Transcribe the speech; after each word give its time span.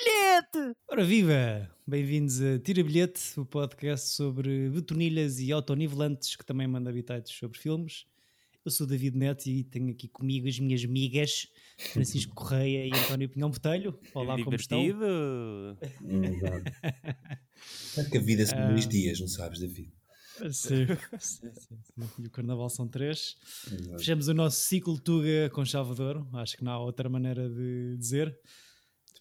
bilhete! 0.00 0.76
Ora 0.88 1.04
viva! 1.04 1.70
Bem-vindos 1.86 2.40
a 2.40 2.58
Tira 2.58 2.82
Bilhete, 2.82 3.38
o 3.38 3.44
podcast 3.44 4.08
sobre 4.08 4.70
betonilhas 4.70 5.38
e 5.40 5.52
autonivelantes 5.52 6.36
que 6.36 6.44
também 6.44 6.66
manda 6.66 6.88
habitados 6.88 7.30
sobre 7.32 7.58
filmes. 7.58 8.06
Eu 8.64 8.70
sou 8.70 8.86
David 8.86 9.18
Neto 9.18 9.46
e 9.46 9.62
tenho 9.62 9.90
aqui 9.90 10.08
comigo 10.08 10.48
as 10.48 10.58
minhas 10.58 10.82
amigas 10.84 11.48
Francisco 11.92 12.34
Correia 12.34 12.86
e 12.86 12.98
António 12.98 13.28
Pinhão 13.28 13.50
Botelho. 13.50 13.98
Olá, 14.14 14.42
como 14.42 14.56
estão? 14.56 14.82
Exato. 14.82 15.84
É 17.98 18.04
que 18.10 18.16
a 18.16 18.20
vida 18.22 18.46
são 18.46 18.68
dois 18.68 18.88
dias, 18.88 19.20
não 19.20 19.28
sabes, 19.28 19.60
David? 19.60 19.92
Sim, 20.50 20.86
sim, 21.18 21.50
sim, 21.52 21.78
sim. 21.82 22.08
E 22.18 22.26
o 22.26 22.30
Carnaval 22.30 22.70
são 22.70 22.88
três. 22.88 23.36
Fechamos 23.98 24.28
o 24.28 24.34
nosso 24.34 24.60
ciclo 24.60 24.98
Tuga 24.98 25.50
com 25.50 25.62
chave 25.62 25.94
de 25.94 26.00
ouro. 26.00 26.26
Acho 26.32 26.56
que 26.56 26.64
não 26.64 26.72
há 26.72 26.78
outra 26.78 27.10
maneira 27.10 27.50
de 27.50 27.96
dizer. 27.98 28.34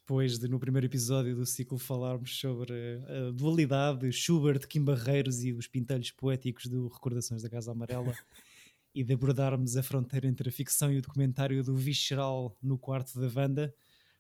Depois 0.09 0.39
de, 0.39 0.47
no 0.47 0.59
primeiro 0.59 0.87
episódio 0.87 1.35
do 1.35 1.45
ciclo, 1.45 1.77
falarmos 1.77 2.35
sobre 2.35 2.73
a 3.07 3.29
dualidade 3.29 4.11
Schubert, 4.11 4.67
Kim 4.67 4.83
Barreiros 4.83 5.43
e 5.43 5.53
os 5.53 5.67
pintelhos 5.67 6.09
poéticos 6.09 6.65
do 6.65 6.87
Recordações 6.87 7.43
da 7.43 7.49
Casa 7.49 7.71
Amarela 7.71 8.11
e 8.91 9.03
de 9.03 9.13
abordarmos 9.13 9.77
a 9.77 9.83
fronteira 9.83 10.25
entre 10.25 10.49
a 10.49 10.51
ficção 10.51 10.91
e 10.91 10.97
o 10.97 11.01
documentário 11.03 11.63
do 11.63 11.75
Visceral 11.75 12.57
no 12.59 12.75
quarto 12.75 13.19
da 13.19 13.29
Wanda, 13.39 13.71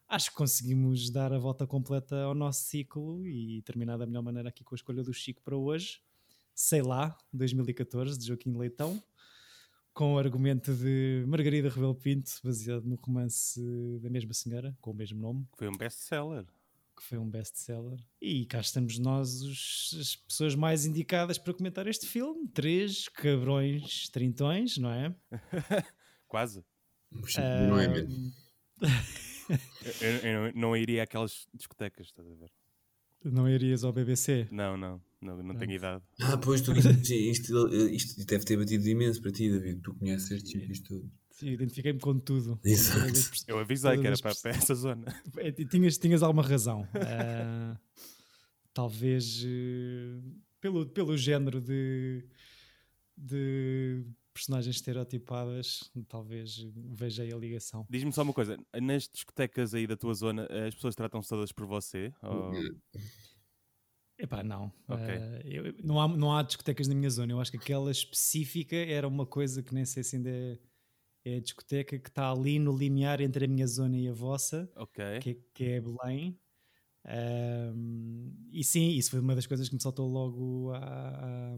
acho 0.07 0.29
que 0.29 0.35
conseguimos 0.35 1.09
dar 1.09 1.33
a 1.33 1.39
volta 1.39 1.65
completa 1.65 2.21
ao 2.21 2.35
nosso 2.35 2.65
ciclo 2.65 3.25
e 3.25 3.63
terminar 3.63 3.97
da 3.97 4.05
melhor 4.05 4.21
maneira 4.21 4.49
aqui 4.49 4.63
com 4.63 4.75
a 4.75 4.77
escolha 4.77 5.01
do 5.01 5.11
Chico 5.11 5.41
para 5.41 5.57
hoje. 5.57 6.03
Sei 6.53 6.83
lá, 6.83 7.17
2014, 7.33 8.15
de 8.15 8.27
Joaquim 8.27 8.55
Leitão, 8.55 9.01
com 9.93 10.13
o 10.13 10.17
argumento 10.17 10.73
de 10.73 11.23
Margarida 11.27 11.69
Rebelo 11.69 11.95
Pinto, 11.95 12.31
baseado 12.43 12.85
no 12.85 12.95
romance 12.95 13.61
da 14.01 14.09
mesma 14.09 14.33
senhora, 14.33 14.75
com 14.81 14.91
o 14.91 14.93
mesmo 14.93 15.19
nome. 15.19 15.47
Foi 15.57 15.67
um 15.67 15.77
best-seller. 15.77 16.45
Que 16.95 17.03
foi 17.03 17.17
um 17.17 17.29
best-seller. 17.29 17.99
E 18.21 18.45
cá 18.45 18.59
estamos 18.59 18.99
nós, 18.99 19.41
os, 19.41 19.95
as 19.99 20.15
pessoas 20.15 20.55
mais 20.55 20.85
indicadas 20.85 21.37
para 21.37 21.53
comentar 21.53 21.87
este 21.87 22.05
filme. 22.05 22.47
Três 22.49 23.07
cabrões 23.09 24.09
trintões, 24.09 24.77
não 24.77 24.91
é? 24.91 25.15
Quase. 26.27 26.63
Não 27.11 27.79
é 27.79 27.87
mesmo? 27.87 28.33
eu, 30.01 30.09
eu, 30.09 30.45
eu, 30.45 30.53
não 30.53 30.75
iria 30.75 31.03
àquelas 31.03 31.47
discotecas, 31.53 32.07
estás 32.07 32.29
a 32.29 32.35
ver? 32.35 32.51
Não 33.23 33.49
irias 33.49 33.83
ao 33.83 33.91
BBC? 33.91 34.47
Não, 34.51 34.77
não, 34.77 35.01
não, 35.21 35.43
não 35.43 35.55
tenho 35.55 35.73
idade. 35.73 36.03
Ah, 36.21 36.37
pois 36.37 36.61
tu, 36.61 36.71
isto, 36.73 37.13
isto, 37.13 37.67
isto, 37.73 38.25
deve 38.25 38.45
ter 38.45 38.57
batido 38.57 38.87
imenso 38.87 39.21
para 39.21 39.31
ti, 39.31 39.49
David. 39.49 39.81
Tu 39.81 39.93
conheces 39.95 40.31
estes 40.31 40.51
tipos 40.51 40.79
tudo. 40.81 41.11
Sim, 41.31 41.51
identifiquei-me 41.51 41.99
com 41.99 42.19
tudo. 42.19 42.59
Exato. 42.63 43.13
Eu 43.47 43.59
avisei 43.59 43.97
que 43.97 44.07
era 44.07 44.17
para, 44.17 44.35
para, 44.35 44.51
essa 44.51 44.75
zona. 44.75 45.05
É, 45.37 45.51
tinhas, 45.51 45.97
tinhas 45.97 46.21
alguma 46.21 46.43
razão. 46.43 46.81
Uh, 46.81 47.77
talvez 48.73 49.43
uh, 49.43 50.21
pelo, 50.59 50.85
pelo 50.85 51.17
género 51.17 51.61
de, 51.61 52.25
de 53.15 54.03
personagens 54.33 54.75
estereotipadas, 54.75 55.91
talvez 56.07 56.65
veja 56.75 57.23
aí 57.23 57.33
a 57.33 57.37
ligação. 57.37 57.85
Diz-me 57.89 58.11
só 58.11 58.21
uma 58.21 58.33
coisa: 58.33 58.57
nas 58.81 59.07
discotecas 59.07 59.73
aí 59.73 59.87
da 59.87 59.95
tua 59.95 60.13
zona, 60.13 60.47
as 60.67 60.75
pessoas 60.75 60.95
tratam-se 60.95 61.29
todas 61.29 61.51
por 61.51 61.65
você? 61.65 62.13
Ou... 62.21 62.51
Epá, 64.19 64.43
não. 64.43 64.71
Okay. 64.87 65.15
Uh, 65.15 65.67
eu, 65.67 65.75
não, 65.81 65.99
há, 65.99 66.07
não 66.07 66.35
há 66.35 66.43
discotecas 66.43 66.87
na 66.87 66.93
minha 66.93 67.09
zona. 67.09 67.31
Eu 67.31 67.39
acho 67.39 67.51
que 67.51 67.57
aquela 67.57 67.89
específica 67.89 68.75
era 68.75 69.07
uma 69.07 69.25
coisa 69.25 69.63
que 69.63 69.73
nem 69.73 69.85
sei 69.85 70.03
se 70.03 70.17
ainda 70.17 70.29
é, 70.29 70.59
é 71.23 71.35
a 71.37 71.39
discoteca 71.39 71.97
que 71.97 72.09
está 72.09 72.29
ali 72.29 72.59
no 72.59 72.77
limiar 72.77 73.21
entre 73.21 73.45
a 73.45 73.47
minha 73.47 73.65
zona 73.65 73.97
e 73.97 74.09
a 74.09 74.13
vossa, 74.13 74.69
okay. 74.75 75.19
que, 75.19 75.33
que 75.53 75.63
é 75.65 75.81
Belém. 75.81 76.37
Um, 77.05 78.33
e 78.51 78.61
sim, 78.61 78.89
isso 78.89 79.11
foi 79.11 79.21
uma 79.21 79.33
das 79.33 79.47
coisas 79.47 79.69
que 79.69 79.75
me 79.75 79.81
saltou 79.81 80.07
logo 80.07 80.73
a, 80.73 81.57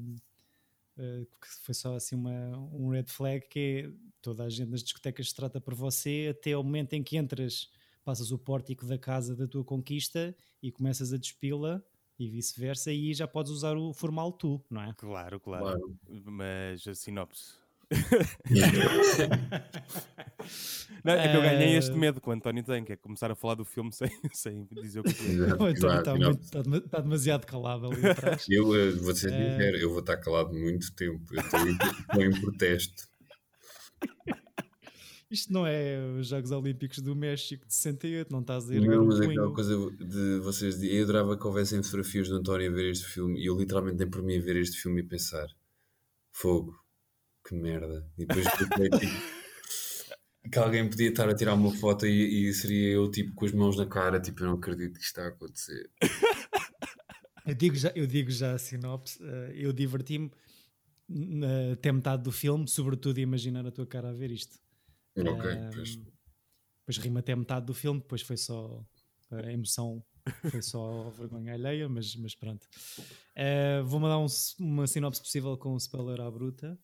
Uh, 0.97 1.25
foi 1.63 1.73
só 1.73 1.95
assim 1.95 2.15
uma, 2.15 2.57
um 2.73 2.89
red 2.89 3.05
flag 3.07 3.47
que 3.47 3.59
é 3.59 3.91
toda 4.21 4.43
a 4.43 4.49
gente 4.49 4.69
nas 4.69 4.83
discotecas 4.83 5.29
se 5.29 5.35
trata 5.35 5.59
por 5.61 5.73
você 5.73 6.27
até 6.29 6.55
o 6.55 6.61
momento 6.61 6.93
em 6.93 7.01
que 7.01 7.17
entras, 7.17 7.71
passas 8.03 8.31
o 8.31 8.37
pórtico 8.37 8.85
da 8.85 8.97
casa 8.97 9.35
da 9.35 9.47
tua 9.47 9.63
conquista 9.63 10.35
e 10.61 10.69
começas 10.69 11.13
a 11.13 11.17
despila 11.17 11.83
e 12.21 12.29
vice-versa, 12.29 12.91
e 12.91 13.15
já 13.15 13.27
podes 13.27 13.51
usar 13.51 13.75
o 13.75 13.91
formal 13.93 14.31
tu, 14.31 14.63
não 14.69 14.83
é? 14.83 14.93
Claro, 14.95 15.39
claro. 15.39 15.63
claro. 15.63 15.97
Mas 16.23 16.87
a 16.87 16.93
sinopse. 16.93 17.59
não, 21.03 21.13
é 21.13 21.27
que 21.27 21.35
eu 21.35 21.41
ganhei 21.41 21.75
este 21.75 21.93
medo 21.93 22.21
que 22.21 22.29
o 22.29 22.31
António 22.31 22.63
tem, 22.63 22.85
que 22.85 22.93
é 22.93 22.95
começar 22.95 23.31
a 23.31 23.35
falar 23.35 23.55
do 23.55 23.65
filme 23.65 23.91
sem, 23.97 24.07
sem 24.31 24.67
dizer 24.71 24.99
o 24.99 25.03
que 25.03 25.09
é. 25.09 25.13
O 25.61 25.65
António 25.65 25.99
está, 25.99 26.15
muito, 26.15 26.41
está, 26.41 26.59
está, 26.59 27.01
demasiado 27.01 27.45
calado 27.45 27.87
ali 27.87 28.05
atrás. 28.05 28.45
Eu 28.47 28.69
uh, 28.69 28.95
vou 29.01 29.15
ser 29.15 29.31
sincero, 29.31 29.77
eu 29.77 29.89
vou 29.89 30.01
estar 30.01 30.17
calado 30.17 30.53
muito 30.53 30.93
tempo. 30.95 31.25
Eu 31.33 31.41
estou 31.41 31.59
em, 31.59 31.71
estou 31.71 32.21
em 32.21 32.39
protesto. 32.39 33.09
Isto 35.31 35.53
não 35.53 35.65
é 35.65 35.97
os 36.19 36.27
Jogos 36.27 36.51
Olímpicos 36.51 36.99
do 36.99 37.15
México 37.15 37.65
de 37.65 37.73
68, 37.73 38.29
não 38.29 38.41
estás 38.41 38.69
a 38.69 38.75
ir 38.75 38.81
Não, 38.81 39.05
mas 39.05 39.21
é 39.21 39.27
aquela 39.27 39.53
coisa 39.53 39.75
de 39.91 40.39
vocês. 40.39 40.83
Eu 40.83 41.03
adorava 41.03 41.37
que 41.37 41.47
houvessem 41.47 41.81
fotografias 41.81 42.27
do 42.27 42.35
António 42.35 42.69
a 42.69 42.75
ver 42.75 42.91
este 42.91 43.05
filme 43.05 43.39
e 43.39 43.45
eu 43.45 43.57
literalmente 43.57 43.95
dei 43.95 44.07
por 44.07 44.21
mim 44.21 44.37
a 44.37 44.41
ver 44.41 44.57
este 44.57 44.77
filme 44.77 44.99
e 44.99 45.03
pensar: 45.03 45.47
fogo, 46.33 46.77
que 47.47 47.55
merda. 47.55 48.05
E 48.17 48.25
depois 48.25 48.45
tipo, 48.57 48.75
que 50.51 50.59
alguém 50.59 50.89
podia 50.89 51.07
estar 51.07 51.29
a 51.29 51.33
tirar 51.33 51.53
uma 51.53 51.73
foto 51.75 52.05
e, 52.05 52.49
e, 52.49 52.53
seria 52.53 52.89
eu 52.89 53.09
tipo 53.09 53.33
com 53.33 53.45
as 53.45 53.53
mãos 53.53 53.77
na 53.77 53.85
cara, 53.85 54.19
tipo, 54.19 54.43
eu 54.43 54.47
não 54.47 54.55
acredito 54.55 54.95
que 54.95 55.05
isto 55.05 55.17
está 55.17 55.23
a 55.23 55.27
acontecer. 55.29 55.89
Eu 57.43 57.55
digo 57.55 57.75
já, 57.75 57.91
eu 57.95 58.05
digo 58.05 58.29
já 58.29 58.53
a 58.53 58.57
sinopse, 58.59 59.21
uh, 59.21 59.51
eu 59.55 59.73
diverti-me 59.73 60.31
até 61.73 61.91
metade 61.91 62.21
do 62.21 62.31
filme, 62.31 62.67
sobretudo 62.67 63.19
imaginar 63.19 63.65
a 63.65 63.71
tua 63.71 63.85
cara 63.87 64.09
a 64.09 64.13
ver 64.13 64.29
isto. 64.29 64.59
Ok, 65.17 65.51
pois. 65.73 65.99
Depois 66.81 66.97
rima 66.97 67.19
até 67.19 67.35
metade 67.35 67.65
do 67.65 67.73
filme, 67.73 67.99
depois 67.99 68.21
foi 68.21 68.37
só 68.37 68.83
a 69.31 69.51
emoção, 69.51 70.03
foi 70.49 70.61
só 70.61 71.07
a 71.07 71.09
vergonha 71.09 71.53
alheia, 71.53 71.87
mas, 71.87 72.15
mas 72.15 72.35
pronto. 72.35 72.67
Uh, 73.35 73.85
vou 73.85 73.99
mandar 73.99 74.19
um, 74.19 74.27
uma 74.59 74.87
sinopse 74.87 75.21
possível 75.21 75.57
com 75.57 75.73
um 75.73 75.77
spoiler 75.77 76.19
à 76.21 76.29
bruta. 76.29 76.77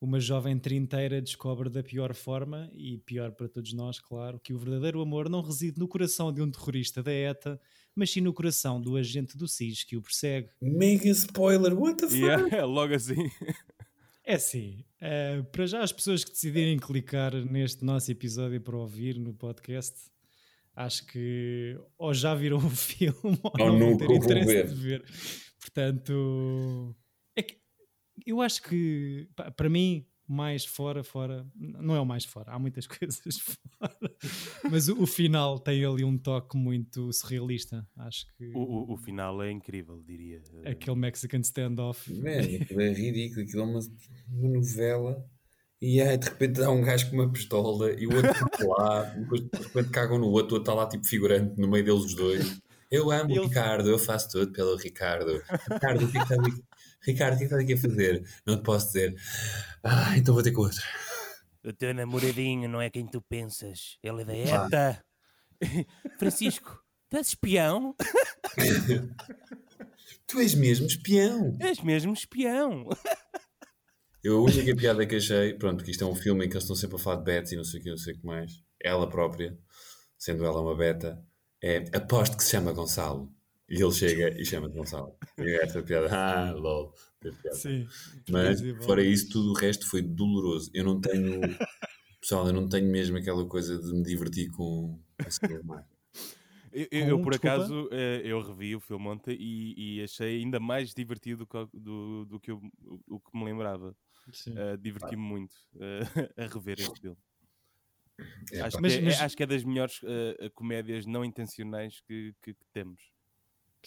Uma 0.00 0.18
jovem 0.18 0.58
trinteira 0.58 1.22
descobre 1.22 1.70
da 1.70 1.80
pior 1.80 2.12
forma, 2.12 2.68
e 2.72 2.98
pior 2.98 3.30
para 3.32 3.48
todos 3.48 3.72
nós, 3.72 4.00
claro, 4.00 4.40
que 4.40 4.52
o 4.52 4.58
verdadeiro 4.58 5.00
amor 5.00 5.28
não 5.28 5.40
reside 5.40 5.78
no 5.78 5.86
coração 5.86 6.32
de 6.32 6.42
um 6.42 6.50
terrorista 6.50 7.02
da 7.04 7.12
ETA, 7.12 7.60
mas 7.94 8.10
sim 8.10 8.20
no 8.20 8.32
coração 8.32 8.80
do 8.80 8.96
agente 8.96 9.36
do 9.36 9.46
SIS 9.46 9.84
que 9.84 9.96
o 9.96 10.02
persegue. 10.02 10.48
Mega 10.60 11.08
spoiler, 11.10 11.72
what 11.78 11.98
the 11.98 12.08
fuck? 12.08 12.18
Yeah, 12.18 12.64
logo 12.66 12.94
assim. 12.94 13.30
É 14.24 14.34
assim, 14.34 14.84
uh, 15.02 15.44
para 15.44 15.66
já 15.66 15.82
as 15.82 15.92
pessoas 15.92 16.24
que 16.24 16.30
decidirem 16.30 16.78
clicar 16.78 17.34
neste 17.34 17.84
nosso 17.84 18.10
episódio 18.10 18.60
para 18.60 18.76
ouvir 18.76 19.18
no 19.18 19.34
podcast, 19.34 19.98
acho 20.74 21.06
que 21.06 21.78
ou 21.98 22.14
já 22.14 22.34
viram 22.34 22.58
o 22.58 22.70
filme 22.70 23.38
ou, 23.42 23.52
ou 23.58 23.78
não 23.78 23.96
têm 23.96 24.16
interesse 24.16 24.46
ver. 24.46 24.68
de 24.68 24.74
ver. 24.74 25.04
Portanto, 25.60 26.96
é 27.36 27.42
que 27.42 27.60
eu 28.26 28.40
acho 28.40 28.62
que 28.62 29.28
para 29.56 29.68
mim 29.68 30.06
mais 30.26 30.64
fora, 30.64 31.02
fora, 31.02 31.46
não 31.54 31.94
é 31.94 32.00
o 32.00 32.06
mais 32.06 32.24
fora, 32.24 32.52
há 32.52 32.58
muitas 32.58 32.86
coisas 32.88 33.38
fora, 33.38 34.16
mas 34.70 34.88
o, 34.88 35.02
o 35.02 35.06
final 35.06 35.58
tem 35.58 35.84
ali 35.84 36.04
um 36.04 36.16
toque 36.16 36.56
muito 36.56 37.12
surrealista. 37.12 37.86
Acho 37.96 38.26
que 38.36 38.50
o, 38.54 38.58
o, 38.58 38.92
o 38.94 38.96
final 38.96 39.42
é 39.42 39.50
incrível, 39.50 40.02
diria. 40.02 40.42
Aquele 40.64 40.96
Mexican 40.96 41.40
standoff 41.40 42.10
é, 42.24 42.38
é 42.38 42.92
ridículo, 42.92 43.42
aquilo 43.42 43.62
é 43.62 43.64
uma, 43.64 43.80
uma 44.28 44.48
novela. 44.48 45.24
E 45.80 46.00
aí 46.00 46.16
de 46.16 46.28
repente 46.28 46.62
há 46.62 46.70
um 46.70 46.80
gajo 46.80 47.10
com 47.10 47.16
uma 47.16 47.32
pistola 47.32 47.90
e 48.00 48.06
o 48.06 48.14
outro 48.14 48.30
está 48.30 48.64
lá, 48.64 49.02
depois 49.18 49.40
de 49.40 49.58
repente 49.58 49.90
cagam 49.90 50.18
no 50.18 50.26
outro, 50.28 50.54
o 50.54 50.58
outro 50.58 50.58
está 50.58 50.74
lá 50.74 50.88
tipo 50.88 51.04
figurante 51.04 51.60
no 51.60 51.68
meio 51.68 51.84
deles 51.84 52.04
os 52.04 52.14
dois. 52.14 52.62
Eu 52.88 53.10
amo 53.10 53.34
o 53.34 53.44
Ricardo, 53.44 53.88
eu 53.88 53.98
faço 53.98 54.28
tudo 54.30 54.52
pelo 54.52 54.76
Ricardo. 54.76 55.42
Ricardo, 55.72 56.04
o 56.04 56.12
que 56.12 56.18
Ricardo, 57.04 57.34
o 57.34 57.38
que 57.38 57.44
é 57.44 57.48
que 57.48 57.54
estás 57.54 57.62
aqui 57.62 57.72
a 57.74 57.78
fazer? 57.78 58.24
Não 58.46 58.56
te 58.56 58.62
posso 58.62 58.86
dizer. 58.86 59.14
Ah, 59.82 60.16
então 60.16 60.34
vou 60.34 60.42
ter 60.42 60.52
com 60.52 60.62
outro. 60.62 60.82
O 61.64 61.72
teu 61.72 61.94
namoradinho 61.94 62.68
não 62.68 62.80
é 62.80 62.90
quem 62.90 63.06
tu 63.06 63.20
pensas. 63.22 63.98
Ele 64.02 64.22
é 64.22 64.24
da 64.24 64.36
ETA. 64.36 65.04
Francisco, 66.18 66.82
tu 67.08 67.16
és 67.16 67.28
espião? 67.28 67.94
tu 70.26 70.40
és 70.40 70.54
mesmo 70.54 70.86
espião. 70.86 71.56
És 71.60 71.80
mesmo 71.80 72.12
espião. 72.12 72.88
Eu, 74.22 74.38
a 74.38 74.42
única 74.42 74.76
piada 74.76 75.04
que 75.04 75.16
achei, 75.16 75.54
pronto, 75.54 75.82
que 75.84 75.90
isto 75.90 76.04
é 76.04 76.06
um 76.06 76.14
filme 76.14 76.44
em 76.44 76.48
que 76.48 76.54
eles 76.54 76.64
estão 76.64 76.76
sempre 76.76 76.96
a 76.96 76.98
falar 76.98 77.16
de 77.16 77.24
Betsy 77.24 77.54
e 77.54 77.56
não 77.56 77.64
sei 77.64 77.80
o 77.80 77.82
que, 77.82 77.90
não 77.90 77.96
sei 77.96 78.14
o 78.14 78.18
que 78.18 78.26
mais. 78.26 78.52
Ela 78.80 79.08
própria, 79.08 79.58
sendo 80.16 80.44
ela 80.44 80.60
uma 80.60 80.76
beta, 80.76 81.20
é 81.62 81.84
aposto 81.92 82.36
que 82.36 82.44
se 82.44 82.50
chama 82.50 82.72
Gonçalo. 82.72 83.32
E 83.68 83.74
ele 83.82 83.92
chega 83.92 84.40
e 84.40 84.44
chama-te 84.44 84.74
Gonçalo. 84.76 85.16
E 85.38 85.42
é 85.42 85.62
essa 85.64 85.82
piada, 85.82 86.08
ah, 86.14 86.52
lol, 86.52 86.94
piada. 87.20 87.54
Sim, 87.54 87.86
Mas 88.30 88.60
fora 88.84 89.02
isso, 89.02 89.28
tudo 89.30 89.50
o 89.50 89.54
resto 89.54 89.88
foi 89.88 90.02
doloroso. 90.02 90.70
Eu 90.74 90.84
não 90.84 91.00
tenho, 91.00 91.40
pessoal, 92.20 92.46
eu 92.46 92.52
não 92.52 92.68
tenho 92.68 92.90
mesmo 92.90 93.16
aquela 93.16 93.46
coisa 93.46 93.78
de 93.78 93.92
me 93.92 94.02
divertir 94.02 94.50
com, 94.50 95.00
com 95.18 95.82
Eu, 96.72 96.88
eu- 96.90 97.08
eu, 97.08 97.16
Com- 97.18 97.22
por 97.24 97.30
desculpa? 97.32 97.56
acaso, 97.56 97.88
eh, 97.92 98.22
eu 98.24 98.40
revi 98.42 98.74
o 98.74 98.80
filme 98.80 99.06
ontem 99.08 99.36
e, 99.38 99.98
e 99.98 100.02
achei 100.02 100.38
ainda 100.40 100.58
mais 100.58 100.94
divertido 100.94 101.46
do, 101.72 102.24
do 102.24 102.40
que 102.40 102.50
eu- 102.50 102.62
o, 102.84 103.16
o 103.16 103.20
que 103.20 103.36
me 103.36 103.44
lembrava. 103.44 103.94
Eh, 104.46 104.76
Diverti-me 104.78 105.22
muito 105.22 105.54
eh, 105.78 106.00
a 106.44 106.46
rever 106.46 106.80
este 106.80 106.98
filme. 107.00 107.16
É, 108.52 108.60
Acho, 108.60 108.80
Mas- 108.80 108.92
que 108.94 108.98
é, 109.00 109.02
mas- 109.02 109.20
acho 109.20 109.36
que 109.36 109.42
é 109.42 109.46
das 109.46 109.64
melhores 109.64 110.00
eh, 110.04 110.50
comédias 110.54 111.04
não 111.06 111.24
intencionais 111.24 112.00
que, 112.00 112.34
que- 112.42 112.54
que 112.54 112.66
temos. 112.72 113.11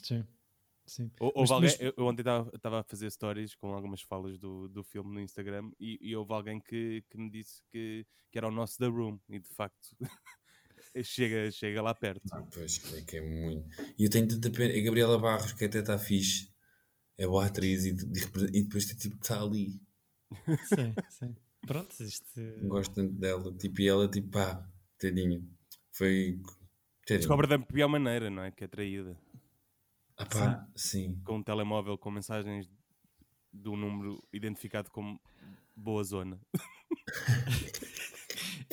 Sim. 0.02 0.26
Sim. 0.88 1.10
Ou- 1.20 1.34
Mas- 1.36 1.50
Houve 1.50 1.54
alguém, 1.54 1.70
mas- 1.72 1.82
eu, 1.82 1.94
eu 1.98 2.06
ontem 2.06 2.22
estava 2.54 2.80
a 2.80 2.84
fazer 2.84 3.10
stories 3.12 3.56
com 3.56 3.74
algumas 3.74 4.02
falas 4.02 4.38
do, 4.38 4.68
do 4.70 4.84
filme 4.84 5.14
no 5.14 5.20
Instagram 5.20 5.72
e, 5.80 5.98
e 6.02 6.16
houve 6.16 6.32
alguém 6.34 6.60
que, 6.60 7.04
que 7.10 7.18
me 7.18 7.30
disse 7.32 7.62
que, 7.72 8.06
que 8.32 8.38
era 8.38 8.48
o 8.48 8.52
nosso 8.52 8.78
The 8.78 8.86
Room 8.88 9.20
e 9.30 9.40
de 9.40 9.50
facto 9.50 9.90
chega, 11.04 11.50
chega 11.52 11.82
lá 11.82 11.94
perto. 11.96 12.22
Ah, 12.32 12.44
pois, 12.54 12.94
é 12.94 13.02
que 13.02 13.18
é 13.18 13.22
muito. 13.22 13.68
E 13.98 14.04
eu 14.04 14.10
tenho 14.10 14.28
tanta 14.28 14.50
pena. 14.52 14.78
A 14.78 14.82
Gabriela 14.82 15.18
Barros, 15.18 15.54
que 15.54 15.66
até 15.66 15.80
está 15.80 15.98
fixe, 15.98 16.54
é 17.18 17.26
boa 17.26 17.46
atriz 17.48 17.86
e, 17.86 17.94
de- 17.94 18.06
e 18.58 18.62
depois 18.64 18.86
tipo, 18.86 19.16
está 19.16 19.42
ali. 19.42 19.82
Sim, 20.68 20.94
sim. 21.10 21.36
Pronto, 21.66 21.96
isto. 22.04 22.40
Gosto 22.68 22.94
tanto 22.94 23.14
dela. 23.14 23.52
Tipo, 23.58 23.82
e 23.82 23.88
ela, 23.88 24.08
tipo, 24.08 24.30
pá, 24.30 24.70
tadinho. 25.00 25.50
Foi. 25.92 26.40
Tadinho. 27.08 27.20
Descobre 27.22 27.48
da 27.48 27.58
pior 27.58 27.88
maneira, 27.88 28.30
não 28.30 28.44
é? 28.44 28.52
Que 28.52 28.66
é 28.66 28.68
traída. 28.68 29.18
Ah, 30.18 30.26
pá, 30.26 30.68
sim. 30.76 31.20
Com 31.24 31.38
um 31.38 31.44
telemóvel 31.44 31.98
com 31.98 32.10
mensagens 32.10 32.70
do 33.52 33.76
número 33.76 34.24
identificado 34.32 34.90
como 34.92 35.20
boa 35.76 36.04
zona. 36.04 36.40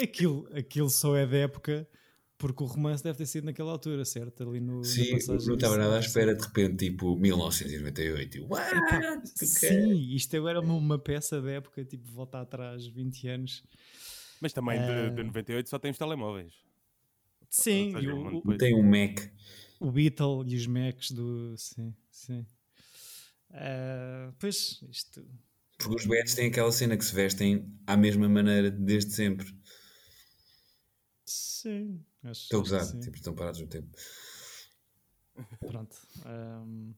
Aquilo, 0.01 0.49
aquilo 0.57 0.89
só 0.89 1.15
é 1.17 1.27
da 1.27 1.37
época 1.37 1.87
porque 2.39 2.61
o 2.65 2.67
romance 2.67 3.05
deve 3.05 3.19
ter 3.19 3.27
sido 3.27 3.45
naquela 3.45 3.71
altura, 3.71 4.05
certo? 4.05 4.43
Ali 4.43 4.59
no. 4.59 4.83
Sim, 4.83 5.17
não 5.47 5.55
estava 5.55 5.77
nada 5.77 5.97
à 5.97 6.01
espera, 6.01 6.35
de 6.35 6.43
repente, 6.43 6.89
tipo, 6.91 7.17
1998. 7.17 8.39
Eu, 8.39 8.49
What? 8.49 9.29
Sim, 9.37 9.93
isto 10.13 10.37
agora 10.37 10.59
é 10.59 10.61
uma, 10.61 10.75
uma 10.75 10.99
peça 10.99 11.41
da 11.41 11.53
época, 11.53 11.85
tipo, 11.85 12.11
volta 12.11 12.41
atrás 12.41 12.85
20 12.85 13.29
anos. 13.29 13.63
Mas 14.41 14.53
também 14.53 14.77
Ah. 14.77 15.09
de, 15.09 15.15
de 15.15 15.23
98 15.23 15.71
só 15.71 15.79
tem 15.79 15.93
os 15.93 15.99
telemóveis. 15.99 16.53
Sim, 17.49 17.91
e 17.91 17.93
seja, 17.93 18.15
o, 18.15 18.19
um 18.19 18.43
o, 18.45 18.59
Tem 18.59 18.75
um 18.75 18.83
Mac. 18.83 19.21
O 19.83 19.91
Beatle 19.91 20.45
e 20.47 20.57
os 20.57 20.67
Macs 20.67 21.11
do. 21.11 21.57
Sim, 21.57 21.95
sim. 22.11 22.47
Ah, 23.51 24.33
pois, 24.39 24.81
isto. 24.89 25.27
Porque 25.77 25.97
os 25.97 26.07
Beats 26.07 26.35
têm 26.35 26.47
aquela 26.47 26.71
cena 26.71 26.97
que 26.97 27.05
se 27.05 27.15
vestem 27.15 27.77
à 27.87 27.97
mesma 27.97 28.29
maneira 28.29 28.71
desde 28.71 29.13
sempre. 29.13 29.47
Sim, 31.25 32.05
acho, 32.23 32.43
Estou 32.43 32.61
a 32.61 32.63
gozar, 32.63 33.01
tipo, 33.01 33.17
estão 33.17 33.35
parados 33.35 33.61
no 33.61 33.67
tempo. 33.67 33.91
Pronto. 35.59 35.97
ahm, 36.25 36.93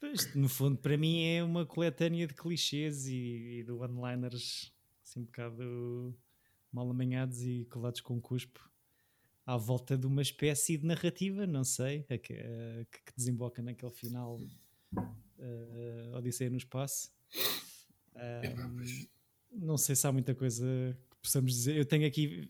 pois, 0.00 0.34
no 0.34 0.48
fundo, 0.48 0.78
para 0.78 0.96
mim 0.96 1.24
é 1.24 1.44
uma 1.44 1.64
coletânea 1.64 2.26
de 2.26 2.34
clichês 2.34 3.06
e, 3.06 3.60
e 3.60 3.62
de 3.62 3.70
one-liners 3.70 4.72
assim 5.04 5.20
um 5.20 5.24
bocado 5.24 6.18
mal 6.72 6.90
amanhados 6.90 7.42
e 7.42 7.66
colados 7.70 8.00
com 8.00 8.20
cuspo 8.20 8.68
à 9.46 9.56
volta 9.56 9.96
de 9.98 10.06
uma 10.06 10.22
espécie 10.22 10.76
de 10.76 10.86
narrativa, 10.86 11.46
não 11.46 11.64
sei, 11.64 12.06
a 12.08 12.16
que, 12.18 12.32
a 12.34 12.84
que- 12.90 13.02
que 13.04 13.12
desemboca 13.16 13.62
naquele 13.62 13.92
final 13.92 14.40
uh, 14.96 16.16
Odisseia 16.16 16.50
no 16.50 16.56
Espaço. 16.56 17.10
Ahm, 18.16 19.06
não 19.52 19.76
sei 19.76 19.94
se 19.96 20.06
há 20.06 20.12
muita 20.12 20.34
coisa 20.34 20.64
que 21.10 21.16
possamos 21.22 21.52
dizer. 21.52 21.76
Eu 21.76 21.84
tenho 21.84 22.06
aqui 22.06 22.48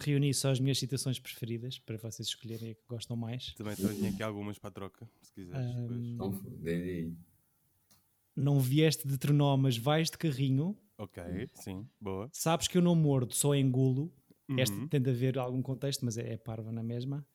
reuni 0.00 0.32
só 0.32 0.50
as 0.50 0.58
minhas 0.60 0.78
citações 0.78 1.18
preferidas 1.18 1.78
para 1.78 1.96
vocês 1.98 2.28
escolherem 2.28 2.70
a 2.70 2.74
que 2.74 2.82
gostam 2.88 3.16
mais. 3.16 3.52
Também 3.54 3.76
tenho 3.76 4.08
aqui 4.12 4.22
algumas 4.22 4.58
para 4.58 4.68
a 4.68 4.72
troca, 4.72 5.08
se 5.20 5.32
quiseres. 5.32 5.66
dei 6.60 6.74
aí. 6.82 7.12
não 8.34 8.58
vieste 8.58 9.06
de 9.06 9.18
trenó, 9.18 9.56
mas 9.56 9.76
vais 9.76 10.10
de 10.10 10.16
carrinho. 10.16 10.76
Ok, 10.96 11.22
sim, 11.56 11.86
boa. 12.00 12.28
Sabes 12.32 12.68
que 12.68 12.78
eu 12.78 12.82
não 12.82 12.94
mordo, 12.94 13.34
só 13.34 13.54
engulo. 13.54 14.12
Esta 14.58 14.76
Uhum. 14.76 14.88
tem 14.88 15.00
de 15.00 15.10
haver 15.10 15.38
algum 15.38 15.62
contexto, 15.62 16.04
mas 16.04 16.16
é, 16.18 16.32
é 16.34 16.36
parva 16.36 16.70
na 16.72 16.82
mesma. 16.82 17.26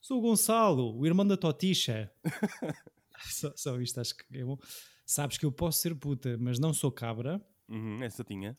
Sou 0.00 0.18
o 0.18 0.20
Gonçalo, 0.20 0.96
o 0.98 1.06
irmão 1.06 1.26
da 1.26 1.36
Toticha. 1.36 2.10
só, 3.30 3.52
só 3.56 3.80
isto 3.80 4.00
acho 4.00 4.16
que 4.16 4.24
é 4.36 4.44
bom. 4.44 4.58
Sabes 5.06 5.38
que 5.38 5.44
eu 5.46 5.52
posso 5.52 5.80
ser 5.80 5.94
puta, 5.94 6.36
mas 6.38 6.58
não 6.58 6.72
sou 6.72 6.90
cabra. 6.90 7.40
Uhum, 7.68 8.02
essa 8.02 8.24
tinha. 8.24 8.56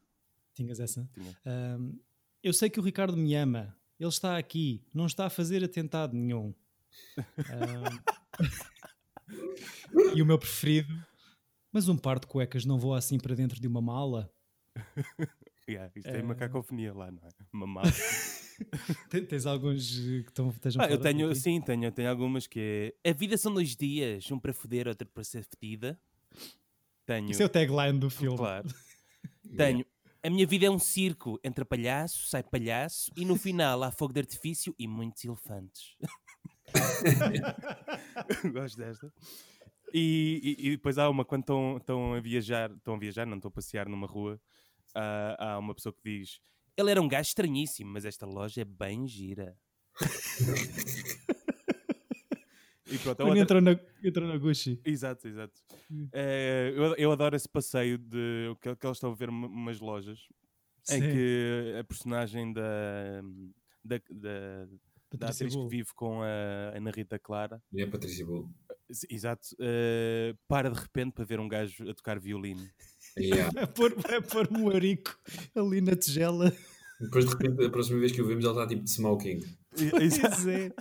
Tinhas 0.54 0.80
essa? 0.80 1.10
Tinha. 1.14 1.38
Ahm, 1.46 1.94
eu 2.42 2.54
sei 2.54 2.70
que 2.70 2.80
o 2.80 2.84
Ricardo 2.84 3.18
me 3.18 3.36
ama. 3.36 3.76
Ele 4.00 4.10
está 4.10 4.38
aqui, 4.38 4.86
não 4.94 5.06
está 5.06 5.26
a 5.26 5.30
fazer 5.30 5.64
atentado 5.64 6.16
nenhum. 6.16 6.54
Ahm, 7.50 8.00
e 10.16 10.22
o 10.22 10.26
meu 10.26 10.38
preferido. 10.38 10.94
Mas 11.72 11.88
um 11.90 11.98
par 11.98 12.20
de 12.20 12.28
cuecas 12.28 12.66
não 12.66 12.78
voa 12.78 12.98
assim 13.00 13.18
para 13.18 13.36
dentro 13.36 13.60
de 13.60 13.68
uma 13.68 13.82
mala? 13.82 14.32
Yeah, 15.70 15.92
isto 15.96 16.12
tem 16.12 16.22
uma 16.22 16.34
Eh, 16.34 16.38
cacofonia 16.38 16.94
lá, 16.94 17.10
não 17.12 17.22
é? 17.26 17.30
Uma 17.54 17.66
mala. 17.68 17.88
Te- 19.10 19.22
Tens 19.22 19.46
alguns 19.46 19.98
eh, 19.98 20.24
que 20.24 20.30
estão, 20.30 20.50
estejam 20.50 20.82
Ah, 20.82 20.88
eu 20.90 21.00
tenho, 21.00 21.34
sim, 21.36 21.62
tenho, 21.62 21.92
tenho 21.92 22.10
algumas 22.10 22.48
que 22.48 22.94
é. 23.04 23.10
A 23.10 23.14
vida 23.14 23.38
são 23.38 23.54
dois 23.54 23.76
dias, 23.76 24.30
um 24.32 24.38
para 24.40 24.54
foder, 24.54 24.88
outro 24.88 25.08
para 25.08 25.24
ser 25.24 25.44
fedida. 25.46 26.00
Tenho. 27.06 27.32
Isso 27.32 27.42
é 27.42 27.46
o 27.46 27.50
tagline 27.50 27.98
do 28.00 28.10
filme. 28.10 28.38
Claro. 28.38 28.68
Tenho. 29.58 29.86
A 30.22 30.30
minha 30.30 30.46
vida 30.48 30.66
é 30.66 30.70
um 30.70 30.80
circo. 30.80 31.40
Entra 31.44 31.66
palhaço, 31.66 32.28
sai 32.28 32.44
palhaço 32.44 33.12
e 33.18 33.26
no 33.26 33.36
final 33.36 33.84
há 33.84 33.92
fogo 33.92 34.14
de 34.14 34.20
artifício 34.22 34.74
e 34.80 34.88
muitos 34.88 35.24
elefantes. 35.26 35.98
Gosto 38.52 38.78
desta. 38.78 39.14
E, 39.94 40.58
e- 40.60 40.68
e 40.68 40.72
depois 40.72 40.98
há 40.98 41.10
uma 41.10 41.24
quando 41.26 41.42
estão, 41.42 41.78
estão 41.78 42.14
a 42.14 42.20
viajar, 42.20 42.72
estão 42.72 42.96
a 42.96 42.98
viajar, 42.98 43.26
não 43.28 43.36
estão 43.38 43.50
a 43.50 43.52
passear 43.52 43.88
numa 43.88 44.08
rua, 44.08 44.40
há, 44.94 45.54
há 45.54 45.60
uma 45.60 45.74
pessoa 45.76 45.94
que 45.94 46.02
diz: 46.20 46.40
Ele 46.78 46.92
era 46.92 47.02
um 47.02 47.08
gajo 47.08 47.28
estranhíssimo, 47.30 47.92
mas 47.92 48.06
esta 48.06 48.26
loja 48.26 48.62
é 48.62 48.66
bem 48.66 49.08
gira. 49.08 49.58
e 52.88 52.98
pronto, 53.00 53.24
outra- 53.24 53.40
entrou 53.40 53.62
na, 53.62 53.80
entrou 54.04 54.28
na 54.28 54.38
Gucci. 54.38 54.80
Exato, 54.84 55.28
exato. 55.28 55.54
Eh, 56.12 56.74
eu, 56.76 56.96
eu 56.96 57.12
adoro 57.12 57.36
esse 57.36 57.48
passeio 57.50 57.98
de 57.98 58.56
que, 58.62 58.76
que 58.76 58.86
eles 58.86 58.98
estão 58.98 59.12
a 59.12 59.16
ver 59.16 59.30
uma- 59.30 59.48
umas 59.48 59.80
lojas 59.80 60.20
em 60.90 61.02
Sim. 61.02 61.12
que 61.12 61.76
a 61.80 61.84
personagem 61.86 62.52
da, 62.54 63.22
da, 63.84 64.02
da, 64.12 64.68
da 65.18 65.28
atriz 65.30 65.54
que 65.54 65.58
Bull. 65.60 65.70
vive 65.70 65.94
com 65.96 66.22
a 66.22 66.76
Ana 66.76 66.92
Rita 66.92 67.18
Clara, 67.18 67.62
E 67.72 67.82
a 67.82 67.88
Patrícia 67.90 68.26
Bull. 68.26 68.50
s- 68.90 69.08
exato, 69.10 69.48
eh, 69.60 70.36
para 70.48 70.70
de 70.70 70.78
repente 70.80 71.14
para 71.14 71.24
ver 71.24 71.40
um 71.40 71.48
gajo 71.48 71.90
a 71.90 71.94
tocar 71.94 72.20
violino. 72.20 72.68
Yeah. 73.18 73.52
Vai 73.54 73.68
pôr, 73.72 73.96
vai 73.96 74.22
pôr 74.22 74.48
um 74.52 74.70
arico 74.70 75.18
ali 75.56 75.82
na 75.82 75.96
tigela. 75.96 76.54
Depois, 77.00 77.26
de 77.26 77.32
repente, 77.32 77.66
a 77.66 77.70
próxima 77.70 78.00
vez 78.00 78.12
que 78.12 78.22
o 78.22 78.26
vemos, 78.28 78.46
ela 78.46 78.54
está 78.54 78.68
tipo 78.68 78.84
de 78.84 78.90
smoking. 78.90 79.40
Pois 79.90 80.48
é. 80.48 80.72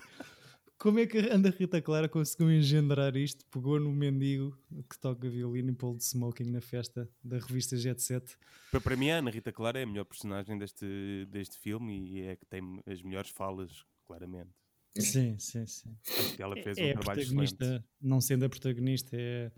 Como 0.79 0.99
é 0.99 1.07
que 1.07 1.17
a 1.17 1.35
Ana 1.35 1.49
Rita 1.49 1.81
Clara 1.81 2.09
conseguiu 2.09 2.51
engendrar 2.51 3.17
isto? 3.17 3.47
Pegou 3.47 3.79
no 3.79 3.91
mendigo 3.91 4.59
que 4.91 4.99
toca 4.99 5.31
violino 5.31 5.71
e 5.71 5.75
pôr 5.75 5.97
de 5.97 6.05
smoking 6.05 6.51
na 6.51 6.61
festa 6.61 7.09
da 7.23 7.39
revista 7.39 7.77
Jet 7.77 8.03
Set. 8.03 8.37
Para, 8.71 8.81
para 8.81 8.97
mim, 8.97 9.09
a 9.09 9.19
Ana 9.19 9.31
Rita 9.31 9.53
Clara 9.53 9.79
é 9.79 9.85
a 9.85 9.87
melhor 9.87 10.05
personagem 10.05 10.59
deste, 10.59 11.27
deste 11.31 11.57
filme 11.59 12.11
e 12.11 12.23
é 12.23 12.37
que 12.37 12.45
tem 12.45 12.83
as 12.85 13.01
melhores 13.01 13.31
falas, 13.31 13.85
claramente. 14.05 14.51
Sim, 14.99 15.38
sim, 15.38 15.66
sim. 15.66 15.96
Ela 16.38 16.54
fez 16.56 16.76
é 16.76 16.88
um 16.88 16.90
a 16.90 16.92
trabalho 16.92 17.20
protagonista, 17.20 17.64
excelente. 17.64 17.84
não 18.00 18.20
sendo 18.20 18.44
a 18.44 18.49
protagonista. 18.49 19.16
É... 19.18 19.50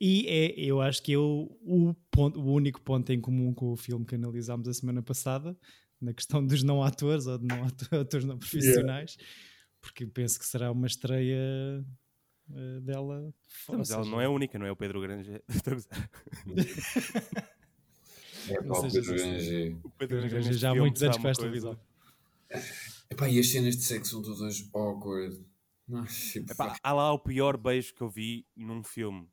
E 0.00 0.26
é, 0.26 0.60
eu 0.60 0.80
acho 0.80 1.02
que 1.02 1.12
é 1.12 1.18
o, 1.18 1.56
o, 1.62 1.94
ponto, 2.10 2.40
o 2.40 2.52
único 2.52 2.80
ponto 2.80 3.10
em 3.12 3.20
comum 3.20 3.54
com 3.54 3.72
o 3.72 3.76
filme 3.76 4.04
que 4.04 4.16
analisámos 4.16 4.66
a 4.66 4.74
semana 4.74 5.00
passada, 5.00 5.56
na 6.00 6.12
questão 6.12 6.44
dos 6.44 6.62
não 6.64 6.82
atores 6.82 7.26
ou 7.26 7.38
de 7.38 7.46
não 7.46 7.64
atores 8.00 8.24
não 8.24 8.38
profissionais, 8.38 9.16
porque 9.80 10.04
penso 10.06 10.38
que 10.38 10.46
será 10.46 10.72
uma 10.72 10.88
estreia 10.88 11.84
eh, 12.52 12.80
dela. 12.80 13.32
Mas 13.68 13.90
ou 13.90 13.94
ela 13.94 14.04
seja, 14.04 14.10
não 14.10 14.20
é 14.20 14.24
a 14.24 14.30
única, 14.30 14.58
não 14.58 14.66
é 14.66 14.72
o 14.72 14.76
Pedro 14.76 15.00
Granger. 15.00 15.42
É 18.48 18.60
pá, 18.60 18.78
o 18.78 18.82
Pedro 18.82 19.14
assim. 19.14 19.14
Granger. 19.14 19.76
O 19.84 19.90
Pedro 19.90 20.20
Granger 20.20 20.52
já 20.54 20.70
há 20.70 20.74
muitos 20.74 21.02
anos 21.02 21.16
está 21.16 21.34
com 21.34 21.76
Epá, 23.12 23.28
e 23.28 23.38
as 23.38 23.48
cenas 23.48 23.76
de 23.76 23.84
sexo 23.84 24.12
são 24.12 24.22
todas 24.22 24.70
awkward. 24.72 25.36
Não, 25.86 26.06
tipo, 26.06 26.50
Epá, 26.50 26.76
há 26.82 26.92
lá 26.94 27.12
o 27.12 27.18
pior 27.18 27.58
beijo 27.58 27.94
que 27.94 28.00
eu 28.00 28.08
vi 28.08 28.46
num 28.56 28.82
filme. 28.82 29.28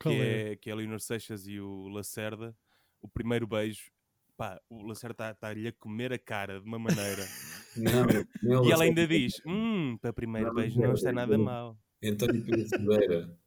Que 0.00 0.08
é? 0.08 0.52
é, 0.52 0.56
que 0.56 0.68
é 0.68 0.72
a 0.72 0.76
Leonor 0.76 1.00
Seixas 1.00 1.46
e 1.46 1.60
o 1.60 1.86
Lacerda. 1.88 2.56
O 3.00 3.08
primeiro 3.08 3.46
beijo. 3.46 3.92
Pá, 4.36 4.60
o 4.68 4.84
Lacerda 4.84 5.30
está-lhe 5.30 5.68
a 5.68 5.72
comer 5.72 6.12
a 6.12 6.18
cara 6.18 6.60
de 6.60 6.66
uma 6.66 6.78
maneira. 6.78 7.24
não, 7.76 8.04
não, 8.42 8.66
e 8.66 8.72
ela 8.72 8.82
ainda 8.82 9.06
diz: 9.06 9.40
Hum, 9.46 9.96
para 10.02 10.12
primeiro 10.12 10.48
Não, 10.48 10.54
beijo 10.54 10.80
não, 10.80 10.88
não 10.88 10.94
está 10.94 11.12
nada 11.12 11.38
mal. 11.38 11.78
António 12.02 12.44
Pedro 12.44 12.68
Cerdeira. 12.68 13.38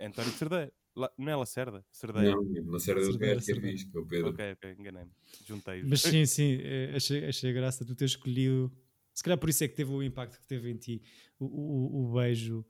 António 0.00 0.32
Cerdeira. 0.32 0.72
La- 0.96 1.12
Não 1.16 1.30
é 1.32 1.36
Lacerda? 1.36 1.84
Cerdeira. 1.90 2.34
Não, 2.34 2.44
do 2.64 2.78
Cerdeira, 2.80 3.18
gajo 3.18 3.44
que 3.46 3.52
é 3.52 3.60
fixe, 3.60 3.90
que 3.90 3.96
é 3.96 4.00
o 4.00 4.06
Pedro. 4.06 4.28
Ok, 4.30 4.52
ok, 4.52 4.76
enganei-me. 4.78 5.10
Juntei-os. 5.46 5.88
Mas 5.88 6.00
sim, 6.02 6.26
sim, 6.26 6.58
eh, 6.62 6.92
achei, 6.96 7.24
achei 7.26 7.52
graça 7.52 7.84
tu 7.84 7.94
ter 7.94 8.04
escolhido 8.04 8.70
Se 9.14 9.22
calhar 9.22 9.38
por 9.38 9.48
isso 9.48 9.64
é 9.64 9.68
que 9.68 9.74
teve 9.74 9.90
o 9.92 10.02
impacto 10.02 10.38
que 10.40 10.46
teve 10.46 10.70
em 10.70 10.76
ti 10.76 11.02
o, 11.38 11.46
o, 11.46 12.04
o 12.04 12.12
beijo 12.12 12.64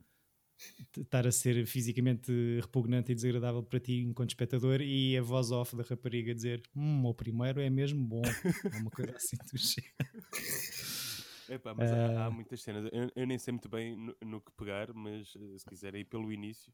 estar 0.95 1.25
a 1.25 1.31
ser 1.31 1.65
fisicamente 1.65 2.31
repugnante 2.61 3.11
e 3.11 3.15
desagradável 3.15 3.63
para 3.63 3.79
ti 3.79 4.01
enquanto 4.01 4.29
espectador 4.29 4.81
e 4.81 5.17
a 5.17 5.21
voz 5.21 5.49
off 5.51 5.75
da 5.75 5.83
rapariga 5.83 6.33
dizer 6.35 6.61
hum, 6.75 7.05
o 7.05 7.13
primeiro 7.13 7.59
é 7.59 7.69
mesmo 7.69 8.03
bom 8.05 8.21
é 8.21 8.77
uma 8.77 8.91
coisa 8.91 9.15
assim 9.15 9.37
do. 9.37 9.51
Epá, 11.49 11.73
mas 11.73 11.91
há, 11.91 12.27
há 12.27 12.31
muitas 12.31 12.61
cenas. 12.61 12.89
Eu, 12.93 13.11
eu 13.15 13.27
nem 13.27 13.37
sei 13.37 13.51
muito 13.51 13.67
bem 13.67 13.95
no, 13.97 14.15
no 14.21 14.39
que 14.41 14.51
pegar, 14.53 14.93
mas 14.93 15.33
eh, 15.35 15.57
se 15.57 15.65
quiserem 15.65 16.01
ir 16.01 16.05
pelo 16.05 16.31
início, 16.31 16.71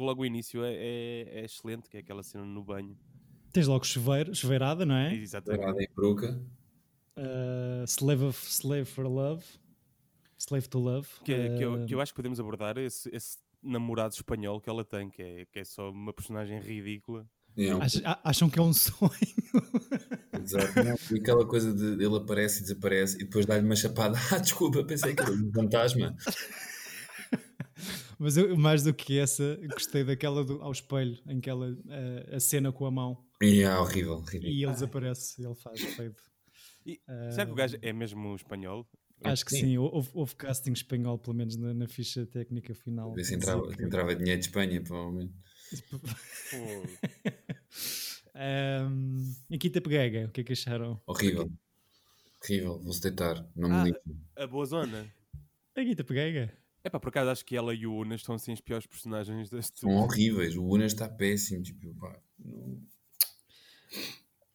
porque 0.00 0.06
logo 0.06 0.22
o 0.22 0.26
início 0.26 0.64
é, 0.64 0.72
é- 0.74 1.28
é 1.40 1.44
excelente, 1.44 1.88
que 1.90 1.96
é 1.98 2.00
aquela 2.00 2.22
cena 2.22 2.44
no 2.44 2.64
banho. 2.64 2.96
Tens 3.52 3.66
logo 3.66 3.84
chuveiro, 3.84 4.34
chuveirada, 4.34 4.86
não 4.86 4.94
é? 4.94 5.14
Exatamente. 5.14 5.60
Dourada 5.60 5.82
em 5.82 5.88
peruca. 5.94 6.40
Uh, 7.16 7.84
slave, 7.86 8.24
of, 8.24 8.46
slave 8.50 8.84
for 8.86 9.06
Love. 9.06 9.44
Slave 10.38 10.68
to 10.68 10.78
Love. 10.78 11.08
Que, 11.24 11.32
é- 11.34 11.56
que, 11.56 11.64
eu, 11.64 11.74
Uh, 11.74 11.86
que 11.86 11.94
eu 11.94 12.00
acho 12.00 12.12
que 12.12 12.16
podemos 12.16 12.40
abordar 12.40 12.78
esse, 12.78 13.14
esse 13.14 13.36
namorado 13.62 14.14
espanhol 14.14 14.58
que 14.60 14.70
ela 14.70 14.84
tem, 14.84 15.10
que 15.10 15.20
é, 15.22 15.44
que 15.52 15.58
é 15.58 15.64
só 15.64 15.90
uma 15.90 16.12
personagem 16.14 16.58
ridícula. 16.60 17.26
É, 17.56 17.70
ach- 17.72 18.00
acham 18.24 18.48
que 18.48 18.58
é 18.58 18.62
um 18.62 18.72
sonho. 18.72 19.10
Exato. 20.42 20.82
Não, 20.82 20.96
e 21.16 21.20
aquela 21.20 21.44
coisa 21.44 21.74
de 21.74 22.02
ele 22.02 22.16
aparece 22.16 22.60
e 22.60 22.62
desaparece 22.62 23.16
e 23.16 23.24
depois 23.24 23.44
dá-lhe 23.44 23.64
uma 23.66 23.76
chapada. 23.76 24.16
Ah, 24.32 24.38
desculpa, 24.38 24.82
pensei 24.84 25.14
que 25.14 25.20
era 25.22 25.32
um 25.32 25.50
fantasma. 25.52 26.16
Mas 28.22 28.36
eu, 28.36 28.54
mais 28.56 28.82
do 28.84 28.92
que 28.92 29.18
essa, 29.18 29.58
gostei 29.72 30.04
daquela 30.04 30.44
do, 30.44 30.60
ao 30.62 30.70
espelho, 30.70 31.18
em 31.26 31.40
que 31.40 31.48
ela 31.48 31.70
uh, 31.72 32.36
a 32.36 32.38
cena 32.38 32.70
com 32.70 32.84
a 32.84 32.90
mão 32.90 33.24
E 33.40 33.62
é 33.62 33.78
horrível, 33.78 34.20
ridículo. 34.20 34.52
e 34.52 34.62
ele 34.62 34.72
desaparece, 34.72 35.42
ele 35.42 35.54
faz 35.54 35.80
fade. 35.94 36.14
E, 36.86 37.00
será 37.32 37.46
que 37.46 37.52
o 37.52 37.54
gajo 37.54 37.78
é 37.80 37.92
mesmo 37.94 38.34
espanhol? 38.36 38.86
Acho 39.22 39.44
que 39.44 39.50
Sim. 39.52 39.60
sim, 39.60 39.78
houve, 39.78 40.08
houve 40.14 40.34
casting 40.36 40.72
espanhol, 40.72 41.18
pelo 41.18 41.34
menos 41.36 41.56
na, 41.56 41.72
na 41.74 41.86
ficha 41.88 42.26
técnica 42.26 42.74
final. 42.74 43.12
Ver 43.14 43.24
se 43.24 43.34
entrava, 43.34 43.66
que- 43.74 43.82
entrava 43.82 44.14
dinheiro 44.14 44.40
de 44.40 44.46
Espanha, 44.46 44.80
provavelmente. 44.82 45.34
Pô, 45.90 45.98
Um, 48.34 49.34
Quinta 49.58 49.80
Peguega, 49.80 50.26
o 50.26 50.30
que 50.30 50.40
é 50.40 50.44
que 50.44 50.52
acharam? 50.52 51.00
Horrível. 51.06 51.50
Horrível, 52.42 52.78
vou-se 52.82 53.00
deitar. 53.02 53.46
Não 53.56 53.68
me 53.82 53.90
Ah. 54.36 54.42
a 54.42 54.46
boa 54.46 54.64
zona. 54.64 55.06
A 55.76 55.82
Quinta 55.82 56.04
Peguega? 56.04 56.52
É 56.82 56.88
pá, 56.90 56.98
por 56.98 57.08
acaso 57.10 57.30
acho 57.30 57.44
que 57.44 57.56
ela 57.56 57.74
e 57.74 57.86
o 57.86 57.94
Unas 57.94 58.22
são 58.22 58.34
assim 58.34 58.52
os 58.52 58.60
piores 58.60 58.86
personagens 58.86 59.50
deste. 59.50 59.80
São 59.80 59.90
horríveis. 59.96 60.56
O 60.56 60.64
Unas 60.64 60.92
está 60.92 61.08
péssimo. 61.08 61.62
Tipo, 61.62 61.94
pá, 61.94 62.18
não- 62.38 62.80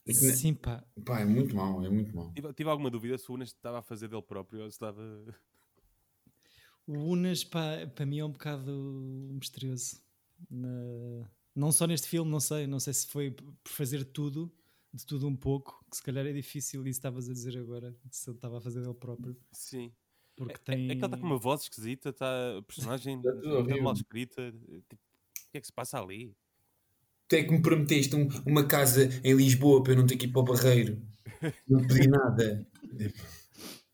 É 0.07 0.11
que 0.13 0.13
Sim, 0.13 0.53
pá. 0.53 0.83
pá, 1.03 1.21
é 1.21 1.25
muito 1.25 1.55
mau, 1.55 1.83
é 1.83 1.89
muito 1.89 2.15
mau. 2.15 2.31
Tive, 2.33 2.53
tive 2.53 2.69
alguma 2.69 2.89
dúvida 2.91 3.17
se 3.17 3.29
o 3.31 3.35
Unas 3.35 3.49
estava 3.49 3.79
a 3.79 3.81
fazer 3.81 4.07
dele 4.07 4.21
próprio 4.21 4.61
ou 4.63 4.69
se 4.69 4.75
estava. 4.75 5.01
O 6.87 6.93
Unas, 6.93 7.43
pá, 7.43 7.87
para 7.95 8.05
mim 8.05 8.19
é 8.19 8.25
um 8.25 8.31
bocado 8.31 8.71
misterioso. 9.31 9.99
Na- 10.49 11.29
Não 11.55 11.71
só 11.71 11.87
neste 11.87 12.07
filme, 12.07 12.29
não 12.29 12.39
sei. 12.39 12.67
Não 12.67 12.79
sei 12.79 12.93
se 12.93 13.07
foi 13.07 13.31
por 13.31 13.53
fazer 13.71 14.03
tudo, 14.05 14.51
de 14.93 15.05
tudo 15.05 15.27
um 15.27 15.35
pouco, 15.35 15.83
que 15.89 15.97
se 15.97 16.03
calhar 16.03 16.25
é 16.25 16.33
difícil, 16.33 16.81
isso 16.81 16.97
estavas 16.99 17.27
a 17.29 17.33
dizer 17.33 17.57
agora, 17.57 17.95
se 18.11 18.29
ele 18.29 18.37
estava 18.37 18.57
a 18.57 18.61
fazer 18.61 18.81
dele 18.81 18.93
próprio. 18.93 19.35
Sim. 19.51 19.91
Porque 20.35 20.53
É, 20.53 20.57
tem. 20.75 20.91
é 20.91 20.95
que 20.95 20.97
ela 21.03 21.05
está 21.07 21.17
com 21.17 21.25
uma 21.25 21.37
voz 21.37 21.61
esquisita, 21.61 22.09
está 22.09 22.57
a 22.57 22.61
personagem 22.61 23.21
Está 23.23 23.77
mal 23.81 23.93
escrita. 23.93 24.51
Tipo, 24.51 24.95
o 24.95 25.51
que 25.51 25.57
é 25.57 25.61
que 25.61 25.67
se 25.67 25.73
passa 25.73 25.99
ali? 25.99 26.35
Tu 27.27 27.35
é 27.37 27.43
que 27.43 27.51
me 27.51 27.61
prometeste 27.61 28.15
um- 28.15 28.27
uma 28.45 28.67
casa 28.67 29.09
em 29.23 29.33
Lisboa 29.33 29.81
para 29.81 29.93
eu 29.93 29.97
não 29.97 30.05
ter 30.05 30.17
que 30.17 30.25
ir 30.25 30.31
para 30.31 30.41
o 30.41 30.43
Barreiro. 30.43 31.01
Não 31.67 31.85
pedi 31.87 32.07
nada. 32.07 32.67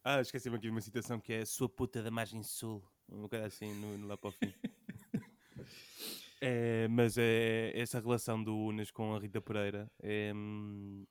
Ah, 0.04 0.20
esqueci-me 0.20 0.56
aqui 0.56 0.64
de 0.64 0.72
uma 0.72 0.82
citação 0.82 1.20
que 1.20 1.32
é 1.32 1.46
Sua 1.46 1.70
puta 1.70 2.02
da 2.02 2.10
margem 2.10 2.42
sul. 2.42 2.84
Um 3.08 3.22
bocado 3.22 3.46
assim 3.46 3.72
no, 3.76 4.00
no 4.00 4.08
lá 4.08 4.18
para 4.18 4.30
o 4.30 4.32
fim. 4.32 4.52
É, 6.44 6.88
mas 6.88 7.20
é, 7.20 7.72
essa 7.80 8.00
relação 8.00 8.44
do 8.44 8.58
Unas 8.58 8.90
com 8.90 9.14
a 9.16 9.20
Rita 9.20 9.40
Pereira 9.40 9.92
é, 10.02 10.34
hum, 10.36 11.06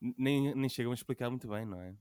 nem, 0.00 0.54
nem 0.54 0.68
chegam 0.70 0.92
a 0.92 0.94
explicar 0.94 1.28
muito 1.28 1.46
bem, 1.46 1.66
não 1.66 1.78
é? 1.78 1.94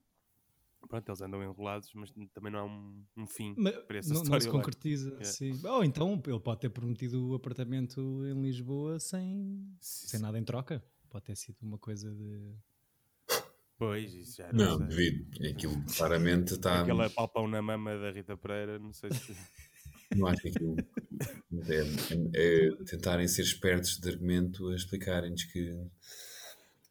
Pronto, 0.87 1.07
eles 1.07 1.21
andam 1.21 1.43
enrolados, 1.43 1.91
mas 1.93 2.11
também 2.33 2.51
não 2.51 2.59
há 2.59 2.65
um, 2.65 3.05
um 3.17 3.27
fim 3.27 3.53
Mas 3.57 3.75
para 3.85 3.99
essa 3.99 4.13
não, 4.13 4.23
não 4.23 4.39
se 4.39 4.49
concretiza. 4.49 5.15
É. 5.19 5.23
Sim. 5.23 5.59
Ou 5.65 5.83
então 5.83 6.21
ele 6.25 6.39
pode 6.39 6.59
ter 6.59 6.69
prometido 6.69 7.29
o 7.29 7.35
apartamento 7.35 8.25
em 8.25 8.41
Lisboa 8.41 8.99
sem, 8.99 9.65
sem 9.79 10.19
nada 10.19 10.37
em 10.37 10.43
troca. 10.43 10.83
Pode 11.09 11.25
ter 11.25 11.35
sido 11.35 11.57
uma 11.61 11.77
coisa 11.77 12.09
de. 12.13 12.55
Pois, 13.77 14.13
isso 14.13 14.37
já 14.37 14.51
Não, 14.53 14.77
sei. 14.77 14.87
devido. 14.87 15.49
Aquilo 15.49 15.83
claramente 15.97 16.53
está. 16.53 16.81
Aquela 16.81 17.09
palpão 17.09 17.47
na 17.47 17.61
mama 17.61 17.97
da 17.97 18.11
Rita 18.11 18.37
Pereira, 18.37 18.77
não 18.77 18.93
sei 18.93 19.11
se. 19.11 19.35
Não 20.15 20.27
acho 20.27 20.41
que 20.41 20.49
aquilo. 20.49 20.75
É, 21.69 22.67
é 22.67 22.83
tentarem 22.83 23.25
ser 23.29 23.43
espertos 23.43 23.97
de 23.97 24.09
argumento 24.09 24.67
a 24.67 24.75
explicarem-nos 24.75 25.45
que 25.45 25.73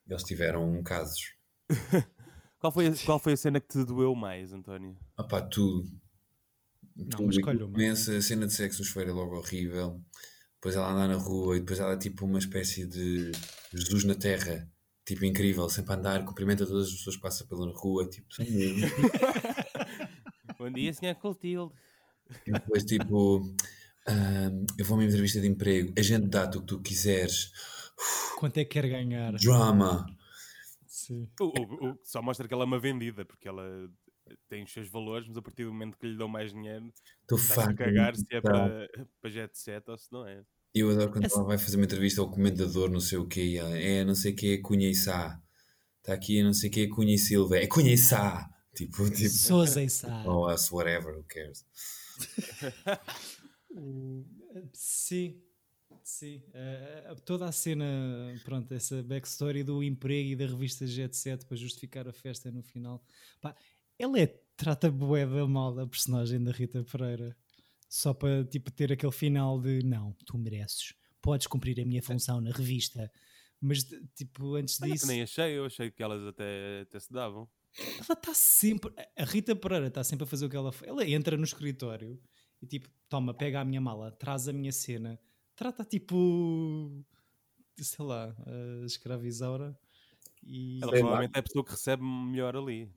eles 0.09 0.23
tiveram 0.25 0.83
casos. 0.83 1.35
qual, 2.61 2.71
foi 2.71 2.87
a, 2.87 2.93
qual 3.05 3.19
foi 3.19 3.33
a 3.33 3.37
cena 3.37 3.61
que 3.61 3.69
te 3.69 3.85
doeu 3.85 4.15
mais, 4.15 4.53
António? 4.53 4.97
Ah 5.17 5.25
pá, 5.25 5.41
tudo. 5.43 5.91
Tudo. 7.11 7.27
mas 7.27 7.37
escolhe 7.37 7.63
uma. 7.63 7.73
Começa 7.73 8.17
a 8.17 8.23
cena 8.23 8.47
de 8.47 8.53
sexo 8.53 8.81
no 8.81 8.85
chuveiro 8.85 9.11
é 9.11 9.15
logo 9.15 9.37
horrível. 9.37 10.01
Depois 10.55 10.77
ela 10.77 10.93
anda 10.93 11.09
na 11.09 11.17
rua 11.17 11.57
e 11.57 11.61
depois 11.61 11.81
ela 11.81 11.95
é 11.95 11.97
tipo 11.97 12.27
uma 12.27 12.39
espécie 12.39 12.87
de 12.87 13.33
Jesus 13.73 14.05
na 14.05 14.15
Terra. 14.15 14.69
Tipo 15.07 15.25
incrível, 15.25 15.69
sempre 15.69 15.95
a 15.95 15.97
andar, 15.97 16.25
cumprimenta 16.25 16.67
todas 16.67 16.89
as 16.89 16.95
pessoas 16.95 17.17
que 17.17 17.23
passam 17.23 17.47
pela 17.47 17.67
rua. 17.73 18.09
Tipo. 18.09 18.29
Bom 20.59 20.71
dia, 20.71 20.93
senhor 20.93 21.15
Clotilde. 21.15 21.73
E 22.47 22.53
depois, 22.53 22.85
tipo, 22.85 23.43
eu 24.79 24.85
vou 24.85 24.97
a 24.97 25.01
uma 25.01 25.05
entrevista 25.05 25.41
de 25.41 25.49
emprego, 25.49 25.93
a 25.99 26.03
gente 26.03 26.29
dá-te 26.29 26.59
o 26.59 26.61
que 26.61 26.67
tu 26.67 26.81
quiseres, 26.81 27.51
Quanto 28.37 28.59
é 28.59 28.65
que 28.65 28.81
quer 28.81 28.89
ganhar? 28.89 29.33
drama. 29.33 30.07
Sim. 31.11 31.29
O, 31.41 31.45
o- 31.45 31.91
o 31.91 31.95
que 31.97 32.09
só 32.09 32.23
mostra 32.23 32.47
que 32.47 32.55
ela 32.55 32.63
é 32.63 32.67
uma 32.67 32.79
vendida, 32.79 33.25
porque 33.25 33.49
ela 33.49 33.65
tem 34.49 34.63
os 34.63 34.73
seus 34.73 34.89
valores, 34.89 35.27
mas 35.27 35.37
a 35.37 35.43
partir 35.43 35.65
do 35.65 35.73
momento 35.73 35.99
que 35.99 36.07
lhe 36.07 36.17
dão 36.17 36.29
mais 36.29 36.53
dinheiro, 36.53 36.93
está-se 37.23 37.61
a 37.61 37.75
cagar 37.75 38.15
se 38.15 38.25
é 38.31 38.41
Tá. 38.41 38.51
para, 38.53 38.89
para 39.21 39.31
jet 39.31 39.59
set 39.59 39.89
ou 39.91 39.99
se 39.99 40.11
não 40.13 40.27
é. 40.27 40.45
Eu 40.73 40.89
adoro 40.91 41.11
quando 41.11 41.25
ela 41.25 41.43
vai 41.45 41.59
fazer 41.59 41.77
uma 41.77 41.85
entrevista 41.85 42.21
ao 42.21 42.31
comentador, 42.31 42.89
não 42.89 43.01
sei 43.01 43.19
o 43.19 43.27
quê, 43.27 43.45
e 43.45 43.57
ela, 43.57 43.77
é 43.77 44.05
não 44.05 44.15
sei 44.15 44.33
o 44.33 44.37
quê, 44.37 44.59
Cunha 44.59 44.89
e 44.89 44.95
Sá. 44.95 45.41
Está 45.99 46.15
aqui, 46.15 46.43
não 46.45 46.53
sei 46.53 46.71
o 46.71 46.73
quê, 46.73 46.87
Cunha 46.87 47.13
e 47.15 47.19
Silva. 47.19 47.59
É 47.59 47.67
Cunha 47.67 47.93
e 47.93 47.99
Sá. 47.99 48.49
Tipo, 48.73 49.11
tipo, 49.11 49.29
Sousa 49.31 49.83
e 49.83 49.91
Sá. 49.91 50.07
oh, 50.25 50.49
us, 50.49 50.71
whatever, 50.71 51.13
who 51.17 51.25
cares. 51.25 51.67
Sim, 54.73 55.43
sim. 56.11 56.43
Eh, 56.53 57.15
toda 57.25 57.47
a 57.47 57.53
cena, 57.53 57.87
pronto, 58.45 58.73
essa 58.73 59.03
backstory 59.03 59.63
do 59.63 59.83
emprego 59.83 60.31
e 60.31 60.37
da 60.37 60.47
revista 60.47 60.87
Jet 60.87 61.17
Set 61.17 61.45
para 61.47 61.57
justificar 61.57 62.09
a 62.09 62.13
festa 62.13 62.51
no 62.51 62.63
final. 62.63 63.03
Pá, 63.41 63.55
ela 63.99 64.19
é, 64.19 64.27
trata 64.57 64.91
bué 64.91 65.27
da 65.27 65.47
mal 65.47 65.75
da 65.75 65.87
personagem 65.87 66.43
da 66.43 66.51
Rita 66.51 66.83
Pereira. 66.85 67.37
Só 67.89 68.15
para 68.15 68.45
tipo, 68.45 68.71
ter 68.71 68.93
aquele 68.93 69.13
final 69.13 69.61
de 69.61 69.83
não, 69.83 70.13
tu 70.25 70.39
mereces, 70.39 70.95
podes 71.21 71.47
cumprir 71.47 71.81
a 71.81 71.85
minha 71.85 72.03
função 72.03 72.41
na 72.41 72.51
revista. 72.51 73.11
Mas 73.61 73.85
tipo, 74.15 74.55
antes 74.55 74.81
Olha, 74.81 74.93
disso, 74.93 75.07
nem 75.07 75.23
achei, 75.23 75.59
eu 75.59 75.67
achei 75.67 75.91
que 75.91 76.03
elas 76.03 76.27
até, 76.27 76.83
até 76.83 77.01
se 77.01 77.13
davam. 77.13 77.49
ela 77.79 78.19
está 78.19 78.33
sempre. 78.33 78.93
A 79.17 79.25
Rita 79.25 79.55
Pereira 79.57 79.89
está 79.89 80.05
sempre 80.05 80.25
a 80.25 80.27
fazer 80.27 80.47
o 80.47 80.49
que 80.49 80.57
ela 80.57 80.73
faz. 80.73 80.89
Ela 80.89 81.07
entra 81.07 81.37
no 81.37 81.45
escritório 81.45 82.19
e 82.63 82.67
tipo, 82.67 82.89
toma, 83.09 83.35
pega 83.35 83.61
a 83.61 83.65
minha 83.65 83.81
mala, 83.81 84.13
traz 84.13 84.49
a 84.49 84.53
minha 84.53 84.73
cena, 84.73 85.19
trata 85.61 85.85
tipo. 85.85 87.05
sei 87.79 88.05
lá, 88.05 88.35
a 88.47 88.87
escravizaura. 88.87 89.79
E... 90.43 90.81
Ela 90.83 90.91
provavelmente 90.93 91.37
é 91.37 91.39
a 91.39 91.43
pessoa 91.43 91.63
que 91.63 91.71
recebe 91.73 92.03
melhor 92.03 92.57
ali. 92.57 92.91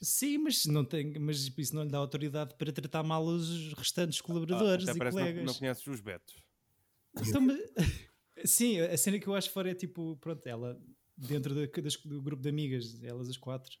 Sim, 0.00 0.38
mas, 0.38 0.64
não 0.66 0.84
tem, 0.84 1.18
mas 1.18 1.50
isso 1.56 1.74
não 1.74 1.82
lhe 1.82 1.90
dá 1.90 1.98
autoridade 1.98 2.54
para 2.56 2.72
tratar 2.72 3.02
mal 3.02 3.24
os 3.24 3.72
restantes 3.74 4.20
colaboradores 4.20 4.86
Ah, 4.86 4.92
até 4.92 4.96
e 4.96 4.98
parece 4.98 5.16
que 5.16 5.22
colegas. 5.22 5.44
não, 5.44 5.52
não 5.52 5.58
conheces 5.58 5.86
os 5.86 6.00
betos. 6.00 6.34
Então, 7.20 7.40
mas- 7.40 7.60
sim, 8.44 8.78
a 8.80 8.96
cena 8.96 9.18
que 9.18 9.26
eu 9.26 9.34
acho 9.34 9.50
fora 9.50 9.70
é 9.70 9.74
tipo, 9.74 10.16
pronto, 10.18 10.46
ela 10.46 10.80
dentro 11.16 11.54
das- 11.54 11.96
do 11.96 12.22
grupo 12.22 12.42
de 12.42 12.48
amigas, 12.48 13.02
elas 13.02 13.28
as 13.28 13.36
quatro, 13.36 13.76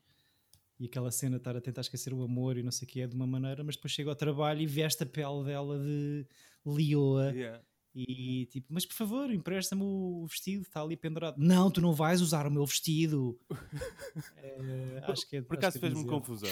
e 0.80 0.86
aquela 0.86 1.10
cena 1.10 1.36
estar 1.36 1.56
a 1.56 1.60
tentar 1.60 1.82
esquecer 1.82 2.12
o 2.12 2.22
amor 2.22 2.56
e 2.56 2.62
não 2.62 2.72
sei 2.72 2.86
o 2.86 2.90
que 2.90 3.00
é 3.00 3.06
de 3.06 3.14
uma 3.14 3.26
maneira, 3.26 3.62
mas 3.62 3.76
depois 3.76 3.92
chega 3.92 4.10
ao 4.10 4.16
trabalho 4.16 4.60
e 4.60 4.66
veste 4.66 5.02
a 5.04 5.06
pele 5.06 5.44
dela 5.44 5.78
de 5.78 6.26
lioa 6.66 7.32
Yeah. 7.32 7.62
E 7.94 8.46
tipo, 8.46 8.66
mas 8.70 8.84
por 8.84 8.94
favor, 8.94 9.30
empresta-me 9.30 9.82
o 9.82 10.26
vestido, 10.26 10.62
está 10.62 10.82
ali 10.82 10.96
pendurado. 10.96 11.36
Não, 11.38 11.70
tu 11.70 11.80
não 11.80 11.92
vais 11.92 12.20
usar 12.20 12.46
o 12.46 12.50
meu 12.50 12.66
vestido. 12.66 13.38
Eh, 14.36 15.02
acho 15.08 15.28
que 15.28 15.36
é, 15.36 15.42
Por 15.42 15.56
acaso 15.56 15.78
é 15.78 15.80
fez-me 15.80 16.06
confusão. 16.06 16.50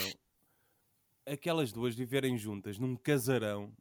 Aquelas 1.25 1.71
duas 1.71 1.95
viverem 1.95 2.37
juntas 2.37 2.77
num 2.77 2.95
casarão, 2.95 3.71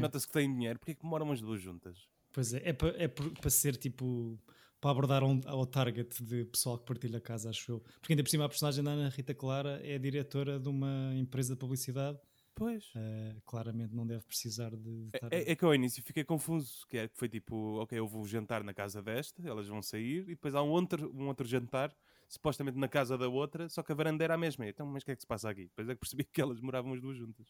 nota-se 0.00 0.26
que 0.26 0.32
têm 0.32 0.52
dinheiro, 0.52 0.78
porque 0.78 0.92
é 0.92 0.94
que 0.94 1.06
moram 1.06 1.32
as 1.32 1.40
duas 1.40 1.62
juntas? 1.62 2.06
Pois 2.32 2.52
é, 2.52 2.68
é 2.68 2.72
para 2.72 2.88
é 3.02 3.08
para 3.08 3.50
ser 3.50 3.76
tipo 3.76 4.38
para 4.80 4.90
abordar 4.90 5.24
um, 5.24 5.40
ao 5.46 5.66
target 5.66 6.22
de 6.22 6.44
pessoal 6.44 6.78
que 6.78 6.84
partilha 6.84 7.18
a 7.18 7.20
casa, 7.20 7.50
acho 7.50 7.72
eu. 7.72 7.80
Porque 8.00 8.12
ainda 8.12 8.22
por 8.22 8.30
cima 8.30 8.44
a 8.44 8.48
personagem 8.48 8.84
da 8.84 8.92
Ana 8.92 9.08
Rita 9.08 9.34
Clara 9.34 9.80
é 9.82 9.98
diretora 9.98 10.58
de 10.58 10.68
uma 10.68 11.12
empresa 11.16 11.54
de 11.54 11.58
publicidade. 11.58 12.18
Pois. 12.58 12.86
Uh, 12.86 13.40
claramente 13.46 13.94
não 13.94 14.04
deve 14.04 14.24
precisar 14.24 14.70
de, 14.70 14.82
de 14.82 15.10
estar... 15.14 15.32
é, 15.32 15.52
é, 15.52 15.54
que 15.54 15.64
ao 15.64 15.72
início 15.72 16.02
fiquei 16.02 16.24
confuso, 16.24 16.84
que 16.88 16.98
é, 16.98 17.08
foi 17.14 17.28
tipo, 17.28 17.80
ok, 17.80 17.96
eu 17.96 18.06
vou 18.06 18.26
jantar 18.26 18.64
na 18.64 18.74
casa 18.74 19.00
desta, 19.00 19.46
elas 19.48 19.68
vão 19.68 19.80
sair, 19.80 20.22
e 20.22 20.34
depois 20.34 20.56
há 20.56 20.62
um 20.62 20.70
outro, 20.70 21.14
um 21.16 21.28
outro 21.28 21.46
jantar, 21.46 21.94
supostamente 22.28 22.76
na 22.76 22.88
casa 22.88 23.16
da 23.16 23.28
outra, 23.28 23.68
só 23.68 23.80
que 23.80 23.92
a 23.92 23.94
varanda 23.94 24.24
era 24.24 24.34
a 24.34 24.38
mesma. 24.38 24.66
Então, 24.66 24.84
mas 24.86 25.04
o 25.04 25.06
que 25.06 25.12
é 25.12 25.14
que 25.14 25.22
se 25.22 25.26
passa 25.26 25.48
aqui? 25.48 25.66
Depois 25.66 25.88
é 25.88 25.94
que 25.94 26.00
percebi 26.00 26.24
que 26.24 26.40
elas 26.40 26.60
moravam 26.60 26.92
as 26.94 27.00
duas 27.00 27.16
juntas. 27.16 27.46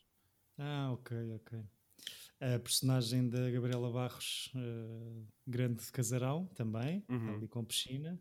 Ah, 0.59 0.91
ok, 0.93 1.17
ok. 1.37 1.59
A 2.41 2.59
personagem 2.59 3.29
da 3.31 3.51
Gabriela 3.51 3.91
Barros, 3.91 4.53
uh, 4.55 5.27
grande 5.47 5.91
casarão 5.91 6.47
também, 6.49 7.03
uhum. 7.09 7.35
ali 7.35 7.49
com 7.49 7.65
piscina. 7.65 8.21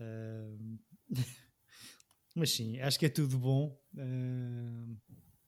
Uh, 0.00 0.78
mas 2.34 2.52
sim, 2.52 2.78
acho 2.78 2.98
que 2.98 3.06
é 3.06 3.10
tudo 3.10 3.38
bom. 3.38 3.76
Uh, 3.94 4.96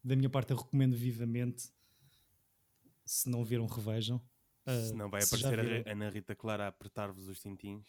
da 0.03 0.17
minha 0.17 0.29
parte, 0.29 0.51
eu 0.51 0.57
recomendo 0.57 0.97
vivamente. 0.97 1.71
Se 3.05 3.29
não 3.29 3.45
viram, 3.45 3.67
revejam. 3.67 4.21
se 4.67 4.95
não 4.95 5.11
vai 5.11 5.23
aparecer 5.23 5.87
a 5.87 5.93
Ana 5.93 6.09
Rita 6.09 6.35
Clara 6.35 6.65
a 6.65 6.69
apertar-vos 6.69 7.29
os 7.29 7.41
tintins. 7.41 7.87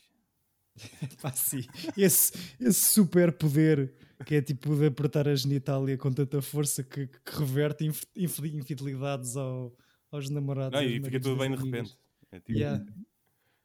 Pá, 1.21 1.31
sim. 1.31 1.61
Esse, 1.97 2.33
esse 2.59 2.73
super 2.73 3.31
poder 3.31 3.93
que 4.25 4.35
é 4.35 4.41
tipo 4.41 4.75
de 4.75 4.87
apertar 4.87 5.27
a 5.27 5.35
genitália 5.35 5.97
com 5.97 6.11
tanta 6.11 6.41
força 6.41 6.83
que, 6.83 7.07
que 7.07 7.37
reverte 7.37 7.85
inf, 7.85 8.03
infidelidades 8.15 9.37
ao, 9.37 9.75
aos 10.11 10.29
namorados. 10.29 10.79
Não, 10.79 10.87
e 10.87 11.01
fica 11.03 11.19
tudo 11.19 11.37
bem 11.37 11.51
de 11.51 11.63
repente. 11.63 11.97
É 12.31 12.39
tipo... 12.39 12.57
yeah. 12.57 12.83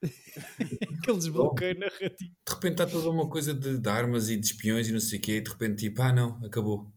Aquele 1.00 1.17
desbloqueio 1.17 1.78
narrativo. 1.78 2.31
De 2.47 2.55
repente 2.55 2.73
está 2.73 2.87
toda 2.87 3.11
uma 3.11 3.28
coisa 3.28 3.55
de, 3.55 3.78
de, 3.78 3.88
armas 3.88 4.28
e 4.28 4.37
de 4.37 4.47
espiões 4.47 4.88
e 4.88 4.93
não 4.93 5.00
sei 5.00 5.19
o 5.19 5.23
quê, 5.23 5.37
e 5.37 5.40
de 5.40 5.50
repente 5.50 5.88
tipo, 5.88 6.02
ah 6.02 6.12
não, 6.12 6.45
acabou. 6.45 6.93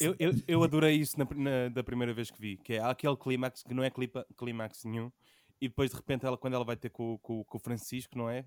Eu, 0.00 0.14
eu, 0.18 0.32
eu 0.46 0.62
adorei 0.62 0.96
isso 0.96 1.18
na, 1.18 1.26
na, 1.34 1.68
da 1.68 1.84
primeira 1.84 2.12
vez 2.12 2.30
que 2.30 2.40
vi, 2.40 2.56
que 2.56 2.74
é 2.74 2.80
aquele 2.80 3.16
clímax 3.16 3.62
que 3.62 3.74
não 3.74 3.82
é 3.82 3.90
clímax 4.36 4.84
nenhum, 4.84 5.10
e 5.60 5.68
depois 5.68 5.90
de 5.90 5.96
repente 5.96 6.24
ela, 6.24 6.38
quando 6.38 6.54
ela 6.54 6.64
vai 6.64 6.76
ter 6.76 6.90
com, 6.90 7.18
com, 7.18 7.44
com 7.44 7.56
o 7.56 7.60
Francisco, 7.60 8.16
não 8.16 8.30
é? 8.30 8.46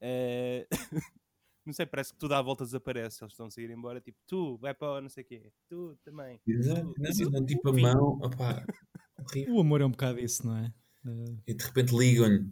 É... 0.00 0.66
não 1.64 1.72
sei, 1.72 1.86
parece 1.86 2.12
que 2.12 2.18
tudo 2.18 2.34
à 2.34 2.42
volta 2.42 2.64
desaparece. 2.64 3.22
Eles 3.22 3.32
estão 3.32 3.46
a 3.46 3.50
sair 3.50 3.70
embora, 3.70 4.00
tipo, 4.00 4.18
tu, 4.26 4.58
vai 4.58 4.74
para 4.74 5.00
não 5.00 5.08
sei 5.08 5.22
o 5.24 5.26
quê, 5.26 5.52
tu 5.68 5.98
também. 6.04 6.40
Exato, 6.46 6.92
não, 7.30 7.44
tipo 7.44 7.68
a 7.68 7.72
mão, 7.72 8.18
opá, 8.22 8.64
O 9.48 9.60
amor 9.60 9.80
é 9.80 9.86
um 9.86 9.90
bocado 9.90 10.18
isso, 10.18 10.46
não 10.46 10.56
é? 10.56 10.72
E 11.46 11.54
de 11.54 11.64
repente 11.64 11.96
ligam-lhe, 11.96 12.50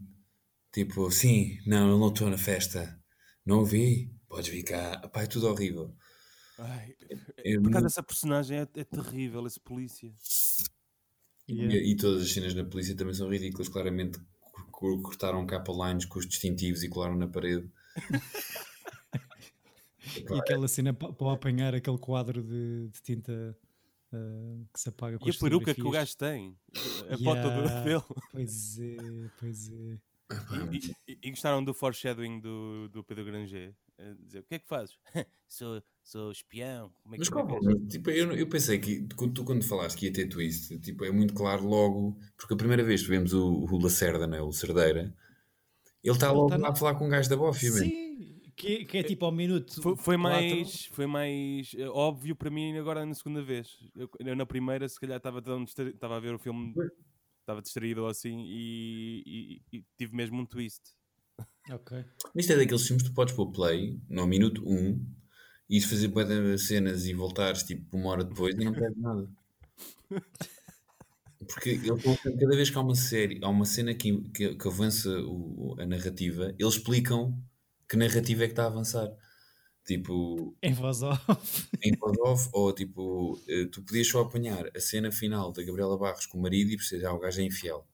tipo, 0.73 1.11
sim, 1.11 1.59
não, 1.67 1.91
eu 1.91 1.99
não 1.99 2.09
estou 2.09 2.31
na 2.31 2.39
festa, 2.39 2.99
não 3.45 3.65
vi, 3.65 4.11
podes 4.27 4.49
vir 4.49 4.63
cá, 4.63 5.03
opá, 5.05 5.23
é 5.23 5.27
tudo 5.27 5.49
horrível. 5.49 5.95
Ai, 6.59 6.95
eu, 7.45 7.63
por 7.63 7.71
causa 7.71 7.87
dessa 7.87 8.03
personagem 8.03 8.59
é, 8.59 8.63
é 8.63 8.85
terrível, 8.85 9.47
esse 9.47 9.61
polícia. 9.61 10.13
Yeah. 11.49 11.75
E, 11.75 11.93
e, 11.93 11.97
todas 11.97 12.23
as 12.23 12.33
cenas 12.33 12.55
na 12.55 12.65
polícia 12.65 12.97
também 12.97 13.15
são 13.15 13.31
ridículas, 13.31 13.69
claramente 13.69 14.19
cortaram 14.71 15.47
capa 15.47 15.73
lines 15.73 16.05
com 16.05 16.19
os 16.19 16.27
distintivos 16.27 16.83
e 16.83 16.89
colaram 16.89 17.17
na 17.17 17.27
parede. 17.27 17.71
e 20.31 20.35
aquela 20.35 20.69
cena 20.69 20.93
para 20.93 21.33
apanhar 21.33 21.75
aquele 21.75 21.99
quadro 21.99 22.43
de, 22.43 22.89
de 22.89 23.03
tinta 23.03 23.57
uh, 24.13 24.67
que 24.73 24.81
se 24.81 24.89
apaga 24.89 25.19
com 25.19 25.29
E 25.29 25.31
a 25.31 25.35
peruca 25.35 25.75
que 25.75 25.83
o 25.83 25.91
gajo 25.91 26.17
tem, 26.17 26.57
a 27.09 27.15
yeah, 27.15 27.25
foto 27.25 27.49
dele. 27.85 28.03
Pois 28.33 28.79
é, 28.79 28.97
pois 29.39 29.71
é. 29.71 29.99
E, 30.71 31.13
e, 31.13 31.19
e, 31.23 31.31
gostaram 31.31 31.65
do 31.65 31.73
foreshadowing 31.73 32.41
do, 32.41 32.89
do 32.89 33.03
Pedro 33.03 33.25
Granger? 33.25 33.75
dizer, 34.21 34.41
o 34.41 34.43
que 34.45 34.55
é 34.55 34.59
que 34.59 34.69
fazes? 34.69 34.97
sou, 35.49 35.83
sou 36.03 36.31
espião. 36.31 36.93
Como 37.03 37.15
é 37.15 37.19
Mas 37.19 37.29
que 37.29 37.35
qual 37.35 37.49
é? 37.49 37.87
Tipo, 37.89 38.11
eu, 38.11 38.33
eu 38.33 38.47
pensei 38.47 38.79
que 38.79 39.03
tu, 39.03 39.45
quando 39.45 39.65
falaste 39.65 39.99
que 39.99 40.07
ia 40.07 40.13
ter 40.13 40.29
twist, 40.29 40.79
tipo, 40.79 41.05
é 41.05 41.11
muito 41.11 41.35
claro 41.35 41.67
logo, 41.67 42.17
porque 42.37 42.55
a 42.55 42.57
primeira 42.57 42.85
vez 42.85 43.03
que 43.03 43.09
vemos 43.09 43.33
o, 43.33 43.65
o 43.65 43.83
Lacerda, 43.83 44.27
né, 44.27 44.41
o 44.41 44.53
Cerdeira, 44.53 45.15
ele 46.05 46.15
está 46.15 46.31
logo 46.31 46.51
tá 46.51 46.69
a 46.69 46.77
falar 46.77 46.95
com 46.95 47.07
um 47.07 47.11
gajo 47.11 47.29
da 47.29 47.37
Bofia, 47.37 47.71
Sim, 47.71 48.41
que, 48.55 48.85
que, 48.85 48.99
é 48.99 49.03
tipo 49.03 49.25
ao 49.25 49.33
minuto. 49.33 49.81
Foi, 49.81 49.97
foi 49.97 50.17
mais, 50.17 50.87
foi 50.87 51.07
mais 51.07 51.73
uh, 51.75 51.91
óbvio 51.93 52.37
para 52.37 52.51
mim 52.51 52.77
agora 52.77 53.07
na 53.07 53.15
segunda 53.15 53.43
vez. 53.43 53.79
Eu, 53.97 54.11
eu 54.19 54.37
na 54.37 54.47
primeira, 54.47 54.89
se 54.89 54.99
calhar, 55.01 55.17
estava 55.17 55.43
estava 55.67 56.17
a 56.17 56.21
ver 56.21 56.35
o 56.35 56.39
filme, 56.39 56.75
estava 57.49 57.63
distraído 57.63 58.07
assim 58.07 58.45
e, 58.47 59.23
e, 59.73 59.79
e 59.79 59.85
tive 59.97 60.15
mesmo 60.15 60.39
um 60.39 60.47
twist. 60.47 60.83
Ok. 61.71 62.05
Isto 62.35 62.53
é 62.53 62.57
daqueles 62.57 62.87
filmes 62.87 63.03
que 63.03 63.09
tu 63.09 63.15
podes 63.15 63.35
pôr 63.35 63.51
play 63.51 63.99
no 64.09 64.27
minuto 64.27 64.63
1 64.67 64.71
um, 64.71 65.07
e 65.71 65.81
fazer 65.81 66.11
cenas 66.59 67.07
e 67.07 67.15
voltares 67.15 67.63
tipo 67.63 67.97
uma 67.97 68.11
hora 68.11 68.25
depois 68.25 68.55
e 68.55 68.65
não 68.65 68.73
perde 68.73 69.01
nada. 69.01 69.29
Porque 71.47 71.71
ele, 71.71 72.19
cada 72.39 72.57
vez 72.57 72.69
que 72.69 72.77
há 72.77 72.81
uma 72.81 72.95
série, 72.95 73.39
há 73.43 73.49
uma 73.49 73.65
cena 73.65 73.95
que, 73.95 74.21
que, 74.31 74.55
que 74.55 74.69
avança 74.69 75.09
o, 75.21 75.77
a 75.79 75.87
narrativa, 75.87 76.55
eles 76.59 76.75
explicam 76.75 77.39
que 77.89 77.97
narrativa 77.97 78.45
é 78.45 78.47
que 78.47 78.53
está 78.53 78.65
a 78.65 78.67
avançar. 78.67 79.11
Tipo. 79.89 80.55
Em 80.63 80.75
voz 80.75 81.01
off. 81.03 81.25
Em 81.83 81.97
voz 81.97 82.19
off, 82.19 82.51
ou 82.53 82.71
tipo, 82.75 83.41
eh, 83.49 83.65
tu 83.73 83.81
podias 83.83 84.07
só 84.07 84.21
apanhar 84.21 84.71
a 84.77 84.81
cena 84.81 85.11
final 85.11 85.51
da 85.51 85.63
Gabriela 85.63 85.97
Barros 85.97 86.27
com 86.27 86.37
o 86.37 86.43
marido 86.43 86.71
e 86.71 86.77
perceber, 86.77 87.07
ah, 87.07 87.15
o 87.15 87.19
gajo 87.19 87.41
é 87.41 87.45
infiel. 87.45 87.89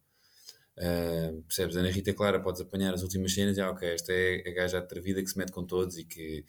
Uh, 0.76 1.40
percebes? 1.42 1.76
Ana 1.76 1.88
Rita 1.88 2.12
Clara, 2.12 2.42
podes 2.42 2.60
apanhar 2.60 2.92
as 2.92 3.04
últimas 3.04 3.32
cenas 3.32 3.56
e, 3.56 3.60
ah, 3.60 3.70
ok, 3.70 3.88
esta 3.88 4.12
é 4.12 4.42
a 4.44 4.52
gaja 4.52 4.78
atrevida 4.78 5.22
que 5.22 5.28
se 5.28 5.38
mete 5.38 5.52
com 5.52 5.64
todos 5.64 5.96
e 5.96 6.04
que, 6.04 6.44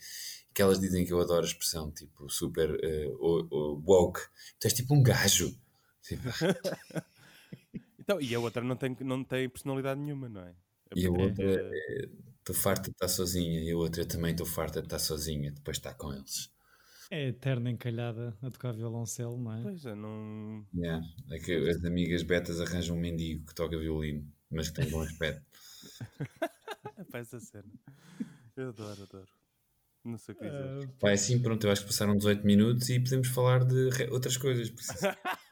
que 0.52 0.60
elas 0.60 0.80
dizem 0.80 1.06
que 1.06 1.12
eu 1.12 1.20
adoro 1.20 1.44
a 1.44 1.48
expressão, 1.48 1.92
tipo, 1.92 2.28
super 2.28 2.68
uh, 2.68 3.82
woke. 3.86 4.20
Tu 4.58 4.64
és 4.64 4.72
tipo 4.74 4.96
um 4.96 5.02
gajo. 5.02 5.56
Tipo... 6.02 6.24
então, 8.00 8.20
e 8.20 8.34
a 8.34 8.40
outra 8.40 8.64
não 8.64 8.74
tem, 8.74 8.96
não 8.98 9.22
tem 9.22 9.48
personalidade 9.48 10.00
nenhuma, 10.00 10.28
não 10.28 10.40
é? 10.40 10.52
E 10.96 11.06
a 11.06 11.10
outra, 11.10 11.70
estou 12.46 12.54
é, 12.54 12.58
farta 12.58 12.82
de 12.84 12.90
estar 12.90 13.08
sozinha, 13.08 13.60
e 13.60 13.70
a 13.72 13.76
outra 13.76 14.04
também 14.06 14.30
estou 14.30 14.46
farta 14.46 14.80
de 14.80 14.86
estar 14.86 14.98
sozinha, 14.98 15.50
depois 15.50 15.76
está 15.78 15.92
com 15.92 16.12
eles. 16.12 16.50
É 17.10 17.28
eterna 17.28 17.70
encalhada 17.70 18.36
a 18.42 18.50
tocar 18.50 18.72
violoncelo, 18.72 19.38
não 19.38 19.52
é? 19.52 19.62
Pois 19.62 19.84
é, 19.84 19.94
não. 19.94 20.66
Yeah. 20.74 21.04
É 21.30 21.38
que 21.38 21.54
as 21.68 21.84
amigas 21.84 22.22
betas 22.22 22.60
arranjam 22.60 22.96
um 22.96 23.00
mendigo 23.00 23.46
que 23.46 23.54
toca 23.54 23.78
violino, 23.78 24.26
mas 24.50 24.70
que 24.70 24.76
tem 24.76 24.90
bom 24.90 25.02
aspecto. 25.02 25.44
Pá, 27.10 27.18
essa 27.18 27.38
cena. 27.38 27.70
Eu 28.56 28.70
adoro, 28.70 29.02
adoro. 29.02 29.28
Não 30.04 30.18
sei 30.18 30.34
o 30.34 30.38
que 30.38 30.44
dizer. 30.44 30.84
Uh, 30.84 30.88
Pá, 31.00 31.10
é 31.10 31.14
assim, 31.14 31.40
pronto, 31.40 31.64
eu 31.64 31.70
acho 31.70 31.82
que 31.82 31.88
passaram 31.88 32.16
18 32.16 32.44
minutos 32.44 32.88
e 32.88 32.98
podemos 32.98 33.28
falar 33.28 33.64
de 33.64 33.90
outras 34.10 34.36
coisas. 34.36 34.68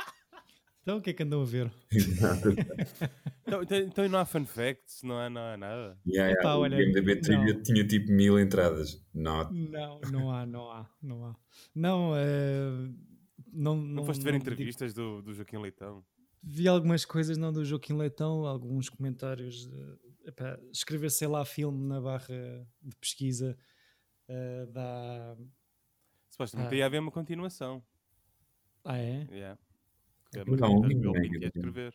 então, 0.84 0.98
o 0.98 1.00
que 1.00 1.08
é 1.08 1.12
que 1.14 1.22
andam 1.22 1.40
a 1.40 1.46
ver? 1.46 1.72
então, 3.46 3.62
então, 3.62 3.78
então, 3.78 4.08
não 4.10 4.18
há 4.18 4.26
fun 4.26 4.44
facts, 4.44 5.02
não 5.02 5.18
há, 5.18 5.30
não 5.30 5.40
há 5.40 5.56
nada. 5.56 5.98
Yeah, 6.06 6.34
yeah. 6.34 6.58
Olha, 6.58 6.76
o 6.76 6.80
MDB 6.80 7.16
Trivia 7.22 7.54
tinha 7.62 7.86
tipo 7.86 8.12
mil 8.12 8.38
entradas. 8.38 9.02
Not. 9.14 9.50
Não, 9.50 9.98
não 10.12 10.30
há, 10.30 10.44
não 10.44 10.70
há, 10.70 10.86
não 11.02 11.24
há. 11.24 11.36
Não, 11.74 12.10
uh, 12.10 12.94
não, 13.50 13.74
não, 13.74 13.76
não 13.76 14.04
foste 14.04 14.22
ver 14.22 14.34
entrevistas 14.34 14.92
do, 14.92 15.22
do 15.22 15.32
Joaquim 15.32 15.56
Leitão? 15.56 16.04
Vi 16.42 16.68
algumas 16.68 17.06
coisas, 17.06 17.38
não 17.38 17.50
do 17.50 17.64
Joaquim 17.64 17.94
Leitão, 17.94 18.44
alguns 18.44 18.90
comentários. 18.90 19.66
epá, 20.26 20.58
escrever, 20.70 21.10
sei 21.10 21.28
lá, 21.28 21.46
filme 21.46 21.88
na 21.88 21.98
barra 21.98 22.68
de 22.82 22.94
pesquisa 22.96 23.56
uh, 24.28 24.70
dá. 24.70 25.34
Supostamente 26.28 26.74
ah. 26.74 26.76
ia 26.76 26.84
haver 26.84 27.00
uma 27.00 27.10
continuação. 27.10 27.82
Ah, 28.84 28.98
é? 28.98 29.26
Yeah. 29.30 29.58
É 30.36 30.44
não, 30.44 30.80
não, 30.80 31.16
escrever. 31.16 31.94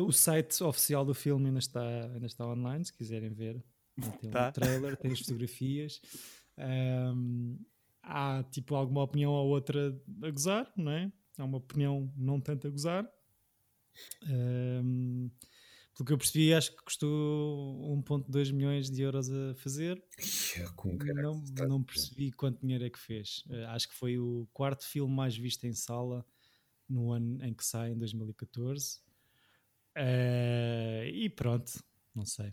O 0.00 0.12
site 0.12 0.62
oficial 0.62 1.04
do 1.04 1.14
filme 1.14 1.46
ainda 1.46 1.58
está, 1.58 2.04
ainda 2.12 2.26
está 2.26 2.46
online, 2.46 2.84
se 2.84 2.92
quiserem 2.92 3.32
ver. 3.32 3.62
Tem 4.20 4.30
tá. 4.30 4.48
um 4.48 4.52
trailer, 4.52 4.96
tem 4.96 5.12
as 5.12 5.20
fotografias. 5.20 6.00
Um, 6.58 7.58
há 8.02 8.44
tipo 8.50 8.74
alguma 8.74 9.02
opinião 9.02 9.32
ou 9.32 9.48
outra 9.48 9.98
a 10.22 10.30
gozar, 10.30 10.72
não 10.76 10.92
é? 10.92 11.12
Há 11.38 11.44
uma 11.44 11.58
opinião 11.58 12.12
não 12.16 12.40
tanto 12.40 12.66
a 12.66 12.70
gozar. 12.70 13.08
Um, 14.28 15.30
pelo 15.94 16.06
que 16.06 16.12
eu 16.12 16.18
percebi, 16.18 16.54
acho 16.54 16.70
que 16.74 16.82
custou 16.82 17.96
1,2 18.02 18.52
milhões 18.52 18.90
de 18.90 19.02
euros 19.02 19.30
a 19.30 19.54
fazer. 19.56 20.02
Não, 21.22 21.68
não 21.68 21.82
percebi 21.82 22.32
quanto 22.32 22.60
dinheiro 22.60 22.84
é 22.84 22.90
que 22.90 22.98
fez. 22.98 23.44
Uh, 23.46 23.66
acho 23.68 23.88
que 23.88 23.94
foi 23.94 24.18
o 24.18 24.48
quarto 24.52 24.86
filme 24.86 25.14
mais 25.14 25.36
visto 25.36 25.64
em 25.64 25.74
sala 25.74 26.24
no 26.88 27.12
ano 27.12 27.44
em 27.44 27.52
que 27.54 27.64
sai, 27.64 27.92
em 27.92 27.98
2014. 27.98 28.96
Uh, 28.96 29.00
eh, 29.96 31.10
e 31.12 31.28
pronto, 31.28 31.72
não 32.14 32.24
sei. 32.24 32.52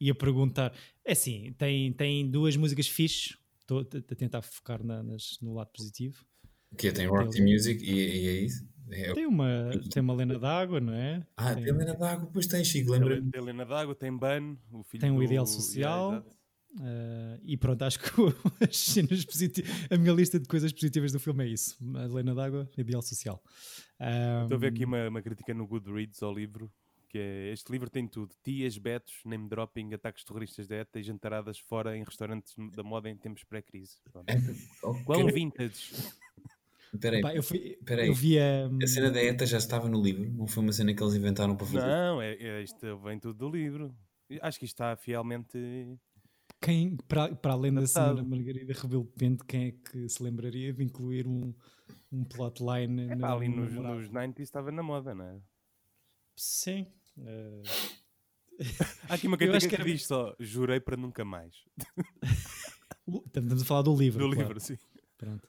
Ia 0.00 0.14
perguntar, 0.14 0.74
é 1.04 1.12
assim, 1.12 1.52
tem, 1.58 1.92
tem 1.92 2.28
duas 2.30 2.56
músicas 2.56 2.88
fixes, 2.88 3.36
estou 3.60 3.80
a 3.80 4.14
tentar 4.14 4.42
focar 4.42 4.82
na, 4.82 5.02
nas, 5.02 5.38
no 5.40 5.54
lado 5.54 5.70
positivo. 5.72 6.24
Que 6.76 6.90
tem 6.92 7.06
Rock 7.06 7.40
Music 7.40 7.82
e, 7.84 7.92
e, 7.92 8.28
é 8.28 8.32
isso? 8.40 8.66
É, 8.88 9.12
Tem 9.14 9.26
uma, 9.26 9.70
tem 9.90 10.00
uma 10.00 10.14
lena 10.14 10.38
d'água, 10.38 10.80
não 10.80 10.92
é? 10.92 11.26
ah, 11.36 11.54
tem, 11.54 11.64
tem 11.64 11.74
Helena 11.74 11.94
d'Água, 11.94 12.26
depois 12.26 12.46
tem 12.46 12.64
Chico, 12.64 12.92
lembra 12.92 13.20
Tem 13.20 13.40
Helena 13.40 13.64
d'Água, 13.64 13.94
tem 13.96 14.16
Ban, 14.16 14.56
o 14.70 14.84
filho 14.84 15.00
Tem 15.00 15.10
o 15.10 15.16
do- 15.16 15.22
Ideal 15.24 15.46
Social. 15.46 16.24
Eh, 16.80 17.40
e 17.42 17.56
pronto, 17.56 17.82
acho 17.82 17.98
que 17.98 18.06
as 18.68 18.76
cenas 18.76 19.24
positivas, 19.24 19.70
a 19.90 19.96
minha 19.96 20.12
lista 20.12 20.38
de 20.38 20.46
coisas 20.46 20.72
positivas 20.72 21.12
do 21.12 21.20
filme 21.20 21.44
é 21.44 21.48
isso: 21.48 21.76
a 21.96 22.06
lena 22.06 22.34
d'água, 22.34 22.68
ideal 22.76 23.02
social. 23.02 23.42
Estou 24.42 24.56
a 24.56 24.58
ver 24.58 24.68
aqui 24.68 24.84
uma, 24.84 25.08
uma 25.08 25.22
crítica 25.22 25.54
no 25.54 25.66
Goodreads 25.66 26.22
ao 26.22 26.34
livro, 26.34 26.70
que 27.08 27.18
é 27.18 27.52
este 27.52 27.70
livro 27.72 27.88
tem 27.88 28.06
tudo: 28.06 28.34
tias, 28.44 28.76
betos, 28.76 29.14
name 29.24 29.48
dropping, 29.48 29.94
ataques 29.94 30.24
terroristas 30.24 30.66
de 30.66 30.74
ETA 30.74 31.00
e 31.00 31.02
jantaradas 31.02 31.58
fora 31.58 31.96
em 31.96 32.04
restaurantes 32.04 32.54
da 32.74 32.82
moda 32.82 33.08
em 33.08 33.16
tempos 33.16 33.44
pré-crise. 33.44 33.96
Pronto. 34.12 34.26
Quão 35.04 35.22
Ok. 35.22 35.32
vintage. 35.32 35.92
Espera 36.92 37.16
aí, 37.16 37.22
pá, 37.22 37.34
eu, 37.34 37.42
fui, 37.42 37.58
Espera 37.58 38.02
aí. 38.02 38.08
eu 38.08 38.14
vi 38.14 38.38
a. 38.38 38.70
a 38.82 38.86
cena 38.86 39.10
da 39.10 39.22
ETA 39.22 39.44
já 39.46 39.58
estava 39.58 39.88
no 39.88 40.00
livro, 40.00 40.30
não 40.30 40.46
foi 40.46 40.62
uma 40.62 40.72
cena 40.72 40.94
que 40.94 41.02
eles 41.02 41.14
inventaram 41.14 41.56
para 41.56 41.66
fazer. 41.66 41.86
Não, 41.86 42.22
é, 42.22 42.34
é, 42.34 42.62
isto 42.62 42.98
vem 42.98 43.18
tudo 43.18 43.34
do 43.38 43.50
livro. 43.50 43.94
Acho 44.40 44.58
que 44.58 44.64
isto 44.64 44.74
está 44.74 44.96
fielmente. 44.96 45.58
Quem, 46.60 46.96
para, 47.08 47.34
para 47.34 47.52
além 47.52 47.72
da 47.72 47.86
senhora. 47.86 48.22
Margarida 48.22 48.72
Rebelo 48.72 49.04
Pente, 49.04 49.44
quem 49.44 49.66
é 49.68 49.72
que 49.72 50.08
se 50.08 50.22
lembraria 50.22 50.72
de 50.72 50.82
incluir 50.82 51.26
um, 51.26 51.54
um 52.10 52.24
plotline 52.24 53.02
É 53.10 53.14
no- 53.14 53.20
pá, 53.20 53.34
ali 53.34 53.48
no 53.48 53.56
nos, 53.62 53.72
namorado? 53.72 54.00
nos 54.00 54.10
90s 54.10 54.40
estava 54.40 54.72
na 54.72 54.82
moda, 54.82 55.14
não 55.14 55.24
é? 55.24 55.40
Sim. 56.34 56.86
eh, 57.18 57.62
Há 59.08 59.14
aqui 59.14 59.26
uma 59.26 59.36
acho 59.36 59.68
que, 59.68 59.68
que 59.68 59.74
era- 59.74 59.84
diz 59.84 60.06
só: 60.06 60.34
jurei 60.40 60.80
para 60.80 60.96
nunca 60.96 61.24
mais. 61.24 61.54
estamos 63.26 63.62
a 63.62 63.64
falar 63.64 63.82
do 63.82 63.94
livro. 63.96 64.24
Do 64.26 64.34
claro. 64.34 64.48
livro, 64.48 64.60
sim. 64.60 64.78
Pronto. 65.16 65.48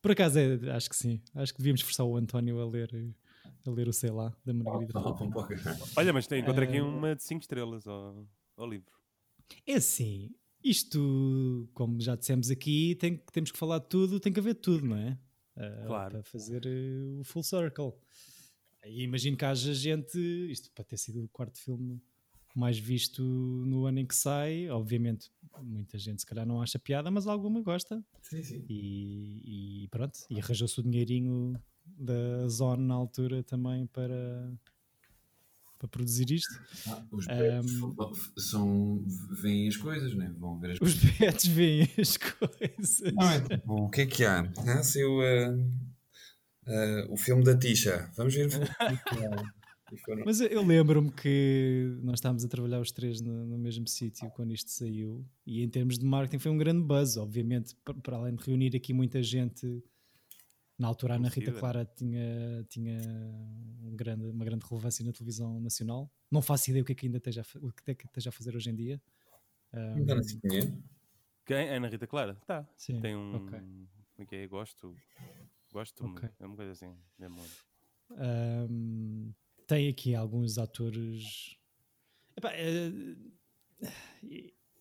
Por 0.00 0.12
acaso, 0.12 0.38
é, 0.38 0.70
acho 0.72 0.88
que 0.88 0.96
sim. 0.96 1.20
Acho 1.34 1.52
que 1.52 1.58
devíamos 1.58 1.80
forçar 1.80 2.06
o 2.06 2.16
António 2.16 2.60
a 2.60 2.66
ler, 2.66 2.90
a 3.66 3.70
ler 3.70 3.88
o 3.88 3.92
sei 3.92 4.10
lá, 4.10 4.34
da 4.44 4.52
Margarida 4.54 4.92
pode. 4.92 5.24
Olha, 5.96 6.12
mas 6.12 6.26
tem, 6.26 6.42
encontrei 6.42 6.68
aqui 6.68 6.76
Eh, 6.78 6.82
uma 6.82 7.14
de 7.16 7.22
5 7.22 7.40
estrelas 7.40 7.86
ao, 7.86 8.26
ao 8.56 8.66
livro. 8.68 8.92
É 9.66 9.74
assim, 9.74 10.30
isto, 10.64 11.68
como 11.74 12.00
já 12.00 12.16
dissemos 12.16 12.50
aqui, 12.50 12.94
tem, 12.96 13.16
temos 13.32 13.52
que 13.52 13.58
falar 13.58 13.78
de 13.78 13.88
tudo, 13.88 14.18
tem 14.18 14.32
que 14.32 14.40
haver 14.40 14.54
tudo, 14.54 14.86
não 14.86 14.96
é? 14.96 15.18
Ah, 15.56 15.84
Claro. 15.86 16.12
Para 16.12 16.22
fazer 16.24 16.64
eh, 16.66 17.20
o 17.20 17.24
full 17.24 17.42
circle. 17.42 17.92
E 18.86 19.02
imagino 19.02 19.36
que 19.36 19.44
haja 19.44 19.72
gente, 19.74 20.18
isto 20.50 20.70
para 20.72 20.84
ter 20.84 20.96
sido 20.96 21.24
o 21.24 21.28
quarto 21.28 21.58
filme 21.58 22.00
mais 22.54 22.78
visto 22.78 23.22
no 23.22 23.84
ano 23.86 23.98
em 23.98 24.06
que 24.06 24.14
sai, 24.14 24.68
obviamente 24.70 25.30
muita 25.60 25.98
gente 25.98 26.20
se 26.20 26.26
calhar 26.26 26.46
não 26.46 26.62
acha 26.62 26.78
piada, 26.78 27.10
mas 27.10 27.26
alguma 27.26 27.60
gosta. 27.60 28.04
Sim, 28.22 28.42
sim. 28.42 28.64
E, 28.68 29.84
e 29.84 29.88
pronto, 29.88 30.18
e 30.30 30.38
arranjou-se 30.40 30.78
o 30.78 30.82
dinheirinho 30.82 31.54
da 31.84 32.46
Zone 32.48 32.84
na 32.86 32.94
altura 32.94 33.42
também 33.42 33.86
para, 33.86 34.52
para 35.88 35.98
produzir 35.98 36.30
isto. 36.30 36.54
Ah, 36.88 37.04
os 37.10 37.26
betos 37.26 37.72
são, 38.48 39.04
veem 39.42 39.68
as 39.68 39.76
coisas, 39.76 40.14
né? 40.14 40.32
Vão 40.38 40.58
ver 40.58 40.72
as 40.72 40.80
Os 40.80 40.94
betos 40.94 41.46
veem 41.46 41.88
as 41.98 42.16
coisas. 42.16 43.12
Não, 43.12 43.30
é 43.30 43.40
tipo, 43.40 43.72
o 43.84 43.90
que 43.90 44.00
é 44.02 44.06
que 44.06 44.24
há? 44.24 44.50
Ah, 44.66 44.82
saiu 44.82 45.20
ah, 45.20 45.54
ah, 46.66 47.06
o 47.10 47.16
filme 47.16 47.44
da 47.44 47.56
Tisha. 47.56 48.10
Vamos 48.16 48.34
ver 48.34 48.48
Mas 50.24 50.40
eu- 50.40 50.48
eu 50.48 50.64
lembro-me 50.66 51.10
que 51.12 51.98
nós 52.02 52.14
estávamos 52.14 52.44
a 52.44 52.48
trabalhar 52.48 52.80
os 52.80 52.90
três 52.90 53.20
no, 53.20 53.46
no 53.46 53.58
mesmo 53.58 53.86
sítio 53.86 54.30
quando 54.30 54.52
isto 54.52 54.70
saiu, 54.70 55.24
e 55.46 55.62
em 55.62 55.68
termos 55.68 55.98
de 55.98 56.04
marketing 56.04 56.38
foi 56.38 56.50
um 56.50 56.56
grande 56.58 56.82
buzz, 56.82 57.16
obviamente, 57.16 57.76
pa- 57.84 57.94
para 57.94 58.16
além 58.16 58.34
de 58.34 58.42
reunir 58.44 58.74
aqui 58.74 58.92
muita 58.92 59.22
gente. 59.22 59.82
Na 60.78 60.88
altura, 60.88 61.14
a 61.14 61.16
Ana 61.16 61.28
Rita. 61.28 61.52
Clara 61.52 61.84
tinha, 61.84 62.64
tinha 62.68 62.98
um 63.82 63.94
grande, 63.94 64.26
uma 64.26 64.44
grande 64.44 64.66
relevância 64.68 65.04
na 65.04 65.12
televisão 65.12 65.60
nacional. 65.60 66.10
Não 66.30 66.42
faço 66.42 66.70
ideia 66.70 66.82
o 66.82 66.84
que 66.84 66.92
é 66.92 66.94
que 66.94 67.06
ainda 67.06 67.18
esteja 67.18 67.44
o 67.60 67.70
que 67.70 67.90
é 67.92 67.94
que 67.94 68.06
esteja 68.06 68.30
a 68.30 68.32
fazer 68.32 68.56
hoje 68.56 68.70
em 68.70 68.74
dia. 68.74 69.00
Um, 69.72 70.04
Não 70.04 70.18
assim 70.18 70.40
dinheiro. 70.42 70.82
Quem? 71.46 71.68
Ana 71.68 71.88
Rita 71.88 72.06
Clara? 72.06 72.34
Tá. 72.46 72.66
sim, 72.76 73.00
Tem 73.00 73.14
um. 73.14 73.36
ok. 73.36 73.58
Como 73.58 73.88
é 74.18 74.26
que 74.26 74.36
é? 74.36 74.46
Gosto. 74.48 74.96
Gosto. 75.72 76.06
Ok. 76.06 76.28
É 76.40 76.46
uma 76.46 76.56
coisa 76.56 76.72
assim. 76.72 76.96
mesmo. 77.18 77.40
Um, 78.10 79.32
tem 79.66 79.88
aqui 79.88 80.14
alguns 80.14 80.58
atores. 80.58 81.56
Epá, 82.36 82.52
eh, 82.54 82.92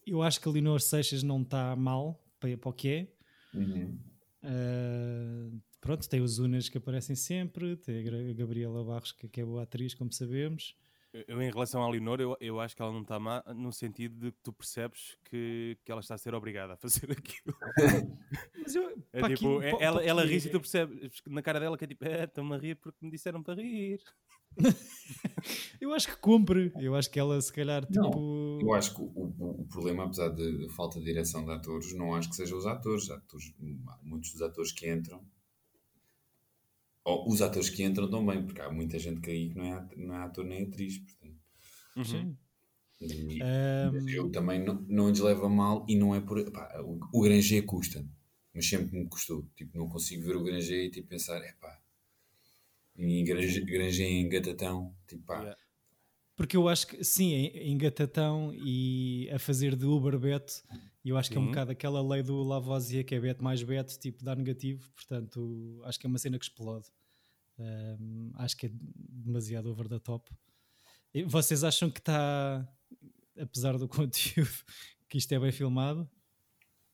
eu 0.05 0.21
acho 0.21 0.39
que 0.39 0.47
a 0.47 0.51
Leonor 0.51 0.81
Seixas 0.81 1.23
não 1.23 1.41
está 1.41 1.75
mal 1.75 2.21
para, 2.39 2.57
para 2.57 2.69
o 2.69 2.73
que 2.73 2.89
é. 2.89 3.07
Uhum. 3.57 3.99
Uh, 4.43 5.61
pronto, 5.83 6.07
tem 6.09 6.21
os 6.21 6.39
Unas 6.39 6.69
que 6.69 6.77
aparecem 6.77 7.15
sempre, 7.15 7.75
tem 7.77 7.99
a 8.07 8.33
Gabriela 8.33 8.83
Barros, 8.83 9.11
que, 9.11 9.27
que 9.27 9.41
é 9.41 9.45
boa 9.45 9.63
atriz, 9.63 9.93
como 9.93 10.11
sabemos. 10.11 10.75
Eu, 11.27 11.39
em 11.43 11.51
relação 11.51 11.83
à 11.83 11.87
Leonor, 11.91 12.19
eu, 12.19 12.35
eu 12.41 12.59
acho 12.59 12.75
que 12.75 12.81
ela 12.81 12.91
não 12.91 13.03
está 13.03 13.19
má 13.19 13.43
no 13.55 13.71
sentido 13.71 14.15
de 14.19 14.31
que 14.31 14.39
tu 14.41 14.51
percebes 14.51 15.15
que, 15.25 15.77
que 15.85 15.91
ela 15.91 16.01
está 16.01 16.15
a 16.15 16.17
ser 16.17 16.33
obrigada 16.33 16.73
a 16.73 16.77
fazer 16.77 17.05
aquilo. 17.11 17.55
Mas 18.57 18.73
eu, 18.75 18.89
É 19.13 19.21
tipo, 19.29 19.57
aqui- 19.59 19.65
é- 19.67 19.83
ela, 19.83 19.97
para 19.99 20.05
ela 20.09 20.21
aqui- 20.23 20.31
ri 20.39 20.47
e 20.47 20.49
tu 20.49 20.59
percebes 20.59 21.21
na 21.27 21.43
cara 21.43 21.59
dela 21.59 21.77
que 21.77 21.83
é 21.83 21.87
tipo, 21.87 22.03
é, 22.03 22.23
estou-me 22.23 22.55
a 22.55 22.57
rir 22.57 22.75
porque 22.77 23.05
me 23.05 23.11
disseram 23.11 23.43
para 23.43 23.61
rir. 23.61 23.99
Eu 25.79 25.93
acho 25.93 26.07
que 26.07 26.15
cumpre. 26.17 26.71
Eu 26.79 26.95
acho 26.95 27.11
que 27.11 27.19
ela, 27.19 27.39
se 27.41 27.51
calhar, 27.53 27.85
Não, 27.91 28.09
tipo. 28.09 28.59
Eu 28.61 28.73
acho 28.73 28.95
que 28.95 29.01
o, 29.01 29.05
o- 29.05 29.61
o 29.61 29.67
problema, 29.67 30.05
apesar 30.05 30.29
de, 30.29 30.67
falta 30.69 30.97
de 30.99 31.05
direção 31.05 31.45
de 31.45 31.51
atores, 31.51 31.93
não 31.93 32.15
acho 32.15 32.29
que 32.29 32.35
seja 32.35 32.55
os 32.55 32.65
atores. 32.65 33.09
atores 33.11 33.53
há 33.87 33.99
muitos 34.03 34.31
dos 34.31 34.41
atores 34.41 34.71
que 34.71 34.91
entram, 34.91 35.23
ou 37.05 37.29
os 37.29 37.41
atores 37.41 37.69
que 37.69 37.83
entram 37.83 38.09
também, 38.09 38.43
porque 38.45 38.61
há 38.61 38.71
muita 38.71 38.97
gente 38.99 39.21
que 39.21 39.29
aí 39.31 39.49
que 39.49 39.55
não 39.57 39.65
é, 39.65 39.87
não 39.97 40.15
é 40.15 40.23
ator 40.23 40.45
nem 40.45 40.63
atriz. 40.63 40.97
Portanto, 40.99 41.37
Uhum. 41.95 42.03
Sim. 42.05 42.37
e- 43.01 43.41
Um, 43.43 44.09
eu 44.09 44.31
também 44.31 44.63
não, 44.63 44.81
não 44.89 45.09
lhes 45.09 45.19
leva 45.19 45.45
a 45.45 45.49
mal 45.49 45.85
e 45.89 45.95
não 45.95 46.15
é 46.15 46.21
por. 46.21 46.43
pá, 46.51 46.81
o, 46.81 46.99
o 47.13 47.21
Granger 47.21 47.65
custa 47.65 48.05
mas 48.55 48.67
sempre 48.69 48.97
me 48.99 49.07
custou. 49.09 49.47
Tipo, 49.55 49.77
não 49.77 49.89
consigo 49.89 50.23
ver 50.25 50.35
o 50.37 50.43
Granger 50.43 50.85
e 50.85 50.91
tipo, 50.91 51.07
pensar, 51.09 51.37
é 51.43 51.53
pá, 51.53 51.79
em 52.97 53.23
Granger, 53.23 53.65
Granger 53.65 54.07
em 54.07 54.29
Gatatão, 54.29 54.95
tipo, 55.07 55.23
pá, 55.25 55.39
Yeah. 55.41 55.62
Porque 56.35 56.57
eu 56.57 56.67
acho 56.67 56.87
que, 56.87 57.03
sim, 57.03 57.31
em, 57.33 57.71
em 57.73 57.77
Gatatão 57.77 58.51
e 58.55 59.29
a 59.31 59.37
fazer 59.37 59.75
de 59.75 59.85
Uber 59.85 60.17
Bet, 60.17 60.63
eu 61.05 61.15
acho 61.17 61.29
que 61.29 61.37
é 61.37 61.39
um 61.39 61.43
Sim. 61.43 61.49
bocado 61.49 61.71
aquela 61.71 62.01
lei 62.01 62.23
do 62.23 62.41
Lavoisier, 62.41 63.05
que 63.05 63.13
é 63.13 63.19
bet 63.19 63.41
mais 63.41 63.61
bet, 63.61 63.99
tipo, 63.99 64.23
dá 64.23 64.35
negativo. 64.35 64.89
Portanto, 64.95 65.81
acho 65.85 65.99
que 65.99 66.07
é 66.07 66.09
uma 66.09 66.17
cena 66.17 66.39
que 66.39 66.45
explode. 66.45 66.87
Um, 67.59 68.31
acho 68.35 68.57
que 68.57 68.65
é 68.65 68.71
demasiado 68.73 69.69
over 69.69 69.87
the 69.87 69.99
top. 69.99 70.31
E 71.13 71.23
vocês 71.23 71.63
acham 71.63 71.91
que 71.91 71.99
está, 71.99 72.67
apesar 73.39 73.77
do 73.77 73.85
conteúdo, 73.89 74.49
que 75.07 75.17
isto 75.19 75.31
é 75.33 75.39
bem 75.39 75.51
filmado? 75.51 76.09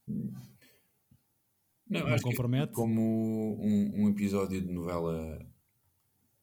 Não, 0.06 2.02
Não 2.02 2.08
acho 2.08 2.24
que 2.24 2.30
é 2.30 2.32
compromete? 2.32 2.74
como 2.74 3.58
um, 3.62 4.04
um 4.04 4.10
episódio 4.10 4.62
de 4.62 4.72
novela 4.72 5.40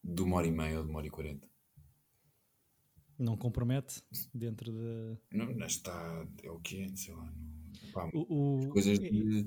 de 0.03 0.21
uma 0.21 0.37
hora 0.37 0.47
e 0.47 0.51
meia 0.51 0.77
ou 0.79 0.83
de 0.83 0.89
uma 0.89 0.97
hora 0.99 1.07
e 1.07 1.11
quarenta. 1.11 1.47
Não 3.19 3.35
compromete 3.35 4.01
dentro 4.33 4.71
da. 4.71 5.17
Não, 5.31 5.51
não 5.55 5.65
está. 5.67 6.27
É 6.43 6.49
o 6.51 6.59
que 6.59 6.81
é, 6.83 6.95
sei 6.95 7.13
lá. 7.13 7.33
Não, 7.33 7.91
pá, 7.91 8.09
O, 8.13 8.59
o- 8.65 8.69
coisas 8.69 8.99
de. 8.99 9.45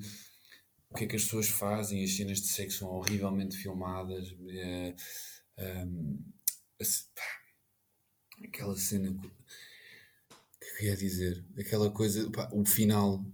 O 0.89 0.95
que 0.97 1.05
é 1.05 1.07
que 1.07 1.15
as 1.17 1.23
pessoas 1.25 1.49
fazem, 1.49 2.03
as 2.03 2.11
cenas 2.17 2.41
de 2.41 2.49
sexo 2.49 2.79
são 2.81 2.89
horrivelmente 2.89 3.57
filmadas. 3.57 4.35
é, 4.49 4.95
ce- 6.83 7.05
pá, 7.15 7.23
aquela 8.45 8.77
cena. 8.77 9.13
que- 9.21 9.29
que 10.61 10.67
eu 10.67 10.77
queria 10.77 10.97
dizer? 10.97 11.45
Aquela 11.59 11.91
coisa. 11.91 12.29
pá, 12.31 12.51
o 12.53 12.65
final. 12.67 13.25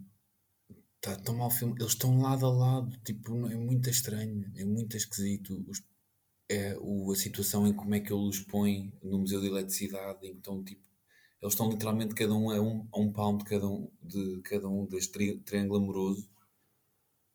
Está 0.96 1.16
tão 1.16 1.36
mal 1.36 1.50
filmado. 1.50 1.80
Eles 1.82 1.92
estão 1.92 2.20
lado 2.20 2.44
a 2.44 2.50
lado. 2.50 2.96
Tipo, 3.04 3.46
é 3.48 3.54
muito 3.56 3.88
estranho. 3.88 4.52
É 4.56 4.64
muito 4.64 4.96
esquisito. 4.96 5.64
Os- 5.68 5.82
é 6.48 6.76
o, 6.80 7.12
a 7.12 7.16
situação 7.16 7.66
em 7.66 7.72
como 7.72 7.94
é 7.94 8.00
que 8.00 8.12
ele 8.12 8.28
os 8.28 8.40
põe 8.40 8.92
no 9.02 9.18
Museu 9.18 9.40
de 9.40 9.48
Eletricidade, 9.48 10.26
estão 10.26 10.62
tipo. 10.62 10.84
Eles 11.42 11.52
estão 11.52 11.68
literalmente 11.68 12.14
cada 12.14 12.34
um 12.34 12.50
a 12.50 12.60
um, 12.60 12.88
a 12.92 12.98
um 12.98 13.12
palmo 13.12 13.38
de 13.38 13.44
cada 13.44 13.68
um, 13.68 13.90
de 14.02 14.40
cada 14.42 14.68
um 14.68 14.86
deste 14.86 15.12
tri, 15.12 15.38
triângulo 15.40 15.82
amoroso. 15.82 16.28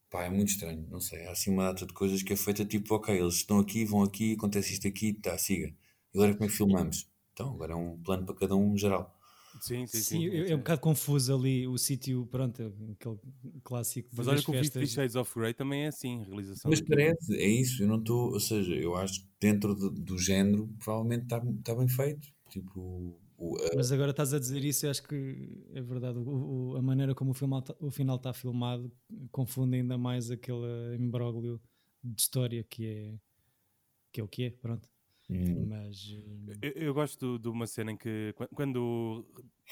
Pá, 0.09 0.25
é 0.25 0.29
muito 0.29 0.49
estranho, 0.49 0.85
não 0.89 0.99
sei. 0.99 1.25
Há 1.25 1.31
assim 1.31 1.51
uma 1.51 1.71
data 1.71 1.85
de 1.85 1.93
coisas 1.93 2.21
que 2.21 2.33
é 2.33 2.35
feita 2.35 2.65
tipo, 2.65 2.93
ok, 2.95 3.17
eles 3.17 3.35
estão 3.35 3.59
aqui, 3.59 3.85
vão 3.85 4.03
aqui, 4.03 4.33
acontece 4.33 4.73
isto 4.73 4.87
aqui, 4.87 5.13
tá, 5.13 5.37
siga. 5.37 5.67
E 6.13 6.17
agora 6.17 6.33
como 6.33 6.45
é 6.45 6.47
que 6.47 6.55
filmamos? 6.55 7.07
Então, 7.33 7.53
agora 7.53 7.73
é 7.73 7.75
um 7.75 7.97
plano 8.03 8.25
para 8.25 8.35
cada 8.35 8.55
um 8.55 8.77
geral. 8.77 9.17
Sim, 9.59 9.85
sim, 9.85 9.97
Sim, 9.99 10.01
sim. 10.01 10.27
é, 10.29 10.55
um 10.55 10.59
bocado 10.59 10.81
confuso 10.81 11.35
ali 11.35 11.67
o 11.67 11.77
sítio, 11.77 12.25
pronto, 12.27 12.61
aquele 12.93 13.19
clássico 13.63 14.09
Mas 14.13 14.27
olha 14.27 14.41
que 14.41 14.49
o 14.49 14.53
Fifty. 14.53 14.87
Shades 14.87 15.15
of 15.15 15.33
Grey 15.37 15.53
também 15.53 15.83
é 15.83 15.87
assim, 15.87 16.23
realização. 16.23 16.71
Mas 16.71 16.81
parece, 16.81 17.35
é 17.35 17.47
isso, 17.47 17.83
eu 17.83 17.87
não 17.87 17.99
estou, 17.99 18.31
ou 18.31 18.39
seja, 18.39 18.73
eu 18.73 18.95
acho 18.95 19.21
que 19.21 19.27
dentro 19.39 19.75
do, 19.75 19.89
do 19.89 20.17
género 20.17 20.67
provavelmente 20.79 21.23
está 21.23 21.41
tá 21.63 21.75
bem 21.75 21.87
feito. 21.87 22.27
Tipo, 22.49 23.17
o, 23.37 23.57
a- 23.57 23.75
Mas 23.75 23.91
agora 23.91 24.11
estás 24.11 24.33
a 24.33 24.39
dizer 24.39 24.63
isso, 24.63 24.85
eu 24.85 24.91
acho 24.91 25.03
que 25.03 25.49
é 25.73 25.81
verdade. 25.81 26.17
O, 26.19 26.71
o- 26.71 26.75
a 26.77 26.81
maneira 26.81 27.13
como 27.15 27.31
o, 27.31 27.33
filme, 27.33 27.55
o 27.79 27.91
final 27.91 28.15
está 28.17 28.33
filmado 28.33 28.91
confunde 29.31 29.77
ainda 29.77 29.97
mais 29.97 30.29
aquele 30.31 30.95
imbróglio 30.99 31.61
de 32.03 32.21
história 32.21 32.63
que 32.63 32.85
é 32.87 33.19
que 34.11 34.19
é 34.21 34.23
o 34.23 34.27
que 34.27 34.43
é, 34.43 34.49
pronto. 34.51 34.89
Hum. 35.31 35.65
Mas 35.67 36.13
eh, 36.61 36.73
Eu, 36.75 36.83
eu 36.87 36.93
gosto 36.93 37.39
de 37.39 37.47
uma 37.47 37.65
cena 37.65 37.91
em 37.91 37.97
que 37.97 38.33
quan- 38.35 38.47
quando 38.53 39.25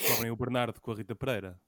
cobrem 0.07 0.31
o 0.31 0.35
Bernardo 0.35 0.79
com 0.79 0.91
a 0.91 0.95
Rita 0.95 1.13
Pereira 1.15 1.59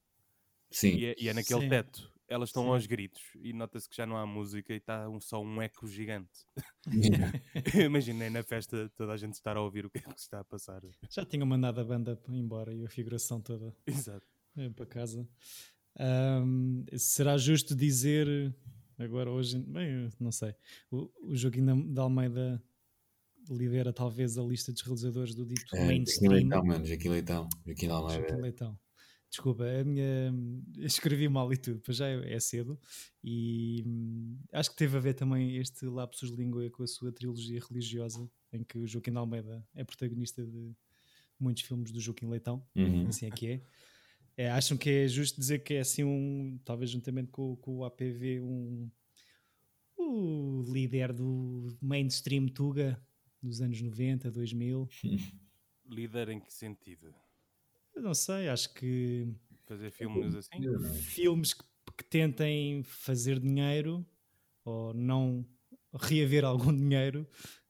Sim. 0.70 0.96
e 0.96 1.06
é, 1.08 1.16
e 1.20 1.28
é 1.28 1.34
naquele 1.34 1.62
Sim. 1.62 1.70
teto, 1.70 2.10
elas 2.28 2.48
estão 2.50 2.64
Sim. 2.64 2.70
aos 2.70 2.86
gritos 2.86 3.22
e 3.42 3.52
nota-se 3.52 3.90
que 3.90 3.96
já 3.98 4.06
não 4.06 4.16
há 4.16 4.26
música 4.26 4.74
e 4.74 4.78
está 4.78 5.10
um, 5.10 5.20
só 5.20 5.42
um 5.44 5.62
eco 5.62 5.86
gigante. 5.88 6.46
Yeah. 6.88 7.34
Imaginei 7.86 8.30
na 8.30 8.42
festa 8.42 8.90
toda 8.96 9.12
a 9.12 9.18
gente 9.18 9.34
estar 9.34 9.58
a 9.58 9.62
ouvir 9.62 9.86
o 9.86 9.90
que 9.90 9.98
é 9.98 10.02
que 10.02 10.18
está 10.18 10.40
a 10.40 10.44
passar. 10.46 10.82
já 11.10 11.26
tinham 11.26 11.46
mandado 11.46 11.82
a 11.82 11.84
banda 11.84 12.18
embora 12.30 12.74
e 12.74 12.86
a 12.86 12.90
figuração 12.90 13.42
toda 13.42 13.76
Exato. 13.86 14.26
eh, 14.58 14.70
para 14.70 14.86
casa. 14.86 15.28
Ahm, 16.00 16.86
será 16.98 17.38
justo 17.38 17.76
dizer 17.76 18.56
agora 18.98 19.30
hoje, 19.30 19.60
bem, 19.60 20.10
não 20.20 20.32
sei, 20.32 20.56
o, 20.90 21.12
o 21.22 21.36
Joaquim 21.36 21.66
da- 21.94 22.02
Almeida 22.04 22.64
lidera 23.50 23.92
talvez 23.92 24.38
a 24.38 24.44
lista 24.44 24.72
dos 24.72 24.82
realizadores 24.82 25.36
do 25.36 25.46
dito 25.46 25.64
É, 25.76 25.78
Joaquim 25.78 25.88
mainstream. 25.88 26.32
Leitão, 26.34 26.64
mano. 26.66 26.86
Joaquim 26.86 27.10
Leitão. 27.10 27.50
Joaquim 27.66 27.88
Almeida. 27.88 28.22
Joaquim 28.28 28.42
Leitão. 28.42 28.80
Desculpa, 29.30 29.64
a 29.64 29.84
minha... 29.84 30.34
escrevi 30.80 31.28
mal 31.30 31.52
e 31.54 31.58
tudo, 31.58 31.80
pois 31.84 31.98
já 31.98 32.08
é 32.08 32.34
é 32.34 32.40
cedo. 32.40 32.80
E 33.24 33.84
hum, 33.86 34.38
acho 34.52 34.70
que 34.72 34.76
teve 34.76 34.98
a 34.98 35.00
ver 35.00 35.14
também 35.14 35.56
este 35.58 35.86
lapsus 35.86 36.30
língua 36.32 36.70
com 36.70 36.84
a 36.84 36.88
sua 36.88 37.12
trilogia 37.12 37.62
religiosa, 37.70 38.30
em 38.52 38.64
que 38.64 38.78
o 38.78 38.86
Joaquim 38.86 39.12
de 39.12 39.18
Almeida 39.18 39.66
é 39.74 39.84
protagonista 39.84 40.46
de 40.46 40.76
muitos 41.40 41.64
filmes 41.64 41.92
do 41.92 42.00
Joaquim 42.00 42.28
Leitão, 42.28 42.66
Uhum. 42.76 43.08
assim 43.08 43.26
é 43.26 43.32
que 43.32 43.48
é. 43.48 43.62
É, 44.38 44.50
acham 44.52 44.78
que 44.78 44.90
é 44.90 45.08
justo 45.08 45.40
dizer 45.40 45.60
que 45.60 45.74
é 45.76 45.80
assim 45.82 46.04
um, 46.04 46.60
talvez 46.64 46.90
juntamente 46.90 47.30
com, 47.32 47.56
com 47.58 47.78
o 47.78 47.86
APV, 47.86 48.40
um 48.42 48.90
o 49.98 50.64
líder 50.72 51.14
do 51.14 51.78
mainstream 51.82 52.48
Tuga 52.48 53.00
dos 53.42 53.62
anos 53.62 53.82
90, 53.82 54.30
2000. 54.32 54.88
Líder 55.90 56.30
em 56.30 56.40
que 56.40 56.54
sentido? 56.54 57.14
Eu 57.94 58.02
não 58.02 58.14
sei, 58.14 58.48
acho 58.48 58.74
que 58.74 59.28
Fazer 59.66 59.92
filmes 59.92 60.36
assim? 60.36 60.58
filmes 61.02 61.54
que, 61.54 61.64
que 61.98 62.04
tentem 62.06 62.84
fazer 62.84 63.40
dinheiro 63.40 64.06
ou 64.64 64.94
não 64.94 65.46
reaver 65.94 66.46
algum 66.46 66.74
dinheiro, 66.76 67.28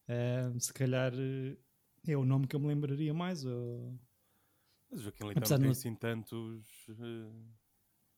eh, 0.08 0.52
se 0.60 0.72
calhar 0.74 1.12
eh, 1.16 1.58
é 2.08 2.16
o 2.18 2.24
nome 2.26 2.46
que 2.48 2.56
eu 2.56 2.60
me 2.60 2.68
lembraria 2.68 3.14
mais. 3.14 3.44
Ou... 3.46 4.00
Mas 4.92 5.00
o 5.00 5.04
Joaquim 5.04 5.24
Leitão 5.24 5.40
Apesar 5.42 5.56
não 5.58 5.62
tem 5.62 5.66
não- 5.68 5.72
assim 5.72 5.96
tantos. 5.96 6.86
eh, 6.90 7.32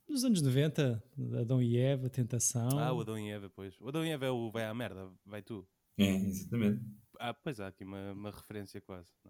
Nos 0.10 0.24
anos 0.26 0.42
90, 0.42 1.02
Adão 1.40 1.62
e 1.62 1.78
Eva, 1.78 2.10
Tentação. 2.10 2.78
Ah, 2.80 2.92
o 2.94 3.00
Adão 3.02 3.18
e 3.18 3.30
Eva, 3.32 3.50
pois. 3.50 3.80
O 3.80 3.88
Adão 3.88 4.04
e 4.06 4.10
Eva 4.10 4.26
é 4.26 4.30
o 4.32 4.50
vai 4.52 4.66
à 4.66 4.74
merda, 4.74 5.10
vai 5.26 5.42
tu. 5.42 5.66
É, 5.98 6.16
exatamente. 6.16 6.82
Ah, 7.26 7.34
pois 7.34 7.58
há 7.62 7.68
aqui 7.68 7.86
uma, 7.86 8.12
uma 8.12 8.32
referência 8.32 8.82
quase. 8.82 9.10
é? 9.26 9.30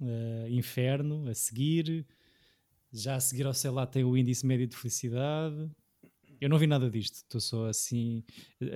eh, 0.00 0.50
Inferno, 0.50 1.28
a 1.28 1.34
seguir. 1.34 2.04
Já 2.92 3.14
a 3.14 3.20
seguir 3.20 3.46
ao 3.46 3.54
sei 3.54 3.70
lá 3.70 3.86
tem 3.86 4.02
o 4.02 4.16
índice 4.16 4.44
médio 4.44 4.66
de 4.66 4.76
felicidade. 4.76 5.70
Eu 6.40 6.48
não 6.48 6.58
vi 6.58 6.66
nada 6.66 6.90
disto, 6.90 7.14
estou 7.18 7.40
só 7.40 7.66
assim. 7.68 8.24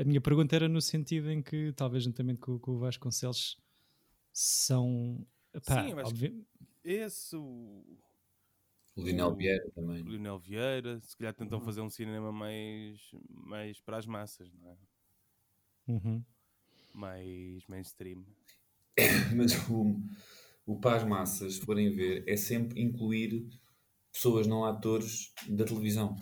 A 0.00 0.04
minha 0.04 0.20
pergunta 0.20 0.54
era 0.54 0.68
no 0.68 0.80
sentido 0.80 1.28
em 1.28 1.42
que, 1.42 1.72
talvez 1.72 2.04
juntamente 2.04 2.38
com, 2.38 2.56
com 2.60 2.70
o 2.70 2.78
Vasconcelos, 2.78 3.60
são. 4.32 5.26
Pá, 5.66 5.82
Sim, 5.82 5.94
obvi- 6.04 6.46
Esse, 6.84 7.34
o 7.34 7.84
O 8.94 9.02
Lionel 9.02 9.34
Vieira 9.34 9.68
também. 9.72 10.02
o 10.04 10.08
Lionel 10.08 10.38
Vieira, 10.38 11.00
se 11.00 11.16
calhar 11.16 11.34
tentam 11.34 11.60
fazer 11.60 11.80
um 11.80 11.90
cinema 11.90 12.30
mais, 12.30 13.10
mais 13.28 13.80
para 13.80 13.96
as 13.96 14.06
massas, 14.06 14.52
não 14.54 14.70
é? 14.70 14.76
Uhum. 15.88 16.24
Mais 16.96 17.66
mainstream. 17.66 18.24
Mas 19.36 19.52
o, 19.68 20.00
o 20.64 20.80
Paz 20.80 21.04
Massas, 21.04 21.56
se 21.56 21.60
forem 21.60 21.94
ver, 21.94 22.24
é 22.26 22.36
sempre 22.36 22.80
incluir 22.80 23.46
pessoas 24.10 24.46
não 24.46 24.64
atores 24.64 25.34
da 25.46 25.64
televisão. 25.64 26.16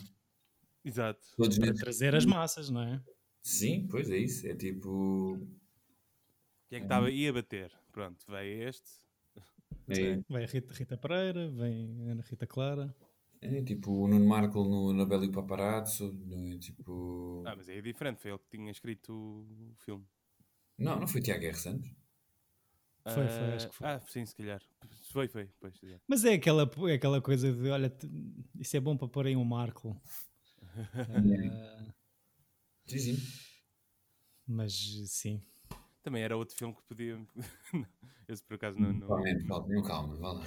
Exato. 0.84 1.24
Todos 1.36 1.58
Para 1.58 1.72
trazer 1.72 2.14
as 2.14 2.26
massas, 2.26 2.68
não 2.68 2.82
é? 2.82 3.00
Sim, 3.40 3.86
pois 3.88 4.10
é 4.10 4.18
isso. 4.18 4.46
É 4.48 4.54
tipo. 4.54 5.38
Quem 6.68 6.78
é 6.78 6.80
que 6.80 6.86
estava 6.86 7.06
aí 7.06 7.28
a 7.28 7.32
bater? 7.32 7.72
Pronto, 7.92 8.24
veio 8.28 8.68
este. 8.68 8.90
É, 9.88 10.16
Vem 10.28 10.44
a 10.44 10.46
Rita, 10.46 10.74
Rita 10.74 10.96
Pereira, 10.96 11.50
vem 11.50 12.08
a 12.08 12.12
Ana 12.12 12.24
Rita 12.28 12.46
Clara. 12.46 12.94
é 13.40 13.62
tipo 13.62 13.92
o 13.92 14.08
Nuno 14.08 14.26
Marco 14.26 14.64
no, 14.64 14.92
na 14.92 15.04
Bela 15.04 15.24
e 15.24 15.28
o 15.28 15.32
Paparazzo. 15.32 16.12
Não 16.26 16.52
é 16.52 16.58
tipo. 16.58 17.44
Ah, 17.46 17.54
mas 17.54 17.68
é 17.68 17.80
diferente, 17.80 18.20
foi 18.20 18.32
ele 18.32 18.40
que 18.40 18.56
tinha 18.56 18.72
escrito 18.72 19.12
o 19.12 19.74
filme. 19.84 20.04
Não, 20.78 21.00
não 21.00 21.06
foi 21.06 21.20
Tiago 21.20 21.44
R. 21.44 21.54
Santos. 21.56 21.88
Foi, 23.06 23.28
foi, 23.28 23.46
Ah, 23.50 23.54
acho 23.54 23.68
que 23.68 23.74
foi. 23.76 23.86
Ah, 23.86 24.00
sim, 24.00 24.24
se 24.24 24.34
calhar. 24.34 24.62
Foi, 25.12 25.28
foi. 25.28 25.50
Pois, 25.60 25.74
exato. 25.82 26.02
Mas 26.08 26.24
é 26.24 26.32
aquela, 26.34 26.70
é 26.88 26.94
aquela 26.94 27.20
coisa 27.20 27.52
de: 27.52 27.68
olha, 27.68 27.94
isso 28.58 28.76
é 28.76 28.80
bom 28.80 28.96
para 28.96 29.08
pôr 29.08 29.26
aí 29.26 29.36
um 29.36 29.44
Marco. 29.44 30.00
Ah, 31.08 31.92
Sim, 32.86 32.98
sim. 32.98 33.16
mas 34.46 34.74
sim, 35.06 35.42
Também 36.02 36.22
era 36.22 36.36
outro 36.36 36.54
filme 36.54 36.74
que 36.74 36.82
podia. 36.82 37.18
Esse 38.28 38.42
por 38.42 38.54
acaso 38.54 38.78
não. 38.78 38.92
não... 38.92 39.06
Calma, 39.06 39.24
calma, 39.46 39.82
calma, 39.82 40.16
vá 40.16 40.32
lá. 40.32 40.44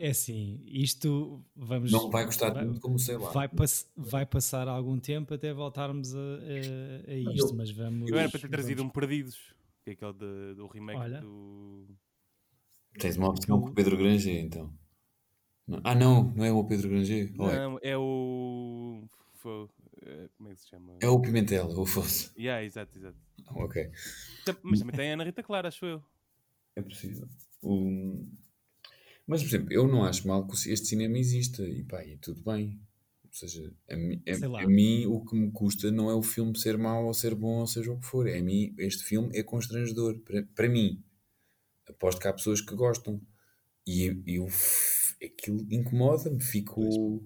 É 0.00 0.10
assim, 0.10 0.60
isto 0.66 1.44
vamos. 1.54 1.92
Não 1.92 2.10
vai 2.10 2.24
gostar 2.24 2.50
vai- 2.52 2.64
tanto 2.64 2.80
como 2.80 2.98
sei 2.98 3.16
lá. 3.16 3.30
Vai, 3.30 3.48
pass- 3.48 3.88
vai 3.96 4.26
passar 4.26 4.66
algum 4.68 4.98
tempo 4.98 5.34
até 5.34 5.52
voltarmos 5.52 6.14
a, 6.14 6.18
a- 6.18 7.10
a 7.12 7.14
isto, 7.14 7.54
mas 7.54 7.70
vamos. 7.70 8.10
Eu 8.10 8.18
era 8.18 8.28
para 8.28 8.40
ter 8.40 8.48
trazido 8.48 8.78
vamos- 8.78 8.90
um 8.90 8.92
Perdidos, 8.92 9.38
que 9.84 9.90
é 9.90 9.92
aquele 9.92 10.12
de- 10.14 10.54
do 10.56 10.66
remake 10.66 10.98
Olha. 11.00 11.20
do. 11.20 11.86
Tens 12.98 13.16
uma 13.16 13.28
opção 13.28 13.60
com 13.60 13.68
o 13.68 13.72
Pedro 13.72 13.96
Granger, 13.96 14.36
então. 14.44 14.72
Não. 15.66 15.80
Ah, 15.84 15.94
não, 15.94 16.24
não 16.34 16.44
é 16.44 16.50
o 16.52 16.64
Pedro 16.64 16.88
Granger. 16.88 17.28
É? 17.28 17.36
Não, 17.36 17.78
é 17.82 17.96
o. 17.96 19.04
fo- 19.34 19.68
eh, 20.02 20.28
Como 20.36 20.48
é 20.48 20.54
que 20.54 20.60
se 20.60 20.68
chama? 20.68 20.96
É 21.00 21.08
o 21.08 21.20
Pimentel, 21.20 21.68
o 21.68 21.82
Afonso. 21.82 22.32
Yeah, 22.36 22.64
exato, 22.64 22.98
exato. 22.98 23.16
Ok. 23.54 23.90
Mas 24.62 24.80
também 24.80 24.96
tem 24.96 25.10
a 25.10 25.14
Ana 25.14 25.24
Rita 25.24 25.42
Clara, 25.42 25.68
acho 25.68 25.84
eu. 25.86 26.02
É 26.74 26.82
possível. 26.82 27.28
O- 27.62 28.26
Mas, 29.30 29.42
por 29.42 29.48
exemplo, 29.48 29.72
eu 29.72 29.86
não 29.86 30.04
acho 30.04 30.26
mal 30.26 30.46
que 30.46 30.54
este 30.54 30.86
cinema 30.88 31.16
exista 31.18 31.62
e 31.62 31.84
pá, 31.84 32.04
e 32.04 32.16
tudo 32.18 32.42
bem. 32.42 32.80
Ou 33.24 33.32
seja, 33.32 33.72
a, 33.88 33.96
mi- 33.96 34.20
a- 34.26 34.62
a 34.64 34.66
mim 34.66 35.06
o 35.06 35.24
que 35.24 35.36
me 35.36 35.52
custa 35.52 35.90
não 35.92 36.10
é 36.10 36.14
o 36.14 36.22
filme 36.22 36.58
ser 36.58 36.76
mau 36.76 37.06
ou 37.06 37.14
ser 37.14 37.34
bom 37.34 37.60
ou 37.60 37.66
seja 37.66 37.92
o 37.92 38.00
que 38.00 38.06
for. 38.06 38.26
É 38.26 38.38
a 38.38 38.42
mim, 38.42 38.74
este 38.78 39.04
filme 39.04 39.30
é 39.38 39.42
constrangedor. 39.42 40.18
Para, 40.20 40.42
para 40.54 40.68
mim. 40.68 41.02
Aposto 41.88 42.20
que 42.20 42.26
há 42.28 42.32
pessoas 42.32 42.60
que 42.60 42.74
gostam. 42.74 43.20
E 43.86 44.06
eu, 44.26 44.48
aquilo 45.24 45.64
incomoda-me. 45.70 46.42
Fico. 46.42 47.22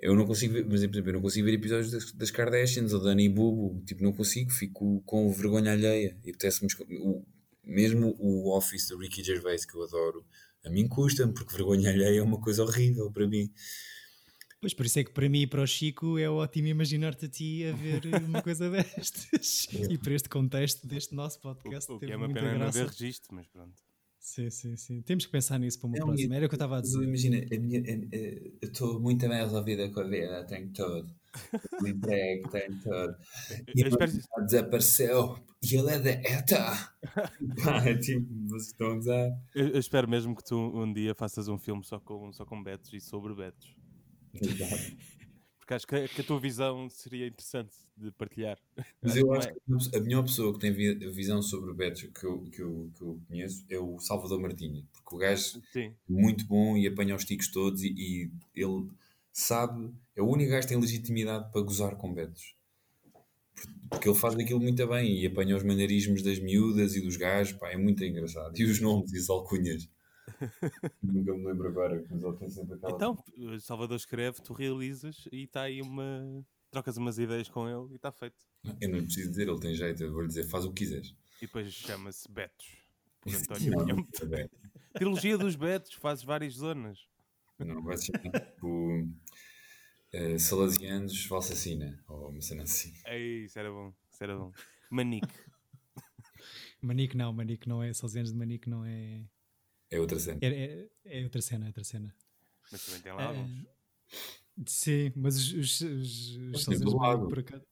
Eu 0.00 0.14
não 0.16 0.26
consigo 0.26 0.54
ver, 0.54 0.64
mas 0.66 0.80
por 0.80 0.90
exemplo, 0.90 1.08
eu 1.10 1.14
não 1.14 1.22
consigo 1.22 1.46
ver 1.46 1.54
episódios 1.54 1.90
das, 1.92 2.12
das 2.12 2.30
Kardashians 2.32 2.92
ou 2.92 3.00
da 3.02 3.10
Annie 3.10 3.28
Bubu. 3.28 3.80
Tipo, 3.86 4.02
não 4.02 4.12
consigo. 4.12 4.50
Fico 4.50 5.00
com 5.06 5.30
vergonha 5.30 5.70
alheia. 5.72 6.18
E 6.24 6.30
apetece-me. 6.30 6.68
Mesmo 7.62 8.14
o 8.18 8.54
Office 8.56 8.88
do 8.88 8.98
Ricky 8.98 9.22
Gervais, 9.22 9.64
que 9.64 9.74
eu 9.76 9.82
adoro, 9.84 10.26
a 10.64 10.70
mim 10.70 10.88
custa-me, 10.88 11.32
porque 11.34 11.54
vergonha 11.54 11.90
alheia 11.90 12.18
é 12.18 12.22
uma 12.22 12.40
coisa 12.40 12.62
horrível 12.62 13.10
para 13.12 13.26
mim. 13.26 13.50
Pois 14.60 14.72
por 14.72 14.86
isso 14.86 14.98
é 14.98 15.04
que 15.04 15.12
para 15.12 15.28
mim 15.28 15.42
e 15.42 15.46
para 15.46 15.60
o 15.60 15.66
Chico 15.66 16.16
é 16.18 16.28
ótimo 16.28 16.68
imaginar-te 16.68 17.26
a 17.26 17.28
ti 17.28 17.66
a 17.66 17.72
ver 17.72 18.00
uma 18.24 18.40
coisa 18.42 18.70
destas. 18.70 19.66
e 19.90 19.98
para 19.98 20.14
este 20.14 20.28
contexto 20.28 20.86
deste 20.86 21.14
nosso 21.14 21.38
podcast 21.40 21.90
O, 21.92 21.96
o 21.96 21.98
que 22.00 22.06
teve 22.06 22.12
é 22.14 22.16
uma 22.16 22.26
muita 22.26 22.40
pena 22.40 22.52
não 22.54 22.58
graça. 22.60 22.78
haver 22.80 22.90
registro, 22.90 23.34
mas 23.34 23.46
pronto. 23.46 23.74
Sim, 24.26 24.48
sim, 24.48 24.74
sim. 24.74 25.02
Temos 25.02 25.26
que 25.26 25.32
pensar 25.32 25.58
nisso 25.58 25.78
para 25.78 25.86
uma 25.88 25.98
Não, 25.98 26.06
próxima. 26.06 26.34
Era 26.34 26.46
o 26.46 26.48
que 26.48 26.54
eu 26.54 26.56
estava 26.56 26.76
a 26.76 26.78
Mas 26.78 26.88
dizer. 26.88 27.04
Imagina, 27.04 27.36
a 27.54 27.58
minha, 27.60 27.80
a- 27.80 27.82
a- 28.16 28.16
eu 28.62 28.68
estou 28.70 28.98
muito 28.98 29.28
bem 29.28 29.36
resolvida 29.36 29.90
com 29.90 30.00
a 30.00 30.04
vida, 30.04 30.44
tenho 30.46 30.72
tudo. 30.72 31.14
O 31.82 31.86
emprego, 31.86 32.48
tenho 32.48 32.80
tudo. 32.80 33.16
E 33.76 33.82
Eu 33.82 33.88
espero- 33.88 34.12
desapareceu 34.46 35.38
e 35.62 35.76
ele 35.76 35.90
é 35.90 35.98
da 35.98 36.10
ETA. 36.10 36.94
Pá, 37.62 37.86
é 37.86 37.98
tipo, 37.98 38.26
vocês 38.48 38.68
estão 38.68 38.92
a 38.92 38.96
usar. 38.96 39.30
Eu, 39.54 39.68
eu 39.68 39.78
espero 39.78 40.08
mesmo 40.08 40.34
que 40.34 40.42
tu 40.42 40.56
um 40.56 40.90
dia 40.90 41.14
faças 41.14 41.46
um 41.46 41.58
filme 41.58 41.84
só 41.84 42.00
com, 42.00 42.32
só 42.32 42.46
com 42.46 42.62
betos 42.62 42.94
e 42.94 43.00
sobre 43.02 43.34
betos. 43.34 43.76
Porque 45.64 45.74
acho 45.74 45.86
que, 45.86 45.96
a- 45.96 46.08
que 46.08 46.20
a 46.20 46.24
tua 46.24 46.38
visão 46.38 46.90
seria 46.90 47.26
interessante 47.26 47.74
de 47.96 48.10
partilhar. 48.12 48.58
Mas 49.02 49.16
eu 49.16 49.32
acho 49.34 49.48
não 49.68 49.78
que 49.78 49.96
a 49.96 50.00
melhor 50.00 50.22
pessoa 50.24 50.52
que 50.54 50.58
tem 50.60 50.72
vi- 50.72 50.94
visão 51.12 51.40
sobre 51.42 51.70
o 51.70 51.74
Betos 51.74 52.02
que 52.02 52.24
eu, 52.26 52.42
que, 52.50 52.60
eu, 52.62 52.90
que 52.96 53.02
eu 53.02 53.20
conheço 53.28 53.64
é 53.68 53.78
o 53.78 53.98
Salvador 54.00 54.40
Martinha. 54.40 54.84
Porque 54.92 55.14
o 55.14 55.18
gajo 55.18 55.58
Sim, 55.72 55.96
é 56.08 56.12
muito 56.12 56.46
bom 56.46 56.76
e 56.76 56.86
apanha 56.86 57.14
os 57.14 57.24
ticos 57.24 57.48
todos 57.48 57.82
e, 57.82 57.92
e 57.94 58.30
ele 58.54 58.88
sabe, 59.32 59.92
é 60.16 60.22
o 60.22 60.28
único 60.28 60.50
gajo 60.50 60.66
que 60.66 60.72
tem 60.72 60.80
legitimidade 60.80 61.50
para 61.52 61.60
gozar 61.62 61.96
com 61.96 62.12
Betos. 62.14 62.54
Porque 63.88 64.08
ele 64.08 64.18
faz 64.18 64.34
aquilo 64.34 64.60
muito 64.60 64.86
bem 64.86 65.20
e 65.20 65.26
apanha 65.26 65.56
os 65.56 65.62
maneirismos 65.62 66.22
das 66.22 66.38
miúdas 66.38 66.96
e 66.96 67.00
dos 67.00 67.16
gajos, 67.16 67.56
pá, 67.58 67.70
é 67.70 67.76
muito 67.76 68.04
engraçado. 68.04 68.58
E 68.58 68.64
os 68.64 68.80
nomes 68.80 69.12
e 69.12 69.18
as 69.18 69.28
alcunhas. 69.30 69.88
Nunca 71.02 71.34
me 71.34 71.46
lembro 71.46 71.68
agora, 71.68 72.04
mas 72.10 72.22
ele 72.22 72.36
tem 72.36 72.50
sempre 72.50 72.74
aquela. 72.74 72.94
Então, 72.94 73.22
o 73.36 73.60
Salvador 73.60 73.96
escreve, 73.96 74.40
tu 74.42 74.52
realizas 74.52 75.28
e 75.30 75.44
está 75.44 75.62
aí 75.62 75.80
uma. 75.82 76.44
Trocas 76.70 76.96
umas 76.96 77.18
ideias 77.18 77.48
com 77.48 77.68
ele 77.68 77.92
e 77.92 77.96
está 77.96 78.10
feito. 78.10 78.36
Eu 78.80 78.88
não 78.88 78.98
lhe 78.98 79.04
preciso 79.04 79.30
dizer, 79.30 79.48
ele 79.48 79.60
tem 79.60 79.74
jeito, 79.74 80.02
eu 80.02 80.12
vou-lhe 80.12 80.28
dizer, 80.28 80.44
faz 80.44 80.64
o 80.64 80.72
que 80.72 80.84
quiseres. 80.84 81.14
E 81.40 81.46
depois 81.46 81.72
chama-se 81.72 82.30
Betos. 82.30 82.66
Por 83.20 83.34
António 83.34 83.86
Não. 83.86 84.08
Trilogia 84.94 85.38
dos 85.38 85.56
Betos, 85.56 85.94
fazes 85.94 86.24
várias 86.24 86.54
zonas. 86.54 87.06
Não, 87.58 87.82
vai 87.82 87.96
se 87.96 88.06
chamar 88.06 88.40
tipo 88.40 89.08
eh, 90.12 90.38
Salasianos 90.38 91.26
Valsacina, 91.26 92.02
ou 92.08 92.30
uma 92.30 92.40
cena 92.40 92.62
assim. 92.64 92.92
É 93.04 93.18
isso, 93.18 93.58
era 93.58 93.70
bom. 93.70 93.92
Isso 94.10 94.22
era 94.22 94.36
bom. 94.36 94.52
Manique. 94.90 95.28
Manique 96.80 97.16
não, 97.16 97.32
Manique 97.32 97.68
não 97.68 97.82
é. 97.82 97.92
Salesianos 97.92 98.32
de 98.32 98.38
Manique 98.38 98.68
não 98.68 98.84
é. 98.84 99.24
É 99.90 100.00
outra 100.00 100.18
cena. 100.18 100.38
É, 100.42 100.46
é, 101.04 101.20
é 101.20 101.24
outra 101.24 101.40
cena, 101.40 101.64
é 101.66 101.68
outra 101.68 101.84
cena. 101.84 102.14
Mas 102.72 102.84
também 102.84 103.00
tem 103.02 103.12
lá 103.12 103.22
É, 103.22 103.26
alguns. 103.26 103.66
sim, 104.66 105.12
mas 105.16 105.36
os, 105.36 105.52
os, 105.52 105.80
os, 105.80 106.68
os 106.68 106.80
do 106.80 106.96
lado. 106.96 107.28
por 107.28 107.38
acaso. 107.38 107.64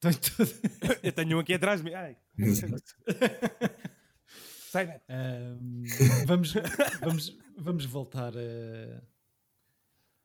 Todo. 0.00 0.16
Eu 1.02 1.12
tenho 1.12 1.36
um 1.36 1.40
aqui 1.40 1.54
atrás 1.54 1.80
de 1.80 1.84
mim. 1.88 1.94
Ai. 1.94 2.16
Sai, 4.70 5.00
vamos, 6.26 6.52
vamos, 7.00 7.38
vamos 7.56 7.84
voltar 7.86 8.32
a. 8.36 9.02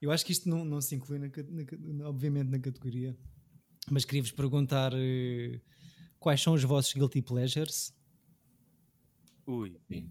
Eu 0.01 0.11
acho 0.11 0.25
que 0.25 0.31
isto 0.31 0.49
não, 0.49 0.65
não 0.65 0.81
se 0.81 0.95
inclui, 0.95 1.19
na, 1.19 1.27
na 1.79 2.09
obviamente, 2.09 2.49
na 2.49 2.59
categoria, 2.59 3.15
mas 3.89 4.03
queria-vos 4.03 4.31
perguntar 4.31 4.91
eh, 4.95 5.61
quais 6.19 6.41
são 6.41 6.53
os 6.53 6.63
vossos 6.63 6.91
guilty 6.93 7.21
pleasures. 7.21 7.93
Ui. 9.45 9.79
Sim. 9.87 10.09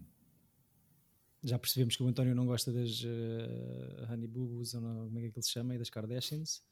Já 1.43 1.57
percebemos 1.59 1.95
que 1.95 2.03
o 2.03 2.07
António 2.07 2.35
não 2.35 2.45
gosta 2.45 2.71
das 2.71 3.03
eh, 3.03 4.05
Honey 4.11 4.27
Boo 4.27 4.47
Boos, 4.47 4.73
ou 4.75 4.81
não, 4.81 5.05
como 5.05 5.17
é 5.19 5.21
que 5.21 5.27
ele 5.27 5.41
se 5.43 5.51
chama, 5.51 5.75
e 5.75 5.77
das 5.79 5.89
Kardashians. 5.89 6.63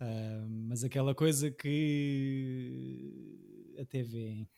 Ah, 0.00 0.46
mas 0.48 0.84
aquela 0.84 1.14
coisa 1.14 1.50
que 1.50 3.12
até 3.78 4.02
vêem. 4.02 4.48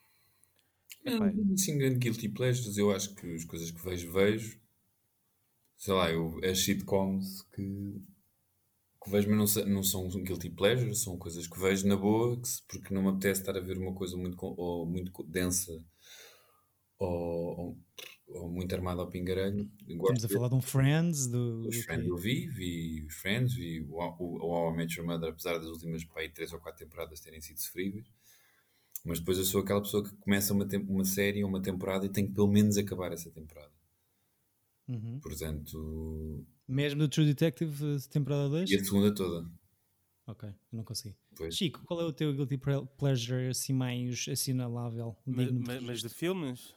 Não, 1.05 1.19
não 1.33 1.55
assim 1.55 1.77
grande 1.77 1.99
guilty 1.99 2.29
pleasures. 2.29 2.79
Eu 2.79 2.93
acho 2.93 3.13
que 3.17 3.35
as 3.35 3.45
coisas 3.45 3.69
que 3.73 3.83
vejo, 3.83 4.13
vejo. 4.13 4.61
Sei 5.79 5.95
lá, 5.95 6.11
eu, 6.11 6.39
as 6.45 6.59
sitcoms 6.59 7.41
que, 7.55 7.63
que 9.03 9.11
vejo, 9.11 9.29
mas 9.29 9.39
não, 9.39 9.47
se- 9.47 9.65
não 9.65 9.83
são 9.83 10.09
guilty 10.23 10.51
pleasures, 10.51 11.03
são 11.03 11.17
coisas 11.19 11.47
que 11.47 11.59
vejo 11.59 11.87
na 11.89 11.97
boa, 11.97 12.37
que 12.41 12.49
porque 12.69 12.95
não 12.95 13.03
me 13.03 13.09
apetece 13.11 13.41
estar 13.41 13.57
a 13.57 13.61
ver 13.61 13.79
uma 13.79 13.95
coisa 13.95 14.17
muito, 14.17 14.37
ou 14.41 14.87
muito 14.87 15.23
densa 15.25 15.85
ou, 16.99 17.59
ou, 17.59 17.79
ou 18.29 18.51
muito 18.51 18.75
armada 18.75 19.01
ao 19.03 19.07
gosto 19.07 20.15
Estamos 20.15 20.25
a 20.25 20.29
falar 20.29 20.49
de 20.49 20.55
um 20.55 20.61
Friends, 20.61 21.27
do, 21.27 21.67
Os 21.67 21.77
do 21.77 21.83
Friends 21.83 22.07
eu 22.07 22.17
vi, 22.17 22.47
vi 22.49 23.03
os 23.05 23.15
Friends, 23.15 23.55
vi 23.55 23.81
o, 23.81 23.97
How 23.99 24.73
I 24.73 24.77
Met 24.77 24.99
Your 24.99 25.07
Mother, 25.07 25.31
apesar 25.31 25.59
das 25.59 25.69
últimas 25.69 26.05
pá, 26.05 26.21
aí, 26.21 26.29
três 26.29 26.53
ou 26.53 26.61
quatro 26.61 26.85
temporadas 26.85 27.21
terem 27.21 27.41
sido 27.41 27.59
sofríveis. 27.59 28.07
Mas 29.05 29.21
depois 29.21 29.39
eu 29.39 29.45
sou 29.45 29.61
aquela 29.61 29.81
pessoa 29.81 30.03
que 30.03 30.15
começa 30.17 30.53
uma, 30.53 30.67
uma 30.89 31.05
série 31.05 31.43
ou 31.45 31.49
uma 31.49 31.63
temporada 31.63 32.05
e 32.05 32.09
tem 32.09 32.27
que 32.27 32.33
pelo 32.33 32.49
menos 32.49 32.77
acabar 32.77 33.13
essa 33.13 33.31
temporada. 33.31 33.73
Uhum. 34.89 35.21
Portanto, 35.21 36.45
Mesmo 36.67 37.01
do 37.01 37.09
True 37.09 37.27
Detective, 37.27 37.97
eh, 37.97 38.09
temporada 38.11 38.49
2? 38.49 38.71
e 38.71 38.77
a 38.77 38.85
segunda 38.85 39.15
toda. 39.15 39.49
Ok, 40.27 40.49
eu 40.49 40.55
não 40.77 40.85
consegui. 40.85 41.17
Pois. 41.37 41.55
Chico, 41.55 41.81
qual 41.87 42.01
é 42.01 42.05
o 42.05 42.13
teu 42.13 42.35
guilty 42.35 42.59
pleasure 42.99 43.49
assim 43.49 43.73
mais 43.73 44.27
assinalável? 44.29 45.17
Mas, 45.25 45.51
mas- 45.53 45.83
mas 45.83 46.03
de 46.03 46.09
filmes? 46.09 46.75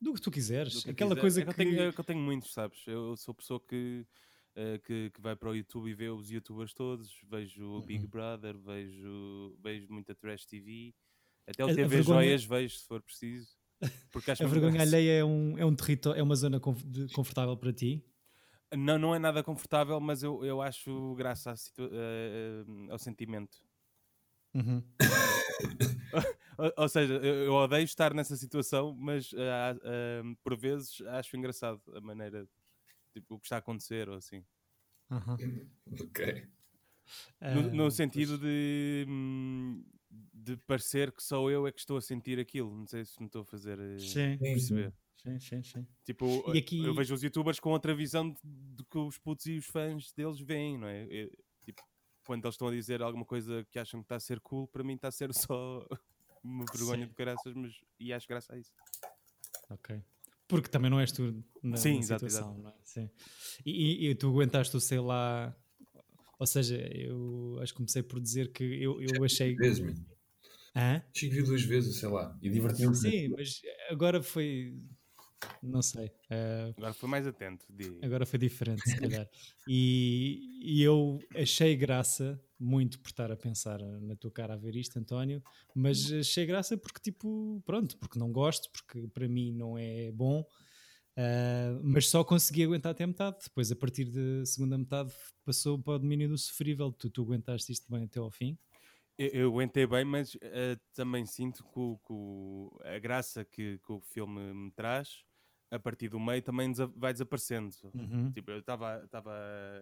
Do 0.00 0.12
que 0.14 0.20
tu 0.20 0.30
quiseres. 0.30 0.82
que 0.84 0.90
Aquela 0.90 1.10
quiser. 1.10 1.20
coisa 1.20 1.40
é 1.40 1.44
que. 1.44 1.50
Eu 1.50 1.54
tenho, 1.54 1.80
é 1.82 1.92
que 1.92 2.00
eu 2.00 2.04
tenho 2.04 2.20
muitos, 2.20 2.52
sabes? 2.52 2.82
Eu 2.86 3.16
sou 3.16 3.34
pessoa 3.34 3.58
que, 3.60 4.06
eh, 4.54 4.78
que, 4.84 5.10
que 5.10 5.20
vai 5.20 5.34
para 5.34 5.48
o 5.50 5.54
YouTube 5.56 5.88
e 5.90 5.94
vê 5.94 6.08
os 6.10 6.30
youtubers 6.30 6.72
todos. 6.74 7.10
Vejo 7.30 7.64
o 7.64 7.80
Big 7.82 8.04
Uhum. 8.04 8.10
Brother, 8.10 8.56
vejo, 8.58 9.56
vejo 9.62 9.86
muita 9.90 10.14
Trash 10.14 10.44
TV. 10.44 10.94
Até 11.46 11.64
o 11.64 11.68
A- 11.68 11.72
a 11.72 11.74
TV 11.74 11.88
vergonha- 11.88 12.20
Joias 12.22 12.44
vejo, 12.44 12.76
se 12.78 12.84
for 12.86 13.00
preciso. 13.00 13.56
Porque 14.10 14.30
acho 14.30 14.42
A 14.42 14.46
vergonha 14.46 14.80
alheia 14.82 15.20
é 15.20 15.24
um, 15.24 15.56
é 15.58 15.64
um 15.64 15.74
território, 15.74 16.18
é 16.18 16.22
uma 16.22 16.34
zona 16.34 16.58
confortável 16.60 17.56
para 17.56 17.72
ti. 17.72 18.02
Não, 18.74 18.98
não 18.98 19.14
é 19.14 19.18
nada 19.18 19.42
confortável, 19.44 20.00
mas 20.00 20.22
eu, 20.22 20.44
eu 20.44 20.60
acho 20.60 21.14
graça 21.14 21.54
eh, 21.78 22.64
ao 22.90 22.98
sentimento. 22.98 23.58
Uhum. 24.56 24.82
Ou, 26.58 26.72
ou 26.78 26.88
seja, 26.88 27.14
eu, 27.14 27.34
eu 27.44 27.52
odeio 27.52 27.84
estar 27.84 28.14
nessa 28.14 28.34
situação, 28.36 28.94
mas 28.94 29.30
ah, 29.34 29.76
ah, 29.82 30.22
por 30.42 30.56
vezes 30.56 31.00
acho 31.02 31.36
engraçado 31.36 31.82
a 31.94 32.00
maneira, 32.00 32.48
tipo, 33.14 33.36
o 33.36 33.38
que 33.40 33.46
está 33.46 33.56
a 33.56 33.58
acontecer 33.60 34.08
ou 34.08 34.16
assim. 34.16 34.44
Aham. 35.10 35.36
Ok. 36.00 36.20
No, 37.52 37.62
no 37.72 37.86
Ah, 37.86 37.90
sentido 37.90 38.38
de, 38.38 39.04
hum, 39.08 39.84
de 40.34 40.56
parecer 40.56 41.12
que 41.12 41.22
só 41.22 41.48
eu 41.50 41.66
é 41.66 41.72
que 41.72 41.78
estou 41.80 41.96
a 41.96 42.00
sentir 42.00 42.38
aquilo. 42.40 42.74
Não 42.76 42.86
sei 42.86 43.04
se 43.04 43.20
me 43.20 43.26
estou 43.26 43.42
a 43.42 43.44
fazer 43.44 43.78
eh, 43.78 43.98
Sim, 43.98 44.38
perceber. 44.38 44.92
sim, 45.16 45.38
sim, 45.38 45.62
sim. 45.62 45.86
Tipo, 46.04 46.42
E 46.52 46.58
aqui- 46.58 46.84
eu 46.86 46.94
vejo 46.94 47.14
os 47.14 47.22
youtubers 47.22 47.58
com 47.60 47.70
outra 47.70 47.94
visão 47.94 48.30
de, 48.30 48.38
de 48.44 48.84
que 48.84 48.98
os 48.98 49.18
putos 49.18 49.46
e 49.46 49.58
os 49.58 49.66
fãs 49.66 50.12
deles 50.12 50.40
veem, 50.40 50.78
não 50.78 50.86
é? 50.88 51.02
É, 51.04 51.26
tipo, 51.26 51.45
quando 52.26 52.44
eles 52.44 52.54
estão 52.54 52.68
a 52.68 52.72
dizer 52.72 53.02
alguma 53.02 53.24
coisa 53.24 53.64
que 53.70 53.78
acham 53.78 54.00
que 54.00 54.04
está 54.06 54.16
a 54.16 54.20
ser 54.20 54.40
cool, 54.40 54.66
para 54.68 54.84
mim 54.84 54.94
está 54.94 55.08
a 55.08 55.12
ser 55.12 55.32
só 55.34 55.86
uma 56.42 56.64
vergonha 56.66 57.02
Sim. 57.04 57.08
de 57.08 57.14
caraças, 57.14 57.54
mas 57.54 57.72
e 57.98 58.12
acho 58.12 58.26
graça 58.28 58.54
a 58.54 58.58
isso. 58.58 58.72
Ok. 59.70 60.02
Porque 60.48 60.68
também 60.68 60.90
não 60.90 61.00
és 61.00 61.10
tu 61.10 61.44
na, 61.62 61.76
Sim, 61.76 61.94
na 61.94 61.98
exato, 61.98 62.28
situação, 62.28 62.58
não 62.58 62.70
é? 62.70 62.74
Sim. 62.84 63.10
E, 63.64 64.06
e- 64.06 64.10
e 64.10 64.14
tu 64.14 64.28
aguentaste 64.28 64.76
o 64.76 64.80
sei 64.80 65.00
lá. 65.00 65.56
Ou 66.38 66.46
seja, 66.46 66.76
eu 66.94 67.58
acho 67.62 67.72
que 67.72 67.76
comecei 67.78 68.02
por 68.02 68.20
dizer 68.20 68.52
que 68.52 68.62
eu, 68.64 69.00
eu 69.02 69.24
achei. 69.24 69.56
Duas 69.56 69.78
vezes, 69.78 69.96
man. 69.96 70.06
Hã? 70.76 71.02
Viu 71.14 71.44
duas 71.44 71.62
vezes, 71.62 71.96
sei 71.96 72.08
lá, 72.08 72.38
e 72.42 72.50
divertiu-me. 72.50 72.94
Sim, 72.94 73.28
mas 73.30 73.60
agora 73.90 74.22
foi. 74.22 74.78
Não 75.62 75.82
sei. 75.82 76.10
eh, 76.30 76.72
Agora 76.76 76.92
foi 76.94 77.08
mais 77.08 77.26
atento. 77.26 77.64
De... 77.70 77.98
agora 78.02 78.24
foi 78.26 78.38
diferente, 78.38 78.82
se 78.88 78.96
calhar. 79.24 79.28
E, 79.66 80.60
e 80.62 80.82
eu 80.82 81.18
achei 81.34 81.76
graça 81.76 82.40
muito 82.58 82.98
por 83.00 83.08
estar 83.08 83.30
a 83.30 83.36
pensar 83.36 83.80
na 84.00 84.16
tua 84.16 84.30
cara 84.30 84.54
a 84.54 84.56
ver 84.56 84.76
isto, 84.76 84.98
António, 84.98 85.42
mas 85.74 86.10
achei 86.12 86.46
graça 86.46 86.76
porque, 86.76 87.00
tipo, 87.00 87.62
pronto, 87.66 87.98
porque 87.98 88.18
não 88.18 88.32
gosto, 88.32 88.70
porque 88.70 89.06
para 89.08 89.28
mim 89.28 89.52
não 89.52 89.76
é 89.76 90.10
bom. 90.12 90.44
ah, 91.16 91.78
mas 91.82 92.08
só 92.08 92.24
consegui 92.24 92.64
aguentar 92.64 92.92
até 92.92 93.04
a 93.04 93.06
metade. 93.06 93.36
Depois, 93.44 93.70
a 93.70 93.76
partir 93.76 94.06
da 94.06 94.44
segunda 94.46 94.78
metade, 94.78 95.12
passou 95.44 95.78
para 95.78 95.94
o 95.94 95.98
domínio 95.98 96.28
do 96.28 96.38
sofrível. 96.38 96.92
Tu, 96.92 97.10
tu 97.10 97.22
aguentaste 97.22 97.72
isto 97.72 97.90
bem 97.90 98.04
até 98.04 98.18
ao 98.18 98.30
fim. 98.30 98.58
Eu, 99.18 99.28
eu 99.28 99.48
aguentei 99.50 99.86
bem, 99.86 100.04
mas 100.04 100.36
eh, 100.42 100.76
também 100.94 101.24
sinto 101.26 101.62
que, 101.64 101.78
o- 101.78 101.98
que 102.06 102.12
o- 102.12 102.78
a 102.84 102.98
graça 102.98 103.44
que, 103.44 103.78
que 103.78 103.92
o 103.92 104.00
filme 104.00 104.52
me 104.52 104.70
traz, 104.72 105.24
a 105.70 105.78
partir 105.78 106.08
do 106.08 106.20
meio, 106.20 106.42
também 106.42 106.70
desa- 106.70 106.92
vai 106.94 107.12
desaparecendo. 107.12 107.74
Uhum. 107.94 108.30
Tipo, 108.32 108.50
eu 108.50 108.58
estava 108.58 109.02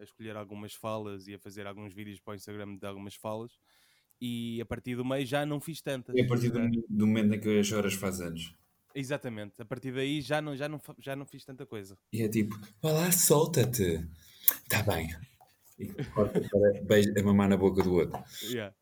a 0.01 0.03
escolher 0.05 0.37
algumas 0.37 0.73
falas 0.75 1.27
e 1.27 1.35
a 1.35 1.38
fazer 1.38 1.66
alguns 1.66 1.92
vídeos 1.92 2.20
para 2.20 2.33
o 2.33 2.35
Instagram 2.37 2.77
de 2.77 2.87
algumas 2.87 3.14
falas, 3.16 3.59
e 4.20 4.61
a 4.61 4.64
partir 4.66 4.94
do 4.97 5.05
meio 5.05 5.27
já 5.27 5.44
não 5.44 5.61
fiz 5.61 5.83
tantas. 5.83 6.14
E 6.16 6.20
a 6.23 6.27
partir 6.29 6.51
do, 6.51 6.59
Já- 6.62 6.70
do 6.88 7.07
momento 7.07 7.35
em 7.35 7.40
que 7.40 7.59
as 7.59 7.70
horas 7.73 7.94
faz 7.94 8.20
anos. 8.20 8.55
Exatamente, 8.94 9.61
a 9.61 9.64
partir 9.64 9.92
daí 9.92 10.20
já 10.23 10.40
não, 10.40 10.55
já 10.57 10.68
não, 10.68 10.81
já 11.01 11.16
não 11.16 11.27
fiz 11.27 11.44
tanta 11.44 11.66
coisa. 11.66 11.99
E 12.12 12.23
é 12.23 12.29
tipo, 12.29 12.57
vá 12.81 12.92
lá, 12.92 13.11
solta-te. 13.11 14.09
Está 14.62 14.83
bem. 14.85 15.09
E 15.77 15.87
corta 16.14 16.40
para 16.40 16.81
beijo, 16.85 17.12
a 17.18 17.23
mamar 17.25 17.49
na 17.49 17.57
boca 17.57 17.83
do 17.83 17.92
outro. 17.94 18.23
Yeah. 18.44 18.73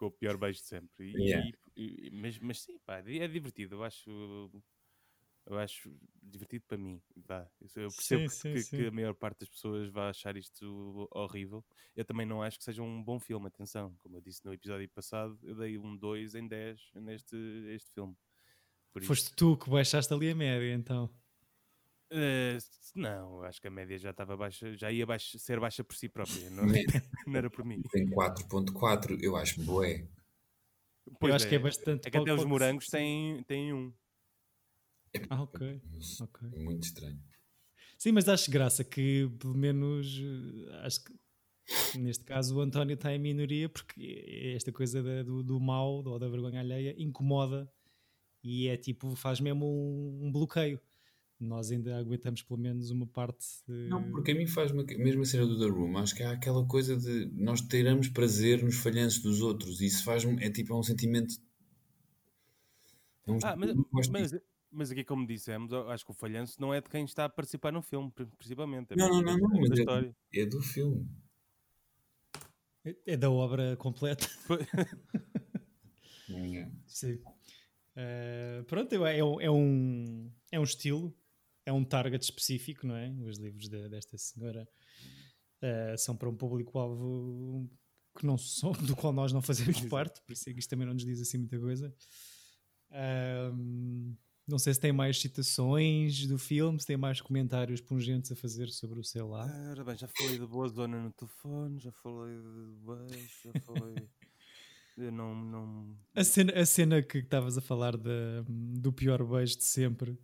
Com 0.00 0.06
o 0.06 0.10
pior 0.10 0.38
beijo 0.38 0.60
de 0.60 0.64
sempre. 0.66 1.10
E- 1.10 1.22
Yeah. 1.28 1.46
e- 1.76 2.06
e- 2.06 2.10
mas, 2.10 2.38
mas 2.38 2.62
sim, 2.62 2.78
pá, 2.86 3.00
é 3.06 3.28
divertido. 3.28 3.74
Eu 3.74 3.82
acho, 3.84 4.50
eu 5.44 5.58
acho 5.58 5.94
divertido 6.22 6.64
para 6.66 6.78
mim. 6.78 7.02
vá. 7.16 7.46
Eu 7.60 7.68
percebo 7.90 7.90
Sim, 7.90 8.24
que, 8.24 8.28
sim, 8.30 8.52
que 8.54 8.62
sim. 8.62 8.86
a 8.86 8.90
maior 8.90 9.14
parte 9.14 9.40
das 9.40 9.50
pessoas 9.50 9.90
vai 9.90 10.08
achar 10.08 10.36
isto 10.38 11.06
horrível. 11.12 11.62
Eu 11.94 12.04
também 12.06 12.24
não 12.24 12.42
acho 12.42 12.56
que 12.56 12.64
seja 12.64 12.82
um 12.82 13.02
bom 13.04 13.20
filme. 13.20 13.46
Atenção, 13.46 13.94
como 13.98 14.16
eu 14.16 14.22
disse 14.22 14.42
no 14.44 14.54
episódio 14.54 14.88
passado, 14.88 15.38
eu 15.42 15.54
dei 15.54 15.76
um 15.76 15.94
2 15.96 16.34
em 16.34 16.48
10 16.48 16.80
neste 16.94 17.36
este 17.74 17.92
filme. 17.92 18.16
Por 18.92 19.02
isso- 19.02 19.08
Foste 19.08 19.36
tu 19.36 19.56
que 19.58 19.68
baixaste 19.68 20.12
ali 20.14 20.30
a 20.30 20.34
média, 20.34 20.72
então. 20.74 21.10
S- 22.12 22.92
não, 22.94 23.36
eu 23.38 23.44
acho 23.44 23.60
que 23.60 23.68
a 23.68 23.70
média 23.70 23.96
já 23.98 24.10
estava 24.10 24.36
baixa, 24.36 24.74
já 24.76 24.90
ia 24.90 25.06
baixa- 25.06 25.38
ser 25.38 25.60
baixa 25.60 25.84
por 25.84 25.94
si 25.94 26.08
própria, 26.08 26.50
não, 26.50 26.64
não 27.26 27.36
era 27.36 27.50
por 27.50 27.64
mim. 27.64 27.80
Tem 27.90 28.08
4.4, 28.10 29.16
eu 29.22 29.36
acho 29.36 29.62
boé. 29.62 30.08
Pois 31.18 31.34
acho 31.34 31.48
que 31.48 31.54
é 31.54 31.58
bastante 31.58 32.06
É 32.06 32.10
que 32.10 32.18
até 32.18 32.32
os 32.32 32.44
morangos 32.44 32.86
têm, 32.88 33.42
têm 33.44 33.72
um. 33.72 33.92
Ah, 35.28 35.42
ok. 35.42 35.80
ok. 36.20 36.48
Muito 36.56 36.84
estranho. 36.84 37.20
Sim, 37.98 38.12
mas 38.12 38.28
acho 38.28 38.50
graça 38.50 38.84
que, 38.84 39.28
pelo 39.38 39.54
menos, 39.54 40.18
eh, 40.18 40.86
acho 40.86 41.04
que 41.04 41.14
neste 41.98 42.24
caso 42.24 42.56
o 42.56 42.60
António 42.60 42.94
está 42.94 43.12
em 43.12 43.18
minoria 43.18 43.68
porque 43.68 44.52
esta 44.56 44.72
coisa 44.72 45.02
da- 45.02 45.22
do, 45.22 45.42
do 45.42 45.60
mal 45.60 46.02
ou 46.04 46.18
da 46.18 46.28
vergonha 46.28 46.60
alheia 46.60 46.94
incomoda 46.98 47.70
e 48.42 48.68
é 48.68 48.76
tipo, 48.76 49.14
faz 49.16 49.40
mesmo 49.40 49.66
um, 49.66 50.26
um 50.26 50.32
bloqueio. 50.32 50.80
Nós 51.40 51.70
ainda 51.70 51.96
aguentamos 51.98 52.42
pelo 52.42 52.60
menos 52.60 52.90
uma 52.90 53.06
parte. 53.06 53.46
de- 53.66 53.88
Não, 53.88 54.10
porque 54.10 54.32
a 54.32 54.34
mim 54.34 54.46
faz-me, 54.46 54.84
mesmo 54.98 55.22
a 55.22 55.24
cena 55.24 55.46
do 55.46 55.58
The 55.58 55.66
Room, 55.70 55.96
acho 55.96 56.14
que 56.14 56.22
há 56.22 56.32
aquela 56.32 56.66
coisa 56.66 56.96
de 56.98 57.26
nós 57.32 57.62
teremos 57.62 58.08
prazer 58.08 58.62
nos 58.62 58.76
falhanços 58.76 59.20
dos 59.22 59.40
outros 59.40 59.80
e 59.80 59.86
isso 59.86 60.04
faz-me, 60.04 60.42
é 60.44 60.50
tipo, 60.50 60.74
é 60.74 60.76
um 60.76 60.82
sentimento. 60.82 61.34
É 63.26 63.30
um 63.32 63.38
Ah, 63.42 63.56
mas, 63.56 63.74
mas, 64.10 64.34
mas 64.70 64.90
aqui, 64.90 65.02
como 65.02 65.26
dissemos, 65.26 65.72
acho 65.72 66.04
que 66.04 66.10
o 66.10 66.14
falhanço 66.14 66.60
não 66.60 66.74
é 66.74 66.80
de 66.82 66.90
quem 66.90 67.04
está 67.06 67.24
a 67.24 67.28
participar 67.30 67.72
no 67.72 67.80
filme, 67.80 68.10
pri- 68.10 68.26
principalmente. 68.36 68.92
É 68.92 68.96
Não, 68.96 69.08
não, 69.08 69.22
não, 69.22 69.34
da- 69.34 69.38
não, 69.38 69.60
mas 69.60 69.70
é, 69.70 69.74
história. 69.74 70.16
é 70.34 70.44
do 70.46 70.60
filme. 70.60 71.08
É- 72.84 72.96
É 73.06 73.16
da 73.16 73.30
obra 73.30 73.76
completa. 73.78 74.26
É. 76.32 76.70
Sim. 76.86 77.18
Eh, 77.96 78.62
pronto, 78.68 79.04
é, 79.04 79.16
é 79.16 79.18
é 79.18 79.50
um, 79.50 80.30
é 80.52 80.60
um 80.60 80.62
estilo, 80.62 81.12
é 81.70 81.72
um 81.72 81.84
target 81.84 82.22
específico, 82.24 82.86
não 82.86 82.96
é? 82.96 83.10
Os 83.24 83.38
livros 83.38 83.68
de- 83.68 83.88
desta 83.88 84.18
senhora 84.18 84.68
eh, 85.62 85.94
são 85.96 86.16
para 86.16 86.28
um 86.28 86.34
público-alvo 86.36 87.68
que 88.18 88.26
não 88.26 88.36
são, 88.36 88.72
do 88.72 88.96
qual 88.96 89.12
nós 89.12 89.32
não 89.32 89.40
fazemos 89.40 89.80
parte, 89.82 90.20
por 90.22 90.32
isso 90.32 90.48
é 90.48 90.52
que 90.52 90.58
isto 90.58 90.68
também 90.70 90.86
não 90.86 90.94
nos 90.94 91.04
diz 91.04 91.20
assim 91.20 91.38
muita 91.38 91.58
coisa. 91.58 91.94
Ahm, 92.90 94.14
não 94.46 94.58
sei 94.58 94.74
se 94.74 94.80
tem 94.80 94.92
mais 94.92 95.20
citações 95.20 96.26
do 96.26 96.36
filme, 96.36 96.80
se 96.80 96.86
tem 96.86 96.96
mais 96.96 97.20
comentários 97.20 97.80
pungentes 97.80 98.32
a 98.32 98.36
fazer 98.36 98.68
sobre 98.70 98.98
o 98.98 99.04
sei 99.04 99.22
lá. 99.22 99.46
Ora 99.70 99.84
bem, 99.84 99.96
já 99.96 100.08
falei 100.08 100.38
de 100.38 100.46
boa 100.46 100.68
zona 100.68 101.00
no 101.00 101.12
telefone, 101.12 101.78
já 101.78 101.92
falei 101.92 102.34
de 102.36 102.74
beijo, 102.84 103.30
já 103.44 103.60
falei. 103.60 104.08
Eu 104.96 105.12
não. 105.12 105.34
não... 105.34 105.96
A 106.14 106.24
cena, 106.24 106.52
a 106.52 106.66
cena 106.66 107.00
que 107.02 107.18
estavas 107.18 107.56
a 107.56 107.60
falar 107.60 107.96
da- 107.96 108.44
do 108.48 108.92
pior 108.92 109.24
beijo 109.24 109.56
de 109.56 109.64
sempre. 109.64 110.18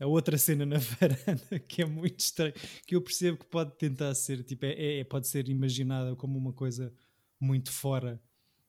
A 0.00 0.06
outra 0.06 0.36
cena 0.36 0.66
na 0.66 0.76
varanda 1.00 1.58
que 1.60 1.82
é 1.82 1.84
muito 1.86 2.18
estranha, 2.20 2.52
que 2.86 2.96
eu 2.96 3.00
percebo 3.00 3.38
que 3.38 3.46
pode 3.46 3.76
tentar 3.78 4.14
ser, 4.14 4.42
tipo, 4.42 4.64
é, 4.66 4.98
é- 5.00 5.04
pode 5.04 5.28
ser 5.28 5.48
imaginada 5.48 6.16
como 6.16 6.36
uma 6.36 6.52
coisa 6.52 6.92
muito 7.40 7.70
fora 7.70 8.20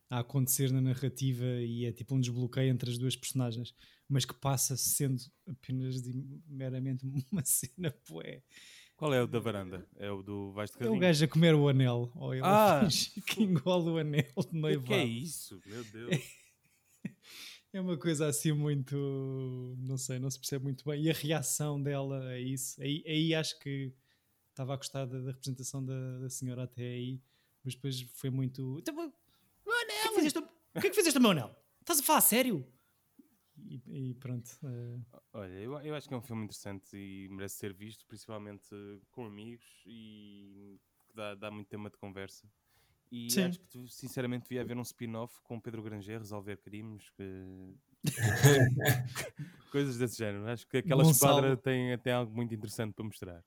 a 0.09 0.19
acontecer 0.19 0.71
na 0.71 0.79
narrativa 0.81 1.45
e 1.45 1.85
é 1.85 1.91
tipo 1.91 2.13
um 2.15 2.19
desbloqueio 2.19 2.69
entre 2.69 2.91
as 2.91 2.97
duas 2.97 3.15
personagens, 3.15 3.73
mas 4.07 4.23
que 4.23 4.35
passa 4.35 4.77
sendo 4.77 5.19
apenas 5.47 5.99
de- 6.01 6.13
meramente 6.47 7.03
uma 7.31 7.43
cena, 7.43 7.91
poé. 8.07 8.43
Qual 8.95 9.13
é 9.13 9.21
o 9.21 9.27
da 9.27 9.39
varanda? 9.39 9.85
É 9.97 10.09
o 10.11 10.21
do 10.23 10.51
Vais 10.53 10.69
de 10.69 10.77
É 10.77 10.79
Carrinho? 10.79 10.95
o 10.95 10.99
gajo 10.99 11.25
a 11.25 11.27
comer 11.27 11.53
o 11.55 11.67
anel, 11.67 12.11
ou 12.15 12.33
ele 12.33 12.43
Ah! 12.45 12.87
que 13.27 13.43
engole 13.43 13.89
o 13.89 13.97
anel 13.97 14.23
de 14.23 14.39
O 14.39 14.43
que 14.45 14.55
noivado. 14.57 14.93
é 14.93 15.03
isso? 15.03 15.59
Meu 15.65 15.83
Deus. 15.85 16.21
É 17.75 17.81
uma 17.81 17.97
coisa 17.97 18.27
assim 18.27 18.53
muito. 18.53 18.95
Não 19.79 19.97
sei, 19.97 20.17
não 20.17 20.29
se 20.31 20.39
percebe 20.39 20.63
muito 20.63 20.85
bem. 20.85 21.03
E 21.03 21.09
a 21.09 21.13
reação 21.13 21.81
dela 21.81 22.23
a 22.29 22.39
isso. 22.39 22.81
Aí, 22.81 23.03
aí 23.05 23.35
acho 23.35 23.59
que 23.59 23.93
estava 24.49 24.73
a 24.73 24.77
gostar 24.77 25.05
da, 25.05 25.19
da 25.19 25.31
representação 25.31 25.85
da, 25.85 26.19
da 26.19 26.29
senhora 26.29 26.63
até 26.63 26.83
aí, 26.83 27.21
mas 27.63 27.75
depois 27.75 27.99
foi 28.13 28.29
muito. 28.29 28.79
"Então, 28.79 28.95
O 28.95 29.71
anel! 29.71 30.05
O 30.05 30.09
que, 30.09 30.15
fizeste, 30.15 30.39
o 30.39 30.81
que 30.81 30.87
é 30.87 30.89
que 30.89 30.93
fizeste 30.95 31.17
ao 31.17 31.21
meu 31.21 31.31
anel? 31.31 31.53
Estás 31.81 31.99
a 31.99 32.03
falar 32.03 32.19
a 32.19 32.21
sério? 32.21 32.65
E, 33.57 33.81
e 34.11 34.13
pronto. 34.15 34.49
eh, 34.63 34.99
Olha, 35.33 35.53
eu, 35.59 35.77
eu 35.81 35.95
acho 35.95 36.07
que 36.07 36.13
é 36.13 36.17
um 36.17 36.21
filme 36.21 36.43
interessante 36.45 36.95
e 36.95 37.27
merece 37.29 37.55
ser 37.57 37.73
visto, 37.73 38.05
principalmente 38.05 38.69
com 39.11 39.25
amigos 39.25 39.65
e 39.85 40.79
que 41.09 41.13
dá, 41.15 41.35
dá 41.35 41.51
muito 41.51 41.67
tema 41.67 41.89
de 41.89 41.97
conversa. 41.97 42.47
E 43.11 43.29
Sim. 43.29 43.43
acho 43.43 43.59
que 43.59 43.67
tu, 43.67 43.87
sinceramente 43.87 44.43
devia 44.43 44.61
haver 44.61 44.77
um 44.77 44.81
spin-off 44.81 45.39
com 45.43 45.59
Pedro 45.59 45.81
Granger 45.83 46.19
resolver 46.19 46.57
crimes, 46.57 47.09
que... 47.11 47.75
coisas 49.71 49.97
desse 49.97 50.17
género. 50.17 50.47
Acho 50.47 50.67
que 50.67 50.77
aquela 50.77 51.03
Gonçalo. 51.03 51.37
esquadra 51.37 51.57
tem, 51.57 51.97
tem 51.99 52.13
algo 52.13 52.33
muito 52.35 52.53
interessante 52.53 52.93
para 52.93 53.05
mostrar. 53.05 53.43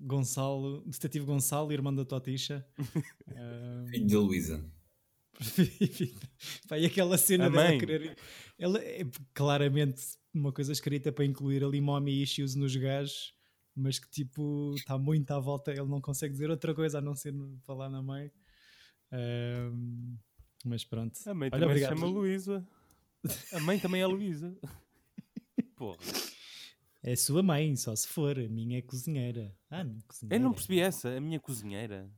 Gonçalo, 0.00 0.82
detetive 0.86 1.24
Gonçalo, 1.24 1.72
irmão 1.72 1.94
da 1.94 2.04
Toticha. 2.04 2.66
Filho 3.90 4.06
da 4.06 4.18
Luísa. 4.18 4.64
Pá, 6.68 6.78
e 6.78 6.86
aquela 6.86 7.18
cena 7.18 7.50
dela 7.50 7.78
querer. 7.78 8.16
Ela 8.58 8.78
é 8.78 9.04
claramente 9.32 10.02
uma 10.32 10.52
coisa 10.52 10.72
escrita 10.72 11.12
para 11.12 11.24
incluir 11.24 11.64
ali 11.64 11.80
mommy 11.80 12.22
issues 12.22 12.54
nos 12.54 12.74
gajos, 12.76 13.34
mas 13.74 13.98
que 13.98 14.08
tipo 14.08 14.74
está 14.76 14.98
muito 14.98 15.30
à 15.32 15.38
volta. 15.38 15.72
Ele 15.72 15.86
não 15.86 16.00
consegue 16.00 16.32
dizer 16.32 16.50
outra 16.50 16.74
coisa 16.74 16.98
a 16.98 17.00
não 17.00 17.14
ser 17.14 17.34
falar 17.62 17.88
na 17.88 18.02
mãe. 18.02 18.30
Mas 20.64 20.84
pronto. 20.84 21.18
A 21.26 21.34
mãe 21.34 21.50
Olha, 21.52 21.66
também 21.66 21.78
se 21.82 21.88
chama 21.88 22.06
Luísa. 22.06 22.66
A 23.52 23.60
mãe 23.60 23.78
também 23.78 24.00
é 24.02 24.06
Luísa. 24.06 24.56
Porra. 25.76 25.98
É 27.02 27.12
a 27.12 27.16
sua 27.16 27.42
mãe, 27.42 27.76
só 27.76 27.94
se 27.94 28.08
for. 28.08 28.38
A 28.38 28.48
minha 28.48 28.78
é 28.78 28.82
cozinheira. 28.82 29.54
Ah, 29.70 29.84
minha 29.84 30.02
cozinheira. 30.06 30.36
Eu 30.36 30.40
não 30.44 30.52
percebi 30.52 30.80
essa, 30.80 31.10
a 31.10 31.20
minha 31.20 31.38
cozinheira. 31.38 32.10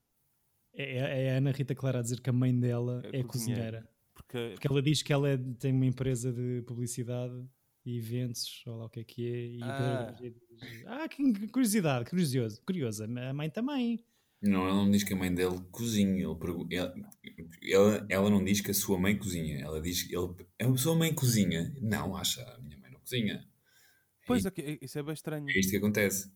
É, 0.72 1.24
é 1.26 1.34
a 1.34 1.38
Ana 1.38 1.50
Rita 1.50 1.74
Clara 1.74 1.98
a 1.98 2.02
dizer 2.02 2.20
que 2.20 2.30
a 2.30 2.32
mãe 2.32 2.56
dela 2.58 3.00
É 3.12 3.20
é, 3.20 3.22
cozinheira. 3.24 3.24
cozinheira. 3.24 3.88
Porque, 4.14 4.50
Porque 4.54 4.66
ela 4.68 4.82
diz 4.82 5.02
que 5.02 5.12
ela 5.12 5.28
é- 5.28 5.38
tem 5.58 5.72
uma 5.72 5.86
empresa 5.86 6.32
de 6.32 6.62
publicidade 6.66 7.34
e 7.84 7.98
eventos, 7.98 8.62
ou 8.66 8.76
lá 8.78 8.84
o 8.86 8.90
que 8.90 9.00
é 9.00 9.04
que 9.04 9.26
é. 9.26 9.46
E 9.56 9.62
Ah. 9.62 10.14
diz, 10.20 10.34
ah, 10.86 11.08
que 11.08 11.48
curiosidade, 11.48 12.08
curioso, 12.08 12.60
curioso. 12.64 13.04
A 13.04 13.32
mãe 13.32 13.50
também. 13.50 14.04
Não, 14.42 14.66
ela 14.68 14.74
não 14.76 14.90
diz 14.90 15.02
que 15.02 15.14
a 15.14 15.16
mãe 15.16 15.32
dele 15.34 15.58
cozinha. 15.70 16.24
Ele 16.24 16.34
pergu- 16.36 16.68
ela, 16.70 16.94
ela, 17.70 18.06
ela 18.08 18.30
não 18.30 18.44
diz 18.44 18.60
que 18.60 18.70
a 18.70 18.74
sua 18.74 18.98
mãe 18.98 19.16
cozinha. 19.16 19.60
Ela 19.60 19.80
diz 19.80 20.02
que 20.02 20.14
ele, 20.16 20.34
a 20.60 20.76
sua 20.76 20.94
mãe 20.94 21.12
cozinha. 21.14 21.74
Não, 21.80 22.14
acha, 22.16 22.42
a 22.42 22.58
minha 22.60 22.78
mãe 22.78 22.90
não 22.90 23.00
cozinha. 23.00 23.46
pois, 24.26 24.44
é 24.46 24.50
que- 24.50 24.78
isso 24.82 24.98
é 24.98 25.02
bem 25.02 25.14
estranho. 25.14 25.48
É 25.48 25.58
isto 25.58 25.70
que 25.70 25.76
acontece. 25.78 26.30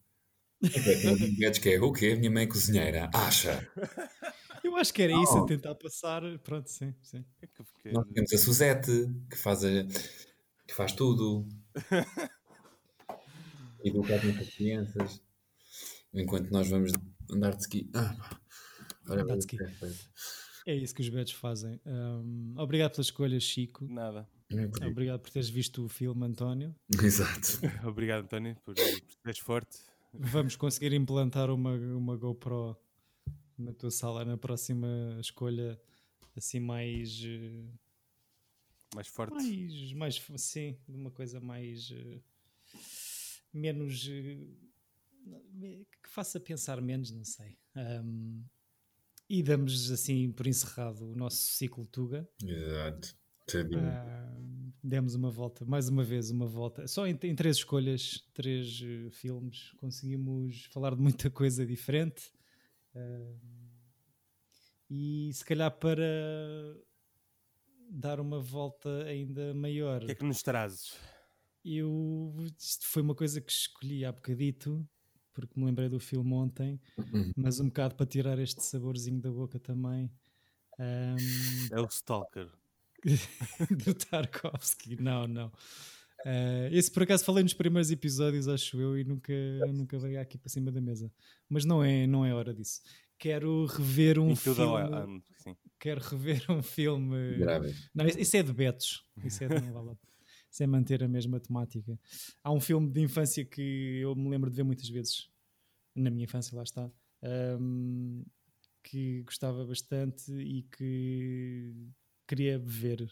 Que 1.62 1.70
é 1.70 1.80
o 1.80 1.92
quê? 1.92 2.12
A 2.12 2.16
minha 2.16 2.30
mãe 2.30 2.44
é 2.44 2.46
cozinheira. 2.46 3.11
Acha. 3.14 3.66
Eu 4.62 4.76
acho 4.76 4.92
que 4.92 5.03
era 5.03 5.12
isso 5.12 5.38
a 5.38 5.46
tentar 5.46 5.74
passar. 5.74 6.22
Pronto, 6.40 6.68
sim, 6.68 6.94
sim. 7.03 7.24
É 7.40 7.46
que 7.46 7.92
Nós 7.92 8.07
temos 8.12 8.32
a 8.32 8.38
Suzete, 8.38 8.90
que 9.30 9.36
faz, 9.36 9.64
a, 9.64 9.70
que 10.66 10.74
faz 10.74 10.92
tudo. 10.92 11.48
Educar 13.82 14.16
as 14.16 14.55
crianças. 14.55 15.22
Enquanto 16.12 16.51
nós 16.51 16.68
vamos 16.68 16.92
andar 17.35 17.55
de 17.57 17.62
ski. 17.62 17.91
Ah. 17.95 18.14
Olha, 19.09 19.22
Andar 19.22 19.35
de 19.35 19.41
ski. 19.41 19.57
perfeito. 19.57 20.09
É 20.66 20.74
isso 20.74 20.95
que 20.95 21.01
os 21.03 21.09
betos 21.09 21.33
fazem. 21.33 21.81
Ahm, 21.87 22.55
obrigado 22.59 22.93
pela 22.93 23.03
escolha, 23.03 23.41
Chico. 23.41 23.87
Nada. 23.89 24.28
É. 24.53 24.87
Obrigado 24.87 25.20
por 25.20 25.31
teres 25.31 25.49
visto 25.49 25.85
o 25.85 25.89
filme, 25.89 26.24
António. 26.26 26.74
Exato. 27.03 27.61
Obrigado, 27.89 28.24
António, 28.24 28.57
por, 28.64 28.74
por 28.74 28.83
seres 29.22 29.39
forte. 29.39 29.78
Vamos 30.12 30.57
conseguir 30.57 30.93
implantar 30.93 31.51
uma, 31.51 31.72
uma 31.74 32.16
GoPro 32.16 32.76
na 33.57 33.72
tua 33.72 33.91
sala 33.91 34.24
na 34.24 34.37
próxima 34.37 34.89
escolha, 35.20 35.81
assim 36.37 36.59
mais. 36.61 37.20
eh, 37.24 37.64
Mais 38.95 39.07
forte. 39.07 39.35
mais, 39.35 39.93
mais 39.93 40.22
sim, 40.43 40.76
de 40.89 40.97
uma 40.97 41.11
coisa 41.11 41.41
mais 41.41 41.91
eh, 41.93 42.20
menos 43.53 44.09
eh, 44.11 44.37
que 46.02 46.08
faça 46.08 46.40
pensar 46.40 46.80
menos, 46.80 47.10
não 47.10 47.24
sei. 47.24 47.58
Ahm, 47.74 48.42
e 49.28 49.42
damos 49.42 49.90
assim 49.90 50.32
por 50.32 50.46
encerrado 50.46 51.12
o 51.12 51.14
nosso 51.14 51.36
ciclo 51.36 51.86
Tuga. 51.86 52.28
Exato. 52.42 53.16
Ah, 53.76 54.36
demos 54.82 55.14
uma 55.14 55.30
volta, 55.30 55.64
mais 55.64 55.88
uma 55.88 56.04
vez 56.04 56.30
uma 56.30 56.46
volta. 56.46 56.86
Só 56.86 57.06
em, 57.06 57.18
em 57.22 57.34
três 57.34 57.56
escolhas, 57.58 58.24
três 58.32 58.80
eh, 58.82 59.10
filmes, 59.10 59.72
conseguimos 59.78 60.64
falar 60.66 60.94
de 60.94 61.02
muita 61.02 61.30
coisa 61.30 61.66
diferente. 61.66 62.32
Ah, 62.94 63.34
e 64.88 65.30
se 65.32 65.44
calhar 65.44 65.70
para 65.78 66.02
dar 67.88 68.20
uma 68.20 68.40
volta 68.40 69.04
ainda 69.04 69.54
maior. 69.54 70.02
O 70.02 70.06
que 70.06 70.12
é 70.12 70.14
que 70.14 70.24
nos 70.24 70.42
trazes? 70.42 70.96
Eu, 71.64 72.34
isto 72.58 72.86
foi 72.86 73.02
uma 73.02 73.14
coisa 73.14 73.40
que 73.40 73.52
escolhi 73.52 74.04
há 74.04 74.12
bocadito, 74.12 74.88
porque 75.33 75.59
me 75.59 75.66
lembrei 75.66 75.89
do 75.89 75.99
filme 76.01 76.33
ontem, 76.35 76.81
Uhum. 76.99 77.33
mas 77.37 77.61
um 77.61 77.66
bocado 77.66 77.95
para 77.95 78.07
tirar 78.07 78.39
este 78.39 78.62
saborzinho 78.62 79.20
da 79.20 79.31
boca 79.31 79.59
também. 79.59 80.11
Ahm, 80.78 81.16
É 81.72 81.81
o 81.81 81.87
Stalker. 81.87 82.49
do 83.70 83.95
Tarkovsky, 83.95 84.97
não, 85.01 85.26
não. 85.26 85.53
Ah, 86.26 86.68
esse 86.70 86.91
por 86.91 87.03
acaso 87.03 87.24
falei 87.24 87.43
nos 87.43 87.55
primeiros 87.55 87.91
episódios, 87.91 88.47
acho 88.47 88.78
eu, 88.81 88.99
e 88.99 89.05
nunca, 89.05 89.33
nunca 89.72 89.99
veio 89.99 90.20
aqui 90.20 90.37
para 90.37 90.51
cima 90.51 90.70
da 90.70 90.81
mesa. 90.81 91.11
Mas 91.49 91.64
não 91.64 91.83
é, 91.83 92.07
não 92.07 92.24
é 92.26 92.35
hora 92.35 92.53
disso. 92.53 92.83
Quero 93.18 93.64
rever 93.66 94.18
um 94.18 94.35
filme. 94.37 94.61
Wild, 94.61 95.22
sim. 95.39 95.57
Quero 95.78 96.01
rever 96.03 96.45
um 96.51 96.62
filme. 96.62 97.37
Grave. 97.39 97.74
Não, 97.95 98.07
isso- 98.07 98.18
isso 98.20 98.37
é 98.37 98.43
de 98.43 98.53
Betos. 98.53 99.03
Isso 99.24 99.45
é 99.45 99.49
de 99.49 99.55
não 99.72 99.99
é 100.61 100.66
manter 100.66 101.03
a 101.03 101.09
mesma 101.09 101.38
temática. 101.40 101.98
Há 102.42 102.53
um 102.53 102.61
filme 102.61 102.90
de 102.90 103.01
infância 103.01 103.44
que 103.44 103.98
eu 104.03 104.14
me 104.14 104.28
lembro 104.28 104.51
de 104.51 104.57
ver 104.57 104.62
muitas 104.64 104.88
vezes. 104.88 105.28
Na 105.94 106.11
minha 106.11 106.24
infância, 106.24 106.57
lá 106.57 106.62
está. 106.62 106.90
ahm, 107.22 108.22
que 108.82 109.22
gostava 109.24 109.64
bastante 109.66 110.32
e 110.32 110.62
que 110.64 111.74
queria 112.26 112.59
ver 112.59 113.11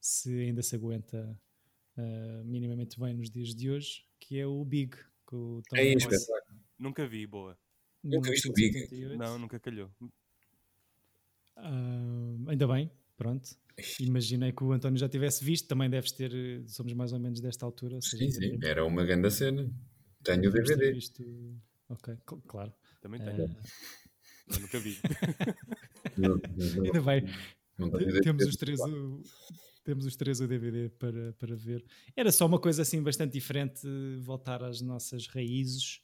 se 0.00 0.30
ainda 0.42 0.62
se 0.62 0.74
aguenta 0.76 1.40
ah, 1.96 2.42
minimamente 2.44 2.98
bem 2.98 3.14
nos 3.14 3.30
dias 3.30 3.54
de 3.54 3.70
hoje, 3.70 4.04
que 4.20 4.38
é 4.38 4.46
o 4.46 4.64
Big. 4.64 4.96
Com 5.26 5.58
o 5.58 5.62
Tom 5.62 5.76
É 5.76 5.92
espetáculo. 5.94 6.60
Nunca 6.78 7.06
vi, 7.06 7.26
boa. 7.26 7.58
Nunca 8.02 8.30
viste 8.30 8.48
o 8.48 8.52
Big? 8.52 8.72
1978. 8.74 9.18
Não, 9.18 9.38
nunca 9.38 9.58
calhou. 9.60 9.90
Ah, 11.56 12.36
ainda 12.48 12.66
bem, 12.66 12.90
pronto. 13.16 13.48
Imaginei 13.98 14.52
que 14.52 14.62
o 14.62 14.72
António 14.72 14.98
já 14.98 15.08
tivesse 15.08 15.44
visto, 15.44 15.66
também 15.66 15.90
deves 15.90 16.12
ter, 16.12 16.32
eh, 16.32 16.62
somos 16.68 16.92
mais 16.92 17.12
ou 17.12 17.18
menos 17.18 17.40
desta 17.40 17.66
altura. 17.66 18.00
Sim, 18.00 18.30
sim, 18.30 18.58
era 18.62 18.84
uma 18.84 19.04
grande 19.04 19.30
cena. 19.30 19.68
Tenho 20.22 20.48
o 20.48 20.52
DVD. 20.52 20.92
Visto... 20.92 21.22
Ok, 21.88 22.16
claro. 22.46 22.72
Também 23.00 23.20
tenho. 23.20 23.46
Uh... 23.46 23.56
Eu 24.48 24.60
nunca 24.60 24.78
vi. 24.78 24.98
Ainda 26.84 27.02
bem. 27.02 27.24
Temos 28.22 28.46
os 28.46 28.56
três 28.56 28.80
o, 28.80 29.22
temos 29.84 30.06
os 30.06 30.16
três 30.16 30.40
o 30.40 30.46
DVD 30.46 30.88
para, 30.90 31.32
para 31.34 31.56
ver. 31.56 31.84
Era 32.16 32.30
só 32.30 32.46
uma 32.46 32.58
coisa 32.58 32.82
assim 32.82 33.02
bastante 33.02 33.32
diferente, 33.32 33.86
voltar 34.20 34.62
às 34.62 34.80
nossas 34.80 35.26
raízes. 35.26 36.00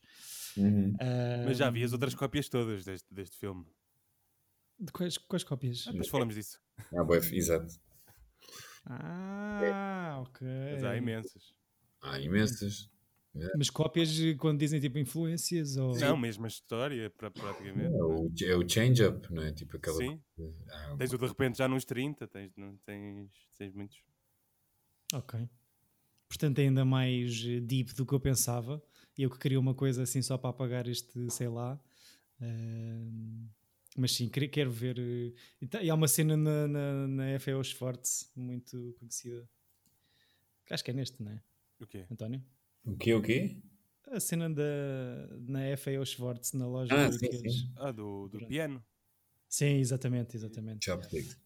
Uhum. 0.56 0.90
Uh... 0.90 1.44
Mas 1.44 1.56
já 1.56 1.70
vi 1.70 1.84
as 1.84 1.92
outras 1.92 2.14
cópias 2.14 2.48
todas 2.48 2.84
deste, 2.84 3.12
deste 3.14 3.36
filme. 3.36 3.64
De 4.80 4.90
quais, 4.92 5.18
quais 5.18 5.44
cópias? 5.44 5.84
Ah, 5.86 5.92
depois 5.92 6.08
falamos 6.08 6.34
disso. 6.34 6.58
Ah, 6.92 7.04
boa, 7.04 7.18
exato. 7.18 7.78
Ah, 8.86 9.60
é. 9.62 10.20
ok. 10.20 10.46
Mas 10.72 10.84
há 10.84 10.96
imensas. 10.96 11.54
Há 12.00 12.18
imensas. 12.18 12.90
É. 13.36 13.56
Mas 13.56 13.70
cópias 13.70 14.10
quando 14.38 14.58
dizem 14.58 14.80
tipo 14.80 14.98
influências 14.98 15.76
ou... 15.76 15.94
Não, 15.96 16.16
mesma 16.16 16.48
história 16.48 17.10
praticamente. 17.10 17.94
É 17.94 18.02
o, 18.02 18.32
é 18.42 18.56
o 18.56 18.68
change-up, 18.68 19.32
não 19.32 19.42
é? 19.42 19.52
Tipo 19.52 19.76
aquela... 19.76 19.98
Sim. 19.98 20.20
Ah, 20.68 20.96
tens 20.98 21.12
o 21.12 21.18
de 21.18 21.26
repente 21.26 21.58
já 21.58 21.68
nos 21.68 21.84
30, 21.84 22.26
tens, 22.26 22.52
tens, 22.84 23.30
tens 23.56 23.74
muitos. 23.74 24.02
Ok. 25.12 25.48
Portanto, 26.26 26.58
é 26.58 26.62
ainda 26.62 26.84
mais 26.84 27.42
deep 27.62 27.94
do 27.94 28.06
que 28.06 28.14
eu 28.14 28.20
pensava. 28.20 28.82
E 29.16 29.22
eu 29.22 29.30
que 29.30 29.38
queria 29.38 29.60
uma 29.60 29.74
coisa 29.74 30.02
assim 30.02 30.22
só 30.22 30.38
para 30.38 30.50
apagar 30.50 30.88
este, 30.88 31.30
sei 31.30 31.48
lá. 31.48 31.78
Uh, 32.40 33.48
mas 33.96 34.12
sim, 34.12 34.28
quero 34.28 34.70
ver. 34.70 34.98
Eh, 34.98 35.66
tá, 35.66 35.82
e 35.82 35.90
há 35.90 35.94
uma 35.94 36.08
cena 36.08 36.36
na, 36.36 36.68
na, 36.68 37.08
na 37.08 37.40
FAO 37.40 37.62
Schwartz 37.64 38.30
muito 38.36 38.94
conhecida. 38.98 39.48
Acho 40.70 40.84
que 40.84 40.90
é 40.90 40.94
neste, 40.94 41.22
não 41.22 41.32
é? 41.32 41.42
O 41.80 41.86
quê? 41.86 42.06
António? 42.10 42.44
O 42.84 42.96
quê, 42.96 43.14
o 43.14 43.22
quê? 43.22 43.60
A 44.06 44.20
cena 44.20 44.48
da, 44.48 44.62
na 45.40 45.76
FAO 45.76 46.04
Schwartz, 46.04 46.52
na 46.52 46.66
loja 46.66 46.94
ah, 46.94 47.12
sim, 47.12 47.30
sim. 47.32 47.72
Ah, 47.76 47.92
do, 47.92 48.28
do 48.28 48.46
piano. 48.46 48.84
Sim, 49.48 49.78
exatamente, 49.78 50.36
exatamente. 50.36 50.84
Chopstick. 50.84 51.36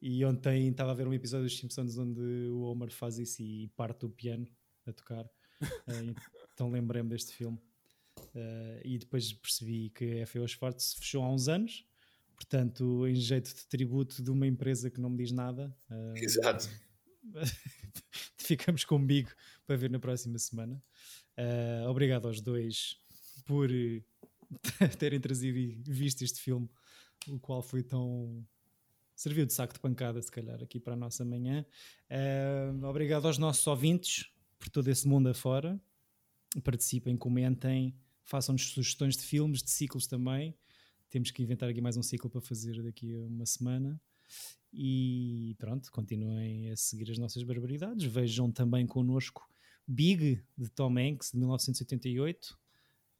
E 0.00 0.24
ontem 0.24 0.68
estava 0.68 0.90
a 0.90 0.94
ver 0.94 1.08
um 1.08 1.14
episódio 1.14 1.46
dos 1.46 1.58
Simpsons 1.58 1.96
onde 1.96 2.20
o 2.20 2.60
Homer 2.60 2.90
faz 2.90 3.18
isso 3.18 3.42
e 3.42 3.68
parte 3.76 4.04
o 4.04 4.10
piano 4.10 4.46
a 4.86 4.92
tocar. 4.92 5.28
Eh, 5.88 6.14
então 6.52 6.70
lembrei-me 6.70 7.08
deste 7.08 7.32
filme. 7.32 7.58
Uh, 8.36 8.80
e 8.84 8.98
depois 8.98 9.32
percebi 9.32 9.88
que 9.88 10.20
a 10.20 10.26
FAO 10.26 10.46
Schwartz 10.46 10.92
fechou 10.98 11.24
há 11.24 11.32
uns 11.32 11.48
anos, 11.48 11.86
portanto, 12.34 13.06
em 13.06 13.14
jeito 13.14 13.48
de 13.54 13.66
tributo 13.66 14.22
de 14.22 14.30
uma 14.30 14.46
empresa 14.46 14.90
que 14.90 15.00
não 15.00 15.08
me 15.08 15.16
diz 15.16 15.32
nada. 15.32 15.74
Uh, 15.90 16.18
Exato. 16.18 16.68
ficamos 18.36 18.84
com 18.84 18.96
o 18.96 18.98
Bigo 18.98 19.30
para 19.66 19.76
ver 19.76 19.88
na 19.88 19.98
próxima 19.98 20.38
semana. 20.38 20.82
Uh, 21.38 21.88
obrigado 21.88 22.28
aos 22.28 22.42
dois 22.42 22.98
por 23.46 23.70
terem 24.98 25.18
trazido 25.18 25.56
e 25.56 25.82
visto 25.86 26.20
este 26.20 26.38
filme, 26.38 26.68
o 27.28 27.38
qual 27.38 27.62
foi 27.62 27.82
tão. 27.82 28.46
serviu 29.14 29.46
de 29.46 29.54
saco 29.54 29.72
de 29.72 29.80
pancada, 29.80 30.20
se 30.20 30.30
calhar, 30.30 30.62
aqui 30.62 30.78
para 30.78 30.92
a 30.92 30.96
nossa 30.96 31.24
manhã. 31.24 31.64
obrigado 32.86 33.26
aos 33.26 33.38
nossos 33.38 33.66
ouvintes 33.66 34.30
por 34.58 34.68
todo 34.68 34.88
esse 34.88 35.08
mundo 35.08 35.30
afora. 35.30 35.80
Participem, 36.62 37.16
comentem 37.16 37.96
façam-nos 38.26 38.70
sugestões 38.70 39.16
de 39.16 39.22
filmes, 39.22 39.62
de 39.62 39.70
ciclos 39.70 40.06
também. 40.06 40.54
Temos 41.08 41.30
que 41.30 41.42
inventar 41.42 41.68
aqui 41.70 41.80
mais 41.80 41.96
um 41.96 42.02
ciclo 42.02 42.28
para 42.28 42.40
fazer 42.40 42.82
daqui 42.82 43.14
a 43.14 43.20
uma 43.20 43.46
semana. 43.46 43.98
E 44.72 45.54
pronto, 45.58 45.90
continuem 45.90 46.70
a 46.70 46.76
seguir 46.76 47.10
as 47.10 47.18
nossas 47.18 47.42
barbaridades. 47.44 48.04
Vejam 48.04 48.50
também 48.50 48.86
connosco 48.86 49.48
Big, 49.86 50.42
de 50.58 50.68
Tom 50.68 50.98
Hanks, 50.98 51.30
de 51.30 51.38
1988. 51.38 52.46
Uh, 52.46 52.56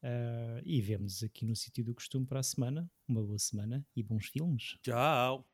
ah, 0.03 0.61
e 0.63 0.79
vemos 0.81 1.23
aqui 1.23 1.45
no 1.45 1.55
sítio 1.55 1.83
do 1.83 1.95
costume 1.95 2.25
para 2.25 2.41
a 2.41 2.43
semana. 2.43 2.91
Uma 3.07 3.23
boa 3.23 3.39
semana 3.39 3.83
e 3.95 4.03
bons 4.03 4.27
filmes. 4.27 4.77
Tchau! 4.83 5.47